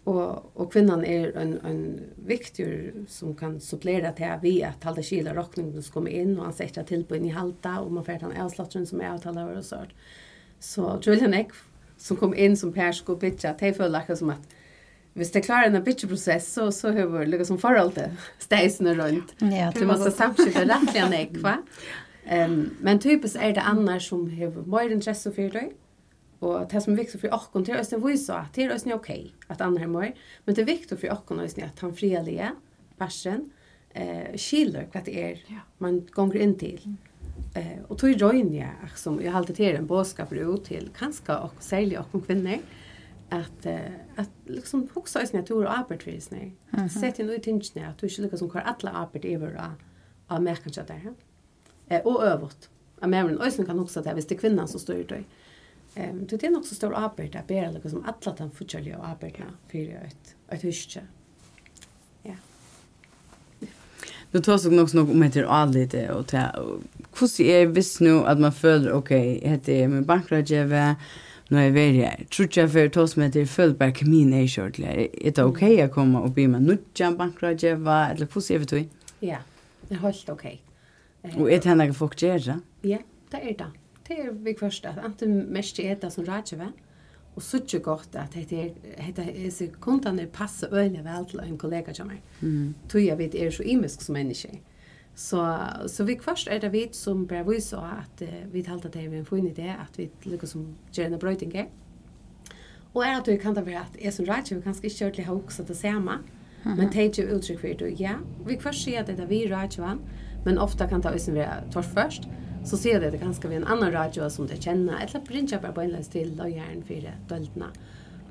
Og, 0.05 0.51
och 0.55 0.73
kvinnan 0.73 1.05
är 1.05 1.37
en 1.37 1.61
en 1.65 2.01
viktig 2.17 2.93
som 3.09 3.35
kan 3.35 3.61
supplera 3.61 4.13
til 4.13 4.39
vi 4.43 4.63
at 4.63 4.85
halda 4.85 5.03
kila 5.03 5.35
rockning 5.35 5.83
som 5.83 5.93
kommer 5.93 6.11
in 6.11 6.39
och 6.39 6.45
han 6.45 6.53
sätter 6.53 6.83
till 6.83 7.05
på 7.05 7.17
in 7.17 7.27
i 7.27 7.29
halta 7.29 7.81
og 7.81 7.93
man 7.93 8.05
får 8.05 8.19
han 8.21 8.33
avslatteren 8.33 8.87
som 8.87 9.01
är 9.01 9.15
avtalare 9.15 9.59
og 9.59 9.65
sånt. 9.65 9.91
Så 10.59 10.99
Julian 11.03 11.35
Ek 11.35 11.53
som 11.99 12.17
kom 12.17 12.35
in 12.35 12.57
som 12.57 12.73
persk 12.73 13.09
og 13.11 13.21
bitcha, 13.21 13.55
det 13.59 13.79
är 13.79 13.95
akkurat 13.95 14.19
som 14.19 14.31
att 14.31 14.49
Hvis 15.15 15.31
det 15.31 15.45
klarer 15.45 15.67
en 15.67 15.85
bitch-prosess, 15.85 16.53
så, 16.53 16.71
så 16.73 16.93
har 16.93 17.07
vi 17.07 17.27
liksom 17.27 17.59
forhold 17.59 17.93
til 17.93 18.11
steisene 18.39 18.95
rundt. 18.97 19.35
Ja, 19.41 19.71
du 19.75 19.85
måste 19.87 20.11
samskylde 20.11 20.65
rettelig 20.71 21.03
enn 21.03 21.43
va? 21.43 21.59
Um, 22.33 22.77
men 22.81 22.99
typisk 22.99 23.37
er 23.37 23.53
det 23.53 23.65
annars 23.67 24.09
som 24.09 24.31
har 24.31 24.55
mer 24.67 24.89
interesse 24.95 25.33
for 25.35 25.53
deg, 25.53 25.75
Och 26.43 26.69
det 26.69 26.81
som 26.81 26.93
är 26.93 26.97
viktigt 26.97 27.21
för 27.21 27.35
oss 27.35 27.51
till 27.65 27.77
oss 27.77 27.93
vi 27.93 28.19
sa 28.19 28.39
att 28.39 28.55
det 28.55 28.65
är 28.65 28.75
oss 28.75 28.83
okej 28.87 28.95
okay, 28.95 29.31
att 29.47 29.61
andra 29.61 29.87
mer, 29.87 30.15
Men 30.45 30.55
det 30.55 30.61
är 30.61 30.67
viktigt 30.67 31.01
för 31.01 31.13
oss 31.13 31.59
att 31.59 31.79
han 31.79 31.95
fredliga 31.95 32.57
versen, 32.99 33.51
eh 33.95 34.37
skiljer 34.37 34.89
vad 34.93 35.05
det 35.05 35.23
är 35.31 35.39
man 35.79 36.09
går 36.11 36.37
in 36.37 36.59
till. 36.59 36.97
Eh 37.55 37.83
och 37.89 37.99
tog 37.99 38.11
join 38.11 38.55
jag 38.55 38.99
som 38.99 39.23
jag 39.23 39.35
alltid 39.35 39.57
till 39.57 39.77
en 39.77 39.87
boskap 39.87 40.33
ut 40.33 40.65
till 40.65 40.91
kanske 40.99 41.35
och 41.35 41.63
sälja 41.63 42.05
och 42.11 42.27
kvinnor 42.27 42.59
at, 43.29 43.67
eh, 43.67 43.81
at 44.17 44.31
liksom 44.47 44.89
också 44.95 45.21
is 45.21 45.33
natur 45.33 45.65
och 45.65 45.79
arbetsvis 45.79 46.31
nej. 46.31 46.57
Mm 46.71 46.87
-hmm. 46.87 47.01
Sätt 47.01 47.19
in 47.19 47.31
ut 47.31 47.43
tingene 47.43 47.89
at 47.89 47.99
du 47.99 48.07
ikke 48.07 48.13
skulle 48.13 48.29
liksom 48.29 48.51
kvar 48.51 48.61
alla 48.61 48.91
arbet 48.91 49.25
over 49.25 49.61
av 50.27 50.43
märkan 50.43 50.73
så 50.73 50.83
där. 50.83 51.15
Eh 51.89 52.01
og 52.05 52.25
övert. 52.25 52.69
Jag 53.01 53.11
menar, 53.11 53.47
ösen 53.47 53.67
kan 53.67 53.77
det 53.77 54.15
hvis 54.15 54.27
det 54.27 54.35
er 54.35 54.41
kvinnan 54.41 54.69
som 54.69 54.81
står 54.81 54.97
ut. 54.97 55.13
Ehm 55.95 56.19
um, 56.19 56.27
det 56.27 56.47
är 56.47 56.57
också 56.57 56.75
stor 56.75 56.95
arbete 56.95 57.39
att 57.39 57.47
bära 57.47 57.71
liksom 57.71 58.05
alla 58.05 58.35
de 58.39 58.51
fortsättliga 58.51 58.99
arbetena 58.99 59.51
för 59.69 59.79
ett 59.79 60.35
ett 60.49 60.63
huske. 60.63 61.01
Ja. 62.23 62.35
Du 64.31 64.41
tar 64.41 64.59
så 64.59 64.83
också 64.83 64.97
nog 64.97 65.11
om 65.11 65.23
heter 65.23 65.45
Alite 65.45 66.13
och 66.13 66.27
ta 66.27 66.51
hur 67.13 67.41
är 67.41 67.67
visst 67.67 68.01
nu 68.01 68.19
att 68.19 68.41
man 68.41 68.53
följer 68.53 68.93
okej 68.93 69.37
okay, 69.37 69.51
heter 69.51 69.89
med 69.89 70.07
bankrådgivare 70.07 70.97
nu 71.53 71.67
är 71.67 71.71
vi 71.71 72.03
här. 72.03 72.25
Tror 72.37 72.49
jag 72.53 72.73
för 72.73 72.89
tos 72.89 73.17
med 73.17 73.33
till 73.33 73.47
Földberg 73.47 73.95
min 74.07 74.33
är 74.33 74.47
short. 74.49 74.79
Är 74.79 75.31
det 75.33 75.43
okej 75.45 75.83
att 75.83 75.93
komma 75.93 76.21
och 76.21 76.31
be 76.31 76.49
med 76.49 76.63
nutjan 76.63 77.17
bankrådgivare 77.17 78.11
eller 78.13 78.27
hur 78.27 78.51
är 78.51 78.59
vi 78.59 78.65
då? 78.65 78.85
Ja. 79.21 79.37
Det 79.89 79.95
är 79.95 79.99
helt 79.99 80.29
okej. 80.29 80.63
Och 81.37 81.51
är 81.51 81.61
det 81.61 81.69
henne 81.69 81.93
folk 81.93 82.23
gör 82.23 82.39
det? 82.39 82.61
Ja, 82.81 82.99
det 83.31 83.37
är 83.37 83.59
det 83.59 83.82
det 84.09 84.19
er 84.19 84.33
vi 84.33 84.55
først 84.59 84.87
at 84.87 84.99
enten 85.05 85.53
mest 85.53 85.79
er 85.81 85.95
det 85.95 86.13
som 86.13 86.25
rådgjøver, 86.25 86.73
og 87.37 87.43
så 87.43 87.57
ikke 87.63 87.79
godt 87.79 88.17
at 88.21 88.35
det 88.35 88.75
er 88.97 89.13
det 89.17 89.53
så 89.53 89.69
kundene 89.81 90.27
passer 90.27 90.69
øyne 90.73 91.05
vel 91.05 91.25
til 91.31 91.41
en 91.41 91.59
kollega 91.59 91.93
til 91.93 92.07
meg. 92.07 92.21
Mm. 92.41 92.75
Tog 92.89 93.05
jeg 93.05 93.19
vet 93.19 93.35
er 93.35 93.51
så 93.51 93.63
imisk 93.63 94.03
som 94.03 94.13
menneske. 94.13 94.61
Så, 95.15 95.59
så 95.87 96.05
vi 96.05 96.19
først 96.21 96.49
er 96.51 96.59
det 96.59 96.73
vi 96.73 96.89
som 96.93 97.27
bare 97.29 97.47
viser 97.47 97.77
så 97.77 97.81
at 97.85 98.23
uh, 98.29 98.55
vi 98.55 98.63
talte 98.63 98.89
til 98.89 99.11
vi 99.11 99.17
en 99.17 99.27
fin 99.27 99.47
idé 99.47 99.69
at 99.69 99.99
vi 99.99 100.11
lykkes 100.25 100.51
som 100.51 100.67
gjør 100.93 101.05
gjerne 101.05 101.19
brøytinger. 101.19 101.67
Og 102.95 103.05
er 103.05 103.19
at 103.21 103.27
du 103.27 103.37
kan 103.37 103.55
det 103.55 103.67
være 103.67 103.81
at 103.81 103.97
jeg 104.05 104.13
som 104.13 104.27
rådgjøver 104.29 104.63
kanskje 104.63 104.85
ikke 104.85 104.99
gjøre 104.99 105.13
til 105.13 105.25
å 105.25 105.27
ha 105.27 105.35
også 105.35 105.65
det 105.69 105.77
samme, 105.77 106.19
Men 106.65 106.93
det 106.93 106.97
er 106.97 107.09
ikke 107.11 107.35
uttrykk 107.35 107.61
for 107.61 107.79
det. 107.79 108.01
Ja, 108.01 108.17
vi 108.47 108.57
først 108.61 108.85
sier 108.87 109.03
at 109.03 109.09
det 109.11 109.21
er 109.21 109.27
vi 109.27 109.43
rådgjøven, 109.51 110.01
men 110.45 110.59
ofta 110.59 110.87
kan 110.87 111.03
det 111.03 111.11
også 111.11 111.33
være 111.35 111.63
torsk 111.73 111.89
først 111.97 112.29
så 112.65 112.77
ser 112.77 113.01
det 113.01 113.11
det 113.11 113.19
ganska 113.19 113.49
vi 113.49 113.57
en 113.57 113.65
annan 113.65 113.93
radio 113.93 114.31
som 114.31 114.47
det 114.47 114.63
känner 114.63 115.05
eller 115.05 115.21
brinja 115.21 115.61
bare 115.61 115.73
på 115.73 115.81
en 115.81 116.05
till 116.05 116.41
och 116.41 116.51
järn 116.51 116.85
för 116.87 117.15
döltna 117.29 117.67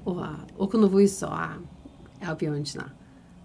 och 0.03 0.25
och 0.57 0.71
kunna 0.71 0.87
visa 0.87 1.49
av 2.29 2.37
bjørnsene. 2.37 2.83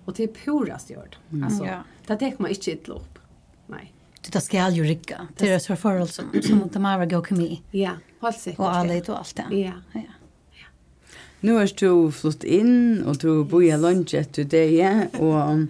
och 0.05 0.15
det 0.17 0.23
är 0.23 0.29
purast 0.29 0.91
gjort. 0.91 1.19
Mm. 1.31 1.45
alltså 1.45 1.65
ja. 1.65 1.83
det 2.07 2.17
tek 2.17 2.39
man 2.39 2.51
inte 2.51 2.73
et 2.73 2.89
lopp 2.89 3.19
nej 3.67 3.93
det 4.33 4.41
ska 4.41 4.69
ju 4.71 4.85
rycka 4.85 5.29
det 5.37 5.49
är 5.49 5.59
så 5.59 5.77
förhåll 5.77 6.09
som 6.09 6.25
som 6.43 6.71
de 6.73 6.85
har 6.85 7.07
gå 7.07 7.25
kemi 7.25 7.63
ja 7.71 7.93
helt 8.21 8.39
sikkert. 8.39 8.59
och 8.59 8.77
alla 8.77 8.95
och 8.99 9.19
allt 9.19 9.37
det 9.37 9.57
ja. 9.57 9.73
Ja. 9.93 10.01
Nu 11.41 11.53
har 11.53 11.69
du 11.79 12.13
flott 12.13 12.45
inn, 12.45 13.05
og 13.07 13.21
du 13.21 13.45
bor 13.45 13.63
i 13.63 13.75
lunch 13.77 14.15
etter 14.15 14.45
det, 14.49 14.65
ja, 14.73 15.05
og 15.21 15.67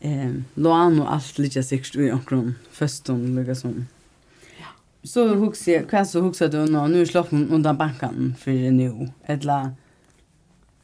eh, 0.00 0.36
lån 0.54 1.00
og 1.02 1.10
alt 1.10 1.40
litt 1.42 1.58
sikkert 1.58 1.98
i 2.00 2.10
omkron, 2.14 2.54
først 2.72 3.10
om, 3.10 3.24
liksom, 3.44 3.88
så 5.02 5.28
huxar 5.28 5.72
jag, 5.72 5.90
kan 5.90 6.06
så 6.06 6.20
huxar 6.20 6.48
du 6.48 6.66
nå, 6.66 6.86
nu 6.86 7.06
slapp 7.06 7.30
hon 7.30 7.50
undan 7.50 7.76
banken 7.76 8.34
för 8.38 8.50
nu. 8.50 9.08
Eller 9.24 9.74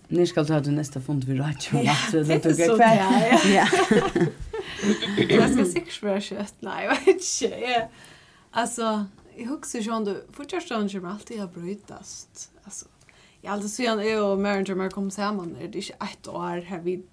Nu 0.09 0.26
ska 0.26 0.42
du 0.42 0.52
ha 0.52 0.61
du 0.61 0.70
nästa 0.70 1.00
fond 1.00 1.24
vi 1.24 1.38
Radio 1.38 1.83
ju 1.83 1.88
att 1.88 2.29
det 2.29 2.38
tog 2.38 2.61
jag 2.61 2.76
kvar. 2.76 2.87
Ja. 3.55 3.68
Jag 5.29 5.50
ska 5.50 5.64
sex 5.64 5.98
för 5.98 6.20
kött. 6.20 6.55
Nej, 6.61 6.85
jag 6.85 6.90
vet 6.90 7.07
inte. 7.07 7.57
Ja. 7.61 7.88
Alltså, 8.50 9.05
jag 9.37 9.46
huxar 9.46 9.79
ju 9.79 9.92
ändå 9.92 10.16
fortsätter 10.33 10.74
hon 10.74 10.88
ju 10.88 11.07
alltid 11.07 11.40
att 11.40 11.55
brytas. 11.55 12.29
Alltså, 12.64 12.87
jag 13.40 13.52
alltså 13.52 13.68
så 13.68 13.83
jag 13.83 14.31
och 14.31 14.38
Mary 14.38 14.64
Jamar 14.68 14.90
kom 14.90 15.11
samman 15.11 15.57
när 15.61 15.68
det 15.68 15.79
är 15.79 16.05
ett 16.05 16.29
år 16.29 16.61
här 16.61 16.81
vid 16.81 17.07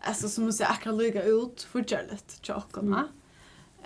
Alltså 0.00 0.28
som 0.28 0.44
måste 0.44 0.66
akkurat 0.66 0.96
lyga 0.96 1.22
ut 1.22 1.66
fortsätter 1.70 2.12
lite 2.12 2.52
chocolate. 2.52 2.86
Mm. 2.86 3.08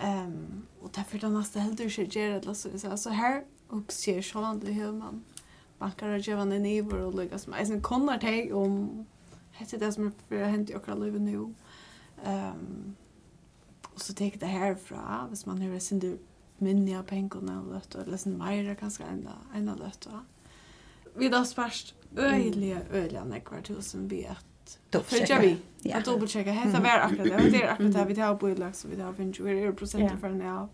Ehm 0.02 0.66
och 0.80 0.90
därför 0.94 1.18
den 1.18 1.34
nästa 1.34 1.60
helt 1.60 1.78
du 1.78 1.90
ska 1.90 2.02
göra 2.02 2.40
det 2.40 2.54
så 2.54 2.78
så 2.78 2.96
så 2.96 3.10
här 3.10 3.44
och 3.68 3.92
ser 3.92 4.22
sån 4.22 4.60
det 4.60 4.72
hur 4.72 4.92
man 4.92 5.24
bankar 5.78 6.08
och 6.08 6.18
ger 6.18 6.36
en 6.36 6.48
nivå 6.48 6.96
och 6.96 7.14
lägga 7.14 7.38
som 7.38 7.52
är 7.52 7.72
en 7.72 7.80
konnar 7.80 8.18
tag 8.18 8.56
om 8.56 9.06
heter 9.52 9.78
det 9.78 9.92
som 9.92 10.12
för 10.28 10.44
hänt 10.44 10.70
i 10.70 10.76
okra 10.76 10.94
liv 10.94 11.20
nu. 11.20 11.54
Ehm 12.24 12.96
och 13.94 14.00
så 14.00 14.14
tar 14.14 14.32
det 14.38 14.46
här 14.46 14.74
fra 14.74 15.26
hvis 15.28 15.46
man 15.46 15.60
hör 15.60 15.78
sin 15.78 15.98
du 15.98 16.18
minnia 16.58 17.02
pengarna 17.02 17.60
och 17.60 17.74
lätt 17.74 17.94
eller 17.94 18.16
sin 18.16 18.38
mera 18.38 18.74
kanske 18.74 19.04
ända 19.04 19.32
ända 19.54 19.74
lätt 19.74 20.06
va. 20.06 20.24
Vi 21.14 21.28
då 21.28 21.44
spärst 21.44 21.94
öjliga 22.16 22.80
öjliga 22.92 23.24
nekvar 23.24 23.60
tusen 23.60 24.08
vet 24.08 24.51
Fyrtja 25.04 25.40
vi. 25.40 25.56
Ja. 25.82 25.96
Att 25.96 26.04
dubbelchecka. 26.04 26.52
Hetta 26.52 26.80
var 26.80 26.88
akkurat 26.88 27.24
det. 27.24 27.50
Det 27.50 27.62
är 27.62 27.72
akkurat 27.72 27.92
det 27.92 28.04
vi 28.04 28.14
tar 28.14 28.34
på 28.34 28.48
lag 28.48 28.76
så 28.76 28.88
vi 28.88 28.96
tar 28.96 29.12
finch 29.12 29.40
vi 29.40 29.64
är 29.64 29.72
procent 29.72 30.20
för 30.20 30.28
nu. 30.28 30.68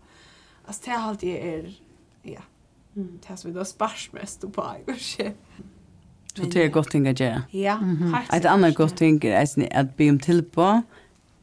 Alltså 0.65 0.81
det 0.85 0.91
halt 0.91 1.19
det 1.19 1.55
är 1.55 1.79
ja. 2.23 2.41
Mm. 2.95 3.19
Det 3.27 3.37
som 3.37 3.51
vi 3.51 3.59
då 3.59 3.65
spars 3.65 4.09
mest 4.13 4.41
på 4.41 4.75
i 4.87 4.91
och 4.91 4.97
shit. 4.97 5.35
Så 6.35 6.43
det 6.43 6.63
är 6.63 6.69
gott 6.69 6.89
ting 6.89 7.07
att 7.07 7.19
göra. 7.19 7.43
Ja. 7.51 7.79
Ett 8.33 8.45
annat 8.45 8.75
gott 8.75 8.97
ting 8.97 9.19
är 9.23 9.77
att 9.79 9.97
be 9.97 10.09
om 10.09 10.19
till 10.19 10.43
på 10.43 10.81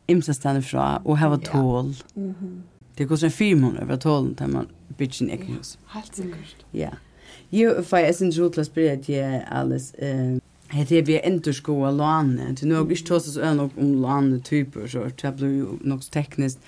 imsa 0.07 0.35
stanna 0.35 0.63
fra 0.63 0.97
och 1.05 1.19
ha 1.19 1.39
tål. 1.39 1.95
Mhm. 2.15 2.63
Det 2.95 3.07
kostar 3.07 3.29
400 3.29 3.83
över 3.83 3.97
tålen 3.97 4.35
där 4.35 4.47
man 4.47 4.69
bitch 4.89 5.23
in 5.23 5.31
ekhus. 5.31 5.79
Helt 5.87 6.15
säkert. 6.15 6.57
Ja. 6.71 6.91
Jo, 7.49 7.83
för 7.83 7.99
jag 7.99 8.09
är 8.09 8.13
sin 8.13 8.31
jutless 8.31 8.75
bread, 8.75 9.09
ja, 9.09 9.43
alles. 9.51 9.95
Eh, 9.95 10.37
Det 10.73 10.93
är 10.93 11.03
vi 11.03 11.21
inte 11.21 11.53
skoa 11.53 11.91
lån. 11.91 12.37
Det 12.37 12.67
nu 12.67 12.75
har 12.75 12.85
vi 12.85 12.95
inte 12.95 13.09
tås 13.09 13.29
oss 13.29 13.37
ögon 13.37 13.71
om 13.77 14.03
lån-typer 14.03 14.87
så 14.87 15.11
det 15.23 15.37
blir 15.37 15.49
ju 15.49 15.67
något 15.81 16.11
tekniskt. 16.11 16.59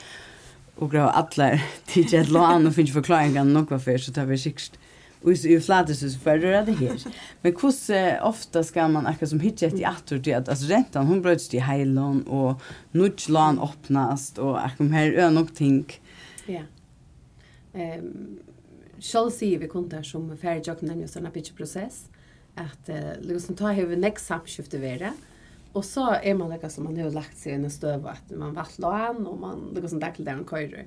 Och 0.74 0.90
grava 0.90 1.10
alla 1.10 1.60
tidigare 1.86 2.22
ett 2.22 2.30
lån 2.30 2.66
och 2.66 2.74
finns 2.74 2.92
förklaringar 2.92 3.44
nog 3.44 3.70
varför 3.70 3.98
så 3.98 4.12
tar 4.12 4.24
vi 4.24 4.38
sikt. 4.38 4.78
Och 5.22 5.36
så 5.36 5.48
är 5.48 5.60
flatus 5.60 6.00
så 6.00 6.18
för 6.18 6.38
det 6.38 6.72
här. 6.72 6.98
Men 7.42 7.56
hur 7.62 8.22
ofta 8.22 8.64
ska 8.64 8.88
man 8.88 9.06
akka 9.06 9.26
som 9.26 9.40
hittar 9.40 9.66
ett 9.66 9.80
i 9.80 9.84
attor 9.84 10.18
till 10.18 10.34
att 10.34 10.48
alltså 10.48 10.66
räntan 10.66 11.06
hon 11.06 11.22
bröts 11.22 11.48
till 11.48 11.60
hejlån 11.60 12.22
och 12.22 12.62
nudge 12.90 13.28
lån 13.28 13.58
öppnas 13.58 14.38
och 14.38 14.64
akka 14.64 14.74
de 14.78 14.92
här 14.92 15.12
ögon 15.12 15.38
och 15.38 15.54
ting. 15.54 15.86
Ja. 16.46 16.60
Ehm 17.72 18.38
Själv 19.00 19.30
säger 19.30 19.58
vi 19.58 19.68
kontar 19.68 20.02
som 20.02 20.36
färdigjökna 20.36 20.88
nämligen 20.88 21.08
sådana 21.08 21.30
bitchprocess. 21.30 22.04
Mm 22.04 22.17
at 22.58 22.88
uh, 22.88 23.20
liksom 23.20 23.56
ta 23.56 23.72
hur 23.72 23.96
next 23.96 24.26
samskifte 24.26 24.78
vara. 24.78 25.12
Och 25.72 25.84
så 25.84 26.10
är 26.10 26.34
man 26.34 26.50
lika 26.50 26.70
som 26.70 26.84
man 26.84 26.96
har 26.96 27.10
lagt 27.10 27.38
sig 27.38 27.52
i 27.52 27.54
en 27.54 27.70
stöv 27.70 28.06
att 28.06 28.30
man 28.30 28.54
vart 28.54 28.78
lån 28.78 29.26
och 29.26 29.38
man 29.38 29.70
liksom 29.74 29.88
som 29.88 30.00
där 30.00 30.12
till 30.12 30.24
körer. 30.50 30.86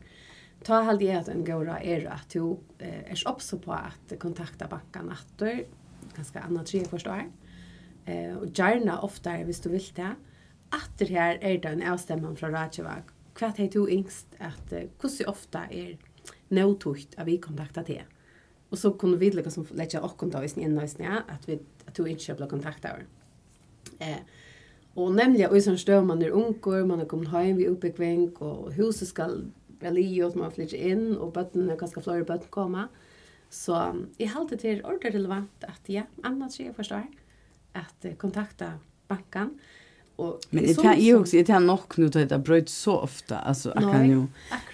Ta 0.63 0.81
halt 0.81 0.99
det 0.99 1.11
att 1.11 1.27
en 1.27 1.45
gåra 1.45 1.79
är 1.79 2.05
att 2.05 2.29
du 2.29 2.57
eh, 2.79 3.11
är 3.11 3.27
också 3.27 3.59
på 3.59 3.71
att 3.71 4.19
kontakta 4.19 4.67
banken 4.67 5.09
att 5.09 5.37
du 5.37 5.65
ganska 6.15 6.39
annat 6.39 6.65
tre 6.65 6.85
förstår. 6.85 7.23
Eh 8.05 8.35
och 8.35 8.47
gärna 8.59 9.01
ofta 9.01 9.37
hvis 9.43 9.61
du 9.61 9.69
vill 9.69 9.91
det. 9.95 10.15
Att 10.69 11.09
här 11.09 11.37
är 11.41 11.57
det 11.57 11.67
en 11.67 11.83
avstämman 11.91 12.35
från 12.35 12.51
Rajavag. 12.51 13.03
Kvart 13.33 13.57
heter 13.57 13.79
du 13.79 13.91
yngst 13.91 14.27
att 14.39 14.73
uh, 14.73 14.79
hur 14.97 15.25
ofta 15.25 15.61
är 15.69 15.97
at 16.47 17.13
att 17.17 17.27
vi 17.27 17.37
kontaktar 17.37 17.83
det. 17.87 18.01
Och 18.71 18.79
så 18.79 18.91
kunde 18.91 19.17
vi 19.17 19.31
lägga 19.31 19.51
som 19.51 19.67
lägga 19.71 20.01
och 20.01 20.17
konta 20.17 20.43
i 20.43 20.49
sin 20.49 20.75
näsna 20.75 21.23
att 21.27 21.49
vi 21.49 21.59
att 21.85 21.95
du 21.95 22.07
inte 22.07 22.23
köpa 22.23 22.47
kontakt 22.47 22.81
där. 22.81 23.05
Eh 23.99 24.17
och 24.93 25.11
nämligen 25.15 25.55
i 25.55 25.61
sånn 25.61 25.77
stör 25.77 26.01
man 26.03 26.19
när 26.19 26.29
unger, 26.29 26.85
man 26.85 26.99
har 26.99 27.05
kommit 27.05 27.29
hem 27.29 27.57
ved 27.57 27.69
oppbyggving, 27.71 28.35
och 28.35 28.71
huset 28.73 29.07
ska 29.07 29.29
väl 29.79 30.23
att 30.23 30.35
man 30.35 30.51
flyttar 30.51 30.77
in 30.77 31.15
och 31.17 31.31
barnen 31.31 31.77
ganske 31.77 32.01
flere 32.01 32.23
bøtten 32.23 32.49
komma. 32.49 32.87
Så 33.49 33.95
i 34.17 34.25
halte 34.25 34.57
till 34.57 34.83
ordet 34.85 35.13
relevant 35.13 35.63
att 35.63 35.89
ja, 35.89 36.03
annars 36.23 36.59
är 36.59 36.65
jag 36.65 36.75
förstår 36.75 37.07
att 37.71 38.05
kontakta 38.17 38.73
banken. 39.07 39.59
Och 40.21 40.39
men 40.49 40.63
det 40.63 40.83
är 40.83 40.95
ju 40.95 41.15
också 41.15 41.35
det 41.35 41.49
är 41.49 41.59
nog 41.59 41.79
nu 41.95 42.09
det 42.09 42.25
där 42.25 42.37
bröd 42.37 42.69
så 42.69 42.97
ofta 42.97 43.39
alltså 43.39 43.71
jag 43.75 43.91
kan 43.91 44.09
ju 44.09 44.25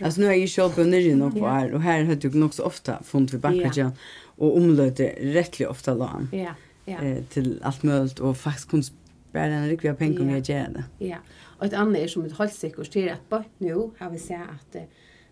alltså 0.02 0.22
nu 0.22 0.28
är 0.28 0.34
ju 0.34 0.48
shop 0.48 0.72
under 0.78 0.98
ju 0.98 1.16
nog 1.16 1.38
var 1.40 1.72
och 1.72 1.82
här 1.82 2.04
hade 2.04 2.28
jag 2.28 2.36
nog 2.36 2.54
så 2.54 2.64
ofta 2.64 3.04
funnit 3.04 3.34
vi 3.34 3.38
backar 3.38 3.92
och 4.26 4.58
omlöte 4.58 5.16
rättligt 5.22 5.70
ofta 5.70 5.94
lån. 5.94 6.30
Ja. 6.32 6.54
Ja. 6.86 7.02
Eh 7.02 7.24
till 7.24 7.60
allt 7.64 7.84
möjligt 7.84 8.20
och 8.20 8.38
faktiskt 8.38 8.70
kunde 8.70 8.86
spara 8.86 9.46
en 9.46 9.70
riktiga 9.70 9.94
pengar 9.96 10.22
om 10.22 10.30
jag 10.30 10.50
gör 10.50 10.70
det. 10.70 11.06
Ja. 11.06 11.18
Och 11.58 11.66
ett 11.66 11.74
annat 11.74 11.98
är 11.98 12.08
som 12.08 12.26
ett 12.26 12.38
halssäkert 12.38 12.92
det 12.94 13.10
är 13.10 13.14
att 13.14 13.30
bort 13.30 13.52
nu 13.58 13.74
har 13.98 14.10
vi 14.10 14.20
sett 14.20 14.42
att 14.42 14.76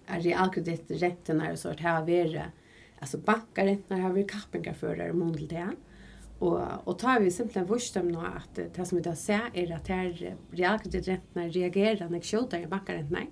är 0.07 0.19
realkrediträtten 0.19 1.41
här 1.41 1.55
så 1.55 1.69
att 1.69 1.79
här 1.79 2.05
vi 2.05 2.41
alltså 2.99 3.17
bankarna 3.17 4.01
har 4.01 4.13
vi 4.13 4.23
kappingar 4.23 4.73
för 4.73 4.95
det 4.95 5.13
månaden. 5.13 5.75
Og, 6.43 6.59
og 6.83 6.97
tar 6.99 7.21
vi 7.23 7.31
simpelthen 7.31 7.67
vurs 7.69 7.87
dem 7.95 8.09
nå 8.11 8.19
at 8.27 8.57
det 8.57 8.85
som 8.85 8.97
vi 8.97 9.03
da 9.05 9.13
ser 9.15 9.47
er 9.55 9.71
at 9.77 9.87
her 9.91 10.11
realkreditrentene 10.51 11.47
reagerer 11.53 12.09
når 12.11 12.27
kjøter 12.27 12.65
i 12.65 12.69
bankarentene. 12.71 13.29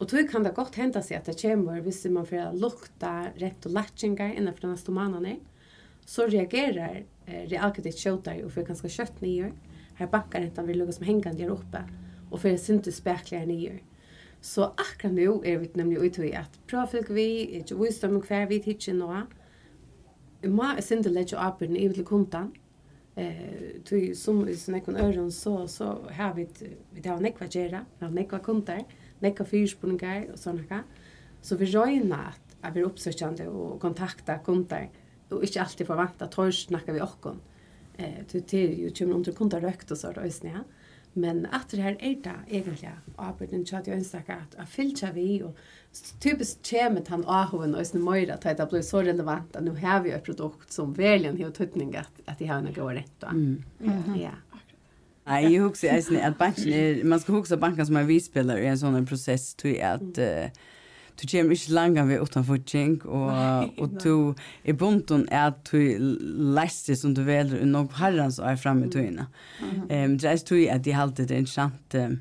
Og 0.00 0.08
tog 0.10 0.30
kan 0.30 0.42
det 0.42 0.54
godt 0.56 0.78
hente 0.80 1.02
seg 1.04 1.20
at 1.20 1.28
det 1.28 1.38
kommer 1.42 1.82
hvis 1.84 2.00
man 2.10 2.26
får 2.26 2.56
lukta 2.58 3.12
rett 3.38 3.68
og 3.68 3.76
latchinger 3.76 4.32
innenfor 4.32 4.64
denne 4.64 4.80
stomanene, 4.80 5.36
så 6.08 6.26
reagerer 6.26 7.04
eh, 7.04 7.44
realkredit 7.52 8.00
kjøter 8.00 8.40
og 8.42 8.50
får 8.56 8.66
ganske 8.72 8.90
kjøtt 8.90 9.20
nye. 9.22 9.52
Her 10.00 10.10
bankarentene 10.10 10.66
vil 10.66 10.80
lukke 10.82 10.96
som 10.96 11.06
hengende 11.06 11.38
der 11.38 11.52
oppe 11.54 11.84
og 12.32 12.40
får 12.42 12.56
syntes 12.58 12.98
spekler 12.98 13.44
nye. 13.46 13.76
Så 14.42 14.72
akkurat 14.72 15.14
nå 15.14 15.36
er 15.46 15.60
vi 15.62 15.70
nemlig 15.78 16.08
ute 16.08 16.24
i 16.26 16.32
at 16.34 16.56
prøv 16.66 16.96
vi, 17.14 17.28
ikke 17.60 17.78
visdom 17.78 18.18
hver 18.24 18.48
vi 18.50 18.58
tidser 18.64 18.96
nå, 18.98 19.06
og 19.06 19.41
må 20.50 20.72
jeg 20.74 20.84
sinde 20.86 21.12
legge 21.12 21.38
åpne 21.38 21.78
i 21.78 21.88
vil 21.92 22.04
kundan. 22.06 22.50
Eh, 23.16 23.82
tog 23.84 24.14
som 24.16 24.40
i 24.48 24.54
sin 24.56 24.78
ekon 24.78 24.96
øren 24.96 25.30
så, 25.30 25.66
så 25.68 25.98
har 26.16 26.32
vi, 26.34 26.46
vi 26.94 27.02
har 27.04 27.20
nekva 27.20 27.46
gjerra, 27.46 27.84
vi 27.98 28.06
har 28.06 28.14
nekva 28.14 28.40
kunder, 28.40 28.80
nekva 29.20 29.44
fyrspunningar 29.44 30.30
og 30.32 30.40
sånne 30.40 30.64
hva. 30.70 30.80
Så 31.44 31.58
vi 31.60 31.68
røyna 31.68 32.22
at, 32.30 32.56
at 32.62 32.74
vi 32.74 32.80
er 32.80 32.88
oppsøkjande 32.88 33.48
og 33.50 33.78
kontakta 33.82 34.38
kunder 34.46 34.88
og 35.32 35.44
ikke 35.44 35.62
alltid 35.62 35.88
forvanta, 35.88 36.28
tors 36.28 36.66
snakka 36.68 36.94
vi 36.96 37.02
okkon. 37.04 37.40
Eh, 37.98 38.22
til 38.28 38.44
til 38.48 38.78
jo 38.80 38.92
kommer 38.96 39.20
under 39.20 39.36
kunder 39.36 39.60
røkt 39.60 39.92
og 39.92 40.00
så 40.00 40.12
røysne, 40.16 40.56
ja. 40.56 40.64
Men 41.14 41.44
at 41.52 41.68
det 41.70 41.82
her 41.82 41.96
er 42.00 42.16
det 42.24 42.36
egentlig 42.48 42.90
åpne, 43.18 43.78
at 43.78 43.88
jeg 43.88 43.96
ønsker 43.96 44.32
at, 44.32 44.54
at 44.58 44.68
fylkja 44.68 45.10
vi 45.12 45.42
og 45.44 45.56
typiskt 46.20 46.66
kemet 46.66 47.08
han 47.08 47.24
ahoven 47.26 47.74
och 47.74 47.86
sen 47.86 48.02
möjra 48.02 48.34
at 48.34 48.56
det 48.56 48.70
blir 48.70 48.82
så 48.82 49.02
relevant 49.02 49.56
at 49.56 49.64
nå 49.64 49.74
har 49.74 50.00
vi 50.02 50.10
et 50.10 50.24
produkt 50.24 50.72
som 50.72 50.94
verkligen 50.94 51.42
har 51.42 51.50
tøtning 51.50 51.96
at, 51.96 52.10
att 52.26 52.38
det 52.38 52.46
har 52.46 52.62
något 52.62 52.94
rätt 52.94 53.20
då. 53.20 53.26
Mm. 53.26 53.62
Ja. 54.16 54.30
Nej, 55.24 55.54
jag 55.54 55.62
husar 55.62 55.88
alltså 55.88 56.18
att 56.18 56.38
banken 56.38 56.72
är, 56.72 57.04
man 57.04 57.20
ska 57.20 57.32
huxa 57.32 57.56
banken 57.56 57.86
som 57.86 57.96
en 57.96 58.06
visspelare 58.06 58.62
i 58.62 58.66
en 58.66 58.78
sån 58.78 59.06
process 59.06 59.54
tror 59.54 59.74
jag 59.74 59.90
att 59.90 60.18
uh, 60.18 60.52
du 61.20 61.26
kommer 61.26 61.52
ikke 61.52 61.72
langt 61.72 62.08
ved 62.08 62.20
uten 62.20 62.44
fortjeng, 62.44 63.02
og, 63.04 63.68
og 63.78 63.90
du 64.04 64.34
i 64.64 64.72
bunden 64.72 65.26
er 65.30 65.52
at 65.52 65.68
du 65.70 65.78
leste 66.56 66.96
som 66.96 67.14
du 67.14 67.22
veler, 67.22 67.60
og 67.60 67.68
nok 67.68 67.92
herrens 68.00 68.38
er 68.38 68.56
fremme 68.56 68.88
i 68.88 68.90
tøyene. 68.90 69.26
Um, 69.62 70.16
det 70.18 70.24
er 70.24 70.42
tøy 70.42 70.66
at 70.72 70.84
de 70.84 70.96
halte 70.96 71.26
det 71.28 71.42
intressant 71.44 71.94
um, 71.94 72.20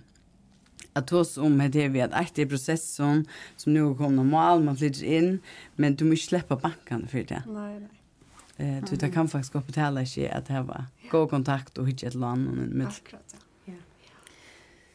att 0.93 1.11
oss 1.11 1.37
om 1.37 1.69
det 1.71 1.87
vi 1.87 2.01
att 2.01 2.13
ett 2.13 2.35
process 2.35 2.49
processen 2.49 3.27
som 3.55 3.73
nu 3.73 3.95
kommer 3.95 4.09
normal 4.09 4.63
man 4.63 4.77
flyttar 4.77 5.03
in 5.03 5.39
men 5.75 5.95
du 5.95 6.05
måste 6.05 6.25
släppa 6.25 6.55
banken 6.55 7.07
för 7.07 7.23
det. 7.23 7.43
Nej 7.47 7.79
nej. 7.79 8.77
Eh 8.77 8.83
du 8.89 8.95
det 8.95 9.09
kan 9.09 9.27
faktiskt 9.27 9.53
gå 9.53 9.61
på 9.61 9.71
tala 9.71 10.05
sig 10.05 10.29
att 10.29 10.47
ha 10.47 10.61
va. 10.61 10.85
Gå 11.11 11.27
kontakt 11.27 11.77
och 11.77 11.89
hitta 11.89 12.07
ett 12.07 12.13
land 12.13 12.47
och 12.47 12.55
med. 12.55 12.87
Akkurat. 12.87 13.35
Ja. 13.65 13.73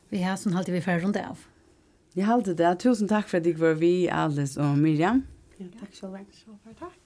Vi 0.09 0.23
har 0.23 0.37
sån 0.37 0.53
halt 0.53 0.69
vi 0.69 0.81
för 0.81 0.99
runt 0.99 1.17
av. 1.17 1.39
Jag 2.13 2.27
håller 2.27 2.55
det. 2.55 2.77
Tusen 2.77 3.09
tack 3.09 3.29
för 3.29 3.39
att 3.39 3.45
du 3.45 3.53
var 3.53 3.75
vi 3.75 4.11
Alice 4.11 4.61
och 4.61 4.79
Miriam. 4.79 5.23
Ja, 5.57 5.67
tack 5.81 5.95
så 5.95 6.09
mycket. 6.09 6.45
tack. 6.79 7.06